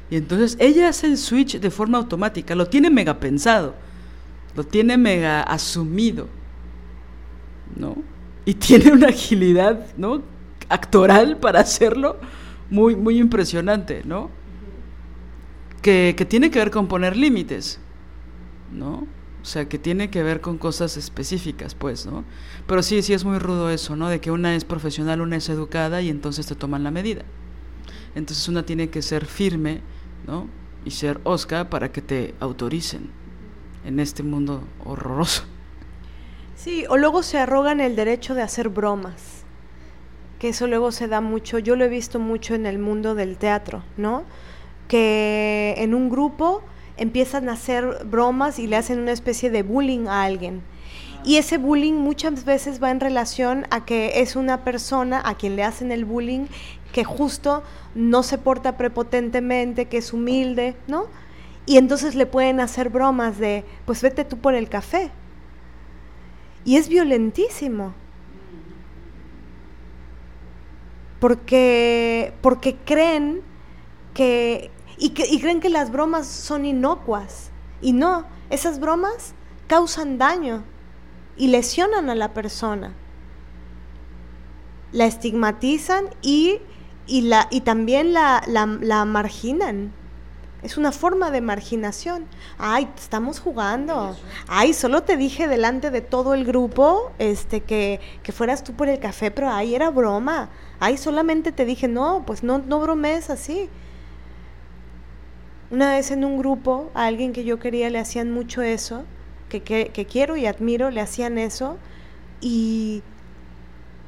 Y 0.09 0.17
entonces 0.17 0.57
ella 0.59 0.89
hace 0.89 1.07
el 1.07 1.17
switch 1.17 1.59
de 1.59 1.71
forma 1.71 1.97
automática, 1.97 2.55
lo 2.55 2.67
tiene 2.67 2.89
mega 2.89 3.19
pensado, 3.19 3.75
lo 4.55 4.63
tiene 4.63 4.97
mega 4.97 5.41
asumido, 5.41 6.27
¿no? 7.75 7.97
Y 8.45 8.53
tiene 8.55 8.91
una 8.91 9.07
agilidad, 9.07 9.87
¿no? 9.97 10.21
Actoral 10.69 11.37
para 11.37 11.59
hacerlo 11.59 12.17
muy, 12.69 12.95
muy 12.95 13.17
impresionante, 13.19 14.03
¿no? 14.05 14.29
Que, 15.81 16.15
que 16.17 16.25
tiene 16.25 16.49
que 16.51 16.59
ver 16.59 16.71
con 16.71 16.87
poner 16.87 17.15
límites, 17.15 17.79
¿no? 18.71 19.07
O 19.41 19.47
sea, 19.47 19.69
que 19.69 19.77
tiene 19.77 20.09
que 20.09 20.23
ver 20.23 20.41
con 20.41 20.57
cosas 20.57 20.97
específicas, 20.97 21.75
pues, 21.75 22.07
¿no? 22.07 22.23
Pero 22.65 22.81
sí, 22.81 23.03
sí 23.03 23.13
es 23.13 23.23
muy 23.23 23.37
rudo 23.37 23.69
eso, 23.69 23.95
¿no? 23.95 24.09
De 24.09 24.19
que 24.19 24.31
una 24.31 24.55
es 24.55 24.65
profesional, 24.65 25.21
una 25.21 25.35
es 25.35 25.49
educada 25.49 26.01
y 26.01 26.09
entonces 26.09 26.47
te 26.47 26.55
toman 26.55 26.83
la 26.83 26.89
medida. 26.89 27.23
Entonces 28.15 28.47
una 28.47 28.65
tiene 28.65 28.89
que 28.89 29.03
ser 29.03 29.25
firme 29.25 29.81
¿no? 30.25 30.47
Y 30.83 30.91
ser 30.91 31.19
Oscar 31.23 31.69
para 31.69 31.91
que 31.91 32.01
te 32.01 32.35
autoricen 32.39 33.09
en 33.85 33.99
este 33.99 34.23
mundo 34.23 34.63
horroroso. 34.83 35.43
Sí, 36.55 36.85
o 36.89 36.97
luego 36.97 37.23
se 37.23 37.37
arrogan 37.37 37.79
el 37.79 37.95
derecho 37.95 38.33
de 38.33 38.41
hacer 38.41 38.69
bromas, 38.69 39.43
que 40.39 40.49
eso 40.49 40.67
luego 40.67 40.91
se 40.91 41.07
da 41.07 41.21
mucho, 41.21 41.59
yo 41.59 41.75
lo 41.75 41.85
he 41.85 41.89
visto 41.89 42.19
mucho 42.19 42.55
en 42.55 42.65
el 42.65 42.79
mundo 42.79 43.13
del 43.13 43.37
teatro, 43.37 43.83
¿no? 43.97 44.23
Que 44.87 45.75
en 45.77 45.93
un 45.93 46.09
grupo 46.09 46.63
empiezan 46.97 47.49
a 47.49 47.53
hacer 47.53 48.05
bromas 48.05 48.57
y 48.59 48.67
le 48.67 48.77
hacen 48.77 48.99
una 48.99 49.11
especie 49.11 49.49
de 49.49 49.63
bullying 49.63 50.07
a 50.07 50.23
alguien. 50.23 50.61
Y 51.25 51.37
ese 51.37 51.57
bullying 51.57 51.93
muchas 51.93 52.45
veces 52.45 52.81
va 52.81 52.91
en 52.91 52.99
relación 52.99 53.65
a 53.71 53.83
que 53.83 54.21
es 54.21 54.35
una 54.35 54.63
persona 54.63 55.21
a 55.25 55.35
quien 55.35 55.55
le 55.55 55.63
hacen 55.63 55.91
el 55.91 56.05
bullying 56.05 56.45
que 56.95 57.03
justo 57.03 57.61
no 57.93 58.23
se 58.23 58.37
porta 58.37 58.77
prepotentemente, 58.77 59.89
que 59.89 59.97
es 59.97 60.13
humilde, 60.13 60.77
¿no? 60.87 61.07
Y 61.65 61.75
entonces 61.75 62.15
le 62.15 62.25
pueden 62.25 62.61
hacer 62.61 62.89
bromas 62.89 63.37
de, 63.37 63.65
pues 63.85 64.01
vete 64.01 64.23
tú 64.23 64.37
por 64.37 64.55
el 64.55 64.69
café. 64.69 65.11
Y 66.63 66.77
es 66.77 66.87
violentísimo. 66.87 67.93
Porque, 71.19 72.33
porque 72.39 72.77
creen 72.85 73.41
que 74.13 74.71
y, 74.97 75.09
que, 75.09 75.27
y 75.27 75.41
creen 75.41 75.59
que 75.59 75.67
las 75.67 75.91
bromas 75.91 76.27
son 76.27 76.63
inocuas. 76.63 77.51
Y 77.81 77.91
no, 77.91 78.23
esas 78.49 78.79
bromas 78.79 79.33
causan 79.67 80.17
daño 80.17 80.63
y 81.35 81.47
lesionan 81.47 82.09
a 82.09 82.15
la 82.15 82.33
persona. 82.33 82.93
La 84.93 85.07
estigmatizan 85.07 86.05
y 86.21 86.61
y, 87.07 87.21
la, 87.21 87.47
y 87.51 87.61
también 87.61 88.13
la, 88.13 88.43
la, 88.47 89.05
marginan. 89.05 89.93
Es 90.63 90.77
una 90.77 90.91
forma 90.91 91.29
de 91.29 91.41
marginación. 91.41 92.25
Ay, 92.57 92.89
estamos 92.97 93.39
jugando. 93.39 94.15
Ay, 94.47 94.73
solo 94.73 95.03
te 95.03 95.15
dije 95.15 95.47
delante 95.47 95.91
de 95.91 96.01
todo 96.01 96.33
el 96.33 96.43
grupo 96.43 97.11
este, 97.19 97.61
que, 97.61 97.99
que 98.23 98.31
fueras 98.31 98.63
tú 98.63 98.73
por 98.73 98.89
el 98.89 98.99
café, 98.99 99.29
pero 99.29 99.51
ay, 99.51 99.75
era 99.75 99.91
broma. 99.91 100.49
Ay, 100.79 100.97
solamente 100.97 101.51
te 101.51 101.65
dije, 101.65 101.87
no, 101.87 102.23
pues 102.25 102.43
no, 102.43 102.57
no 102.57 102.79
bromees 102.79 103.29
así. 103.29 103.69
Una 105.69 105.93
vez 105.93 106.09
en 106.09 106.25
un 106.25 106.39
grupo, 106.39 106.89
a 106.95 107.05
alguien 107.05 107.31
que 107.31 107.43
yo 107.43 107.59
quería 107.59 107.89
le 107.89 107.99
hacían 107.99 108.31
mucho 108.31 108.63
eso, 108.63 109.03
que, 109.49 109.61
que, 109.61 109.89
que 109.89 110.05
quiero 110.05 110.35
y 110.35 110.47
admiro, 110.47 110.89
le 110.89 111.01
hacían 111.01 111.37
eso. 111.37 111.77
Y 112.41 113.03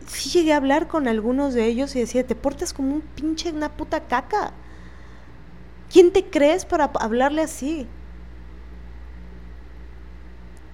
sí 0.08 0.30
llegué 0.30 0.54
a 0.54 0.58
hablar 0.58 0.88
con 0.88 1.08
algunos 1.08 1.54
de 1.54 1.66
ellos 1.66 1.96
y 1.96 2.00
decía, 2.00 2.26
te 2.26 2.36
portas 2.36 2.74
como 2.74 2.96
un 2.96 3.02
pinche, 3.02 3.52
una 3.52 3.70
puta 3.70 4.02
caca. 4.02 4.54
¿Quién 5.92 6.12
te 6.12 6.26
crees 6.26 6.66
para 6.66 6.86
hablarle 7.00 7.44
así? 7.44 7.88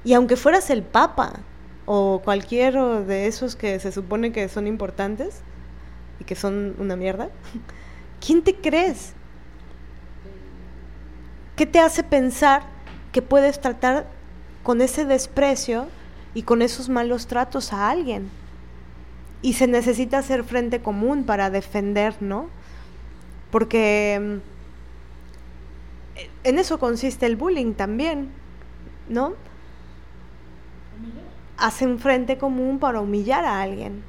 Y 0.04 0.14
aunque 0.14 0.36
fueras 0.36 0.70
el 0.70 0.84
Papa 0.84 1.42
o 1.86 2.22
cualquier 2.24 2.76
de 3.06 3.28
esos 3.28 3.56
que 3.56 3.80
se 3.80 3.92
supone 3.92 4.32
que 4.32 4.48
son 4.50 4.68
importantes 4.68 5.42
y 6.20 6.24
que 6.24 6.36
son 6.36 6.76
una 6.80 6.96
mierda, 6.96 7.30
¿quién 8.26 8.44
te 8.44 8.56
crees? 8.56 9.14
¿Qué 11.56 11.66
te 11.66 11.80
hace 11.80 12.04
pensar 12.04 12.64
que 13.12 13.22
puedes 13.22 13.62
tratar 13.62 14.08
con 14.64 14.82
ese 14.82 15.06
desprecio 15.06 15.88
y 16.34 16.44
con 16.44 16.62
esos 16.62 16.90
malos 16.90 17.28
tratos 17.28 17.74
a 17.74 17.90
alguien. 17.90 18.30
Y 19.44 19.54
se 19.54 19.68
necesita 19.68 20.18
hacer 20.18 20.44
frente 20.44 20.82
común 20.82 21.26
para 21.26 21.52
defender, 21.52 22.16
¿no? 22.22 22.48
Porque 23.52 24.20
mm, 24.20 24.54
en 26.44 26.60
eso 26.60 26.80
consiste 26.80 27.26
el 27.26 27.36
bullying 27.36 27.74
también, 27.74 28.30
¿no? 29.10 29.34
Hacen 31.58 32.00
frente 32.00 32.38
común 32.38 32.80
para 32.80 33.00
humillar 33.00 33.46
a 33.46 33.62
alguien, 33.62 34.04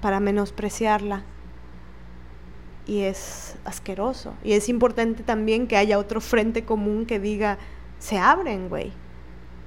para 0.00 0.20
menospreciarla. 0.20 1.24
Y 2.86 3.00
es 3.00 3.56
asqueroso. 3.64 4.34
Y 4.44 4.52
es 4.52 4.68
importante 4.68 5.22
también 5.22 5.66
que 5.66 5.76
haya 5.76 5.98
otro 5.98 6.20
frente 6.20 6.64
común 6.64 7.06
que 7.06 7.18
diga, 7.18 7.58
se 7.98 8.18
abren, 8.18 8.68
güey. 8.68 8.92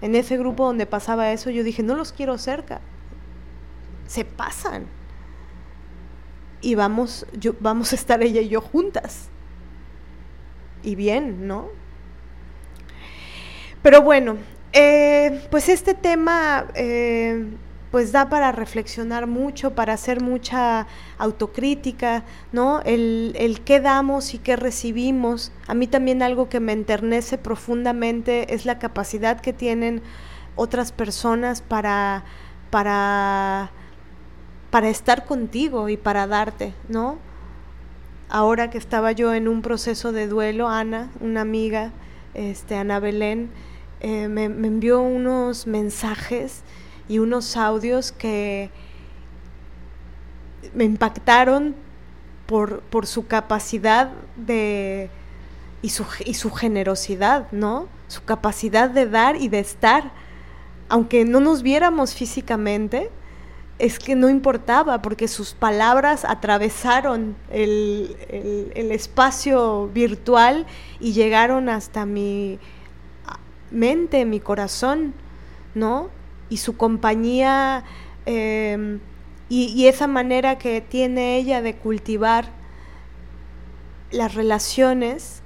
En 0.02 0.16
ese 0.16 0.38
grupo 0.38 0.66
donde 0.66 0.86
pasaba 0.86 1.32
eso, 1.32 1.50
yo 1.50 1.64
dije, 1.64 1.82
no 1.82 1.96
los 1.96 2.12
quiero 2.12 2.38
cerca. 2.38 2.82
Se 4.08 4.26
pasan. 4.26 4.88
Y 6.62 6.76
vamos, 6.76 7.26
yo, 7.34 7.54
vamos 7.60 7.92
a 7.92 7.96
estar 7.96 8.24
ella 8.24 8.42
y 8.42 8.50
yo 8.50 8.62
juntas. 8.62 9.30
Y 10.84 10.96
bien, 10.96 11.48
¿no? 11.48 11.70
Pero 13.84 14.02
bueno, 14.02 14.38
eh, 14.74 15.48
pues 15.52 15.70
este 15.70 15.94
tema 15.94 16.66
eh, 16.74 17.46
pues 17.92 18.12
da 18.12 18.30
para 18.30 18.52
reflexionar 18.52 19.28
mucho, 19.28 19.76
para 19.76 19.94
hacer 19.94 20.22
mucha 20.22 20.88
autocrítica, 21.18 22.26
¿no? 22.52 22.82
El, 22.82 23.34
el, 23.38 23.62
qué 23.62 23.80
damos 23.80 24.34
y 24.34 24.40
qué 24.40 24.56
recibimos. 24.56 25.52
A 25.68 25.74
mí 25.74 25.88
también 25.88 26.22
algo 26.22 26.50
que 26.50 26.60
me 26.60 26.74
enternece 26.74 27.38
profundamente 27.38 28.54
es 28.54 28.66
la 28.66 28.80
capacidad 28.80 29.40
que 29.40 29.54
tienen 29.54 30.02
otras 30.56 30.92
personas 30.92 31.62
para, 31.62 32.26
para, 32.70 33.72
para 34.78 34.90
estar 34.90 35.26
contigo 35.26 35.90
y 35.90 35.98
para 35.98 36.28
darte, 36.28 36.72
¿no? 36.88 37.18
Ahora 38.30 38.70
que 38.70 38.78
estaba 38.78 39.12
yo 39.12 39.34
en 39.34 39.48
un 39.48 39.64
proceso 39.64 40.12
de 40.12 40.28
duelo, 40.28 40.70
Ana, 40.70 41.10
una 41.20 41.42
amiga, 41.42 41.94
este, 42.36 42.76
Ana 42.76 43.00
Belén, 43.00 43.50
eh, 44.02 44.28
me, 44.28 44.50
me 44.50 44.68
envió 44.68 45.02
unos 45.02 45.66
mensajes 45.66 46.62
y 47.10 47.18
unos 47.18 47.58
audios 47.58 48.12
que 48.12 48.70
me 50.76 50.84
impactaron 50.84 51.74
por, 52.46 52.82
por 52.82 53.08
su 53.08 53.26
capacidad 53.26 54.12
de 54.36 55.10
y 55.82 55.90
su, 55.90 56.06
y 56.24 56.36
su 56.36 56.52
generosidad, 56.52 57.52
¿no? 57.52 57.88
Su 58.10 58.24
capacidad 58.26 58.92
de 58.92 59.10
dar 59.10 59.38
y 59.38 59.48
de 59.48 59.58
estar, 59.58 60.12
aunque 60.88 61.26
no 61.26 61.40
nos 61.40 61.64
viéramos 61.64 62.14
físicamente, 62.14 63.10
es 63.80 64.00
que 64.00 64.16
no 64.16 64.30
importaba, 64.30 65.02
porque 65.02 65.28
sus 65.28 65.54
palabras 65.54 66.26
atravesaron 66.26 67.36
el, 67.52 68.16
el, 68.30 68.92
espacio 68.92 69.88
virtual 69.94 70.66
y 71.00 71.14
llegaron 71.14 71.70
hasta 71.70 72.06
mi 72.06 72.58
mente, 73.70 74.26
mi 74.26 74.40
corazón, 74.40 75.14
¿no? 75.76 76.10
y 76.50 76.58
su 76.58 76.78
compañía 76.78 77.84
y, 78.26 79.00
y, 79.50 79.88
esa 79.88 80.08
manera 80.08 80.58
que 80.58 80.82
tiene 80.82 81.38
ella 81.38 81.62
de 81.62 81.76
cultivar 81.76 82.50
las 84.12 84.36
relaciones 84.36 85.42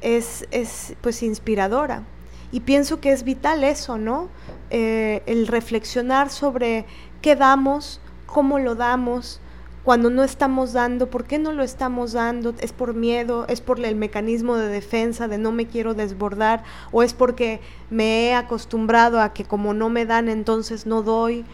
es, 0.00 0.46
es 0.50 0.94
pues 1.00 1.22
inspiradora. 1.22 2.04
Y 2.52 2.60
pienso 2.60 3.00
que 3.00 3.12
es 3.12 3.24
vital 3.24 3.64
eso, 3.64 3.98
¿no? 3.98 4.28
Eh, 4.70 5.22
el 5.26 5.46
reflexionar 5.46 6.30
sobre 6.30 6.84
qué 7.20 7.36
damos, 7.36 8.00
cómo 8.26 8.58
lo 8.58 8.74
damos, 8.74 9.40
cuando 9.88 10.10
no 10.10 10.22
estamos 10.22 10.74
dando, 10.74 11.08
¿por 11.08 11.24
qué 11.24 11.38
no 11.38 11.52
lo 11.52 11.62
estamos 11.62 12.12
dando? 12.12 12.54
¿Es 12.60 12.72
por 12.72 12.92
miedo? 12.92 13.46
¿Es 13.48 13.62
por 13.62 13.82
el 13.82 13.96
mecanismo 13.96 14.56
de 14.56 14.68
defensa 14.68 15.28
de 15.28 15.38
no 15.38 15.50
me 15.50 15.66
quiero 15.66 15.94
desbordar? 15.94 16.62
¿O 16.92 17.02
es 17.02 17.14
porque 17.14 17.62
me 17.88 18.26
he 18.26 18.34
acostumbrado 18.34 19.18
a 19.18 19.32
que 19.32 19.44
como 19.44 19.72
no 19.72 19.88
me 19.88 20.04
dan, 20.04 20.28
entonces 20.28 20.84
no 20.84 21.00
doy? 21.00 21.46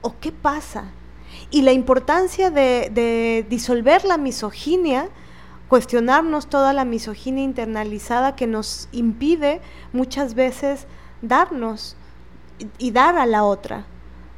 ¿O 0.00 0.14
qué 0.20 0.32
pasa? 0.32 0.84
Y 1.50 1.60
la 1.60 1.72
importancia 1.72 2.50
de, 2.50 3.44
disolver 3.46 4.06
la 4.06 4.16
misoginia, 4.16 5.10
cuestionarnos 5.68 6.46
toda 6.46 6.72
la 6.72 6.86
misoginia 6.86 7.44
internalizada 7.44 8.36
que 8.36 8.46
nos 8.46 8.88
impide 8.90 9.60
muchas 9.92 10.34
veces 10.34 10.86
darnos 11.20 11.94
y 12.78 12.90
dar 12.92 13.18
a 13.18 13.26
la 13.26 13.44
otra, 13.44 13.84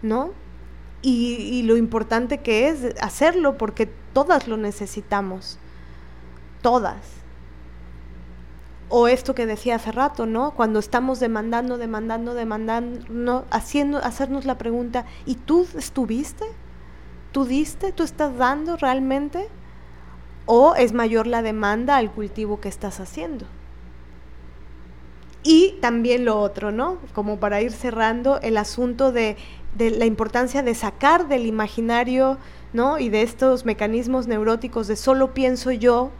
¿no? 0.04 0.30
y, 1.04 1.62
lo 1.64 1.76
importante 1.76 2.38
que 2.38 2.68
es 2.68 2.94
hacerlo 3.00 3.58
porque 3.58 3.86
todas 3.86 4.48
lo 4.48 4.56
necesitamos, 4.56 5.58
todas. 6.62 6.96
O 8.88 9.08
esto 9.08 9.34
que 9.34 9.44
decía 9.44 9.76
hace 9.76 9.92
rato, 9.92 10.24
¿no? 10.24 10.52
Cuando 10.52 10.78
estamos 10.78 11.20
demandando, 11.20 11.76
demandando, 11.76 12.32
demandando, 12.34 13.44
haciendo, 13.50 13.98
hacernos 13.98 14.46
la 14.46 14.56
pregunta, 14.56 15.04
¿y 15.26 15.34
tú 15.34 15.66
estuviste? 15.76 16.44
¿Tú 17.32 17.44
diste? 17.44 17.92
¿Tú 17.92 18.02
estás 18.02 18.36
dando 18.36 18.76
realmente? 18.76 19.48
¿O 20.46 20.74
es 20.74 20.92
mayor 20.92 21.26
la 21.26 21.42
demanda 21.42 21.96
al 21.96 22.12
cultivo 22.12 22.60
que 22.60 22.68
estás 22.68 23.00
haciendo? 23.00 23.46
Y 25.42 25.76
también 25.82 26.24
lo 26.24 26.40
otro, 26.40 26.72
¿no? 26.72 26.98
Como 27.12 27.38
para 27.38 27.60
ir 27.60 27.72
cerrando, 27.72 28.40
el 28.40 28.56
asunto 28.56 29.12
de 29.12 29.36
de 29.74 29.90
la 29.90 30.06
importancia 30.06 30.62
de 30.62 30.74
sacar 30.74 31.28
del 31.28 31.46
imaginario, 31.46 32.38
¿no? 32.72 32.98
Y 32.98 33.08
de 33.08 33.22
estos 33.22 33.64
mecanismos 33.64 34.26
neuróticos 34.26 34.86
de 34.86 34.96
solo 34.96 35.34
pienso 35.34 35.72
yo. 35.72 36.10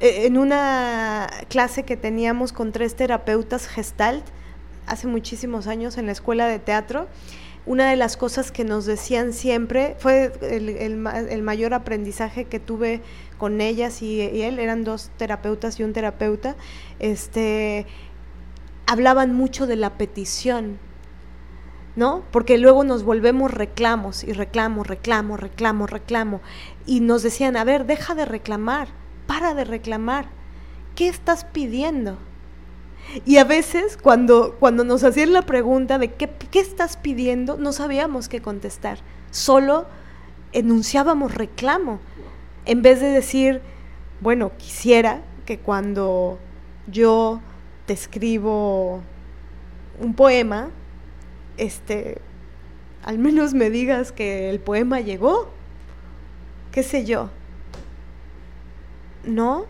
E, 0.00 0.26
en 0.26 0.38
una 0.38 1.28
clase 1.48 1.84
que 1.84 1.96
teníamos 1.96 2.52
con 2.52 2.72
tres 2.72 2.96
terapeutas 2.96 3.68
gestalt 3.68 4.24
hace 4.86 5.06
muchísimos 5.06 5.66
años 5.66 5.98
en 5.98 6.06
la 6.06 6.12
escuela 6.12 6.46
de 6.46 6.58
teatro, 6.58 7.06
una 7.66 7.88
de 7.88 7.96
las 7.96 8.16
cosas 8.18 8.52
que 8.52 8.64
nos 8.64 8.84
decían 8.84 9.32
siempre 9.32 9.96
fue 9.98 10.32
el, 10.42 10.68
el, 10.68 11.06
el 11.06 11.42
mayor 11.42 11.72
aprendizaje 11.72 12.44
que 12.44 12.60
tuve 12.60 13.00
con 13.38 13.60
ellas 13.60 14.02
y, 14.02 14.20
y, 14.20 14.42
él, 14.42 14.58
eran 14.58 14.84
dos 14.84 15.10
terapeutas 15.16 15.80
y 15.80 15.84
un 15.84 15.94
terapeuta, 15.94 16.56
este, 16.98 17.86
hablaban 18.86 19.34
mucho 19.34 19.66
de 19.66 19.76
la 19.76 19.96
petición, 19.96 20.78
¿no? 21.96 22.22
Porque 22.30 22.58
luego 22.58 22.84
nos 22.84 23.04
volvemos 23.04 23.50
reclamos 23.50 24.24
y 24.24 24.32
reclamo, 24.32 24.84
reclamo, 24.84 25.36
reclamo, 25.36 25.86
reclamo. 25.86 26.40
Y 26.86 27.00
nos 27.00 27.22
decían, 27.22 27.56
a 27.56 27.64
ver, 27.64 27.86
deja 27.86 28.14
de 28.14 28.24
reclamar, 28.24 28.88
para 29.26 29.54
de 29.54 29.64
reclamar. 29.64 30.26
¿Qué 30.96 31.08
estás 31.08 31.44
pidiendo? 31.44 32.18
Y 33.24 33.36
a 33.36 33.44
veces 33.44 33.96
cuando, 33.96 34.56
cuando 34.58 34.84
nos 34.84 35.04
hacían 35.04 35.32
la 35.32 35.42
pregunta 35.42 35.98
de 35.98 36.12
¿qué, 36.12 36.30
qué 36.50 36.60
estás 36.60 36.96
pidiendo, 36.96 37.56
no 37.56 37.72
sabíamos 37.72 38.28
qué 38.28 38.40
contestar. 38.40 38.98
Solo 39.30 39.86
enunciábamos 40.52 41.34
reclamo. 41.34 42.00
En 42.64 42.82
vez 42.82 43.00
de 43.00 43.08
decir, 43.08 43.60
bueno, 44.20 44.52
quisiera 44.56 45.22
que 45.44 45.58
cuando 45.58 46.38
yo 46.86 47.40
te 47.86 47.92
escribo 47.92 49.02
un 50.00 50.14
poema, 50.14 50.70
este, 51.56 52.20
al 53.02 53.18
menos 53.18 53.54
me 53.54 53.70
digas 53.70 54.12
que 54.12 54.50
el 54.50 54.60
poema 54.60 55.00
llegó, 55.00 55.50
qué 56.72 56.82
sé 56.82 57.04
yo, 57.04 57.30
¿no? 59.24 59.66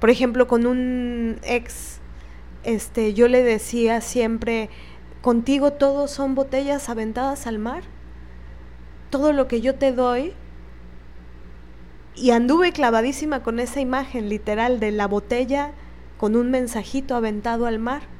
Por 0.00 0.10
ejemplo, 0.10 0.46
con 0.46 0.66
un 0.66 1.38
ex, 1.42 2.00
este, 2.62 3.14
yo 3.14 3.28
le 3.28 3.42
decía 3.42 4.00
siempre, 4.00 4.68
contigo 5.22 5.72
todo 5.72 6.08
son 6.08 6.34
botellas 6.34 6.88
aventadas 6.88 7.46
al 7.46 7.58
mar, 7.58 7.82
todo 9.10 9.32
lo 9.32 9.48
que 9.48 9.60
yo 9.60 9.76
te 9.76 9.92
doy, 9.92 10.34
y 12.16 12.30
anduve 12.30 12.72
clavadísima 12.72 13.42
con 13.42 13.58
esa 13.58 13.80
imagen 13.80 14.28
literal 14.28 14.78
de 14.78 14.92
la 14.92 15.06
botella 15.06 15.72
con 16.16 16.36
un 16.36 16.50
mensajito 16.50 17.16
aventado 17.16 17.66
al 17.66 17.78
mar 17.78 18.13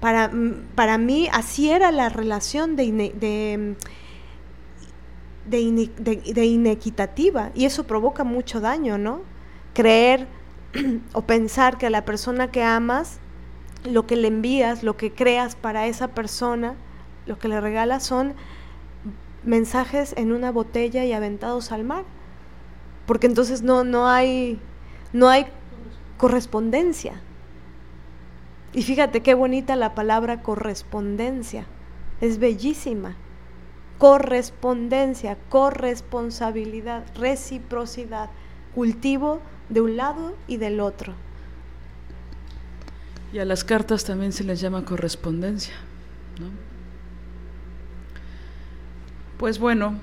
para, 0.00 0.30
para 0.74 0.98
mí 0.98 1.28
así 1.32 1.70
era 1.70 1.90
la 1.90 2.08
relación 2.08 2.76
de, 2.76 2.84
ine, 2.84 3.12
de, 3.14 3.76
de, 5.46 6.44
inequitativa 6.44 7.50
y 7.54 7.64
eso 7.64 7.84
provoca 7.84 8.24
mucho 8.24 8.60
daño, 8.60 8.98
¿no? 8.98 9.20
Creer 9.74 10.26
o 11.12 11.22
pensar 11.22 11.78
que 11.78 11.86
a 11.86 11.90
la 11.90 12.04
persona 12.04 12.50
que 12.50 12.62
amas, 12.62 13.18
lo 13.84 14.06
que 14.06 14.16
le 14.16 14.28
envías, 14.28 14.82
lo 14.82 14.96
que 14.96 15.12
creas 15.12 15.56
para 15.56 15.86
esa 15.86 16.08
persona, 16.08 16.74
lo 17.26 17.38
que 17.38 17.48
le 17.48 17.60
regalas 17.60 18.04
son 18.04 18.34
mensajes 19.44 20.14
en 20.16 20.32
una 20.32 20.50
botella 20.50 21.04
y 21.04 21.12
aventados 21.12 21.72
al 21.72 21.84
mar. 21.84 22.04
Porque 23.06 23.28
entonces 23.28 23.62
no, 23.62 23.84
no 23.84 24.08
hay 24.08 24.60
no 25.12 25.28
hay 25.28 25.46
correspondencia. 26.18 27.20
Y 28.76 28.82
fíjate 28.82 29.22
qué 29.22 29.32
bonita 29.32 29.74
la 29.74 29.94
palabra 29.94 30.42
correspondencia. 30.42 31.64
Es 32.20 32.38
bellísima. 32.38 33.16
Correspondencia, 33.96 35.38
corresponsabilidad, 35.48 37.06
reciprocidad, 37.16 38.28
cultivo 38.74 39.40
de 39.70 39.80
un 39.80 39.96
lado 39.96 40.36
y 40.46 40.58
del 40.58 40.80
otro. 40.80 41.14
Y 43.32 43.38
a 43.38 43.46
las 43.46 43.64
cartas 43.64 44.04
también 44.04 44.34
se 44.34 44.44
les 44.44 44.60
llama 44.60 44.84
correspondencia. 44.84 45.72
Pues 49.38 49.58
bueno, 49.58 49.98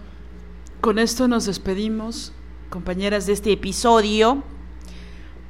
con 0.81 0.97
esto 0.97 1.27
nos 1.27 1.45
despedimos, 1.45 2.33
compañeras 2.71 3.27
de 3.27 3.33
este 3.33 3.51
episodio. 3.51 4.41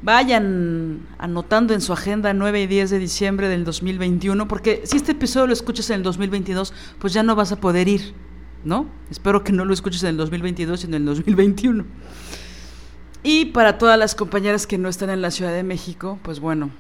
Vayan 0.04 1.08
anotando 1.18 1.74
en 1.74 1.80
su 1.80 1.94
agenda 1.94 2.34
9 2.34 2.64
y 2.64 2.68
10 2.68 2.90
de 2.90 3.00
diciembre 3.00 3.48
del 3.48 3.64
2021, 3.64 4.50
porque 4.50 4.82
si 4.84 4.98
este 4.98 5.14
episodio 5.14 5.48
lo 5.48 5.54
escuchas 5.54 5.90
en 5.92 5.96
el 5.96 6.04
2022, 6.04 6.74
pues 7.00 7.14
ya 7.14 7.24
no 7.24 7.38
vas 7.38 7.54
a 7.54 7.62
poder 7.62 7.88
ir, 7.88 8.14
¿no? 8.66 8.88
Espero 9.10 9.46
que 9.46 9.54
no 9.54 9.64
lo 9.64 9.74
escuches 9.74 10.04
en 10.04 10.10
el 10.10 10.18
2022, 10.18 10.82
sino 10.82 10.98
en 10.98 11.04
el 11.04 11.06
2021. 11.06 11.86
Y 13.24 13.46
para 13.46 13.78
todas 13.78 13.98
las 13.98 14.14
compañeras 14.14 14.68
que 14.68 14.78
no 14.78 14.90
están 14.90 15.10
en 15.10 15.22
la 15.22 15.32
Ciudad 15.32 15.54
de 15.54 15.64
México, 15.64 16.20
pues 16.22 16.42
bueno, 16.42 16.72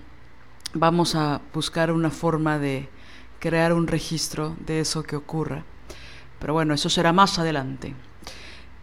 vamos 0.73 1.15
a 1.15 1.39
buscar 1.53 1.93
una 1.93 2.09
forma 2.09 2.59
de 2.59 2.89
crear 3.39 3.71
un 3.71 3.87
registro 3.87 4.57
de 4.65 4.81
eso 4.81 5.03
que 5.03 5.15
ocurra. 5.15 5.63
Pero 6.39 6.51
bueno, 6.51 6.73
eso 6.73 6.89
será 6.89 7.13
más 7.13 7.39
adelante. 7.39 7.95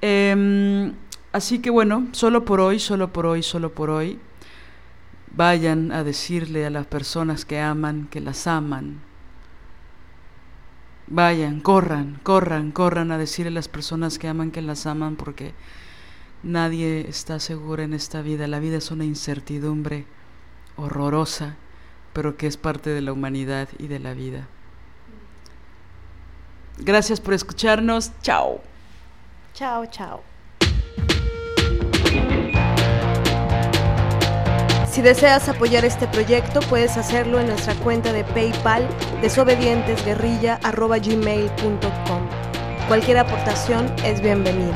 Em, 0.00 0.94
así 1.30 1.58
que 1.58 1.68
bueno, 1.68 2.08
solo 2.12 2.46
por 2.46 2.60
hoy, 2.60 2.78
solo 2.78 3.12
por 3.12 3.26
hoy, 3.26 3.42
solo 3.42 3.74
por 3.74 3.90
hoy, 3.90 4.18
vayan 5.36 5.92
a 5.92 6.04
decirle 6.04 6.66
a 6.66 6.70
las 6.70 6.86
personas 6.86 7.44
que 7.44 7.60
aman 7.60 8.08
que 8.10 8.20
las 8.20 8.46
aman. 8.46 9.00
Vayan, 11.06 11.60
corran, 11.60 12.20
corran, 12.22 12.70
corran 12.70 13.10
a 13.10 13.18
decirle 13.18 13.50
a 13.50 13.54
las 13.54 13.68
personas 13.68 14.18
que 14.18 14.28
aman 14.28 14.52
que 14.52 14.62
las 14.62 14.86
aman 14.86 15.16
porque 15.16 15.54
nadie 16.42 17.08
está 17.08 17.40
seguro 17.40 17.82
en 17.82 17.94
esta 17.94 18.22
vida. 18.22 18.46
La 18.46 18.60
vida 18.60 18.76
es 18.76 18.90
una 18.90 19.04
incertidumbre 19.04 20.06
horrorosa, 20.76 21.56
pero 22.12 22.36
que 22.36 22.46
es 22.46 22.56
parte 22.56 22.90
de 22.90 23.00
la 23.00 23.12
humanidad 23.12 23.68
y 23.78 23.88
de 23.88 23.98
la 23.98 24.14
vida. 24.14 24.46
Gracias 26.78 27.20
por 27.20 27.34
escucharnos. 27.34 28.12
Chao. 28.22 28.60
Chao, 29.52 29.86
chao. 29.86 30.29
Si 34.90 35.02
deseas 35.02 35.48
apoyar 35.48 35.84
este 35.84 36.08
proyecto, 36.08 36.58
puedes 36.68 36.96
hacerlo 36.96 37.38
en 37.38 37.46
nuestra 37.46 37.76
cuenta 37.76 38.12
de 38.12 38.24
PayPal 38.24 38.88
desobedientesguerrilla.gmail.com. 39.22 42.22
Cualquier 42.88 43.18
aportación 43.18 43.94
es 44.04 44.20
bienvenida. 44.20 44.74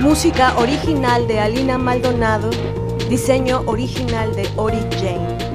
Música 0.00 0.56
original 0.56 1.28
de 1.28 1.40
Alina 1.40 1.76
Maldonado, 1.76 2.48
diseño 3.10 3.62
original 3.66 4.34
de 4.34 4.48
Ori 4.56 4.80
Jane. 4.92 5.45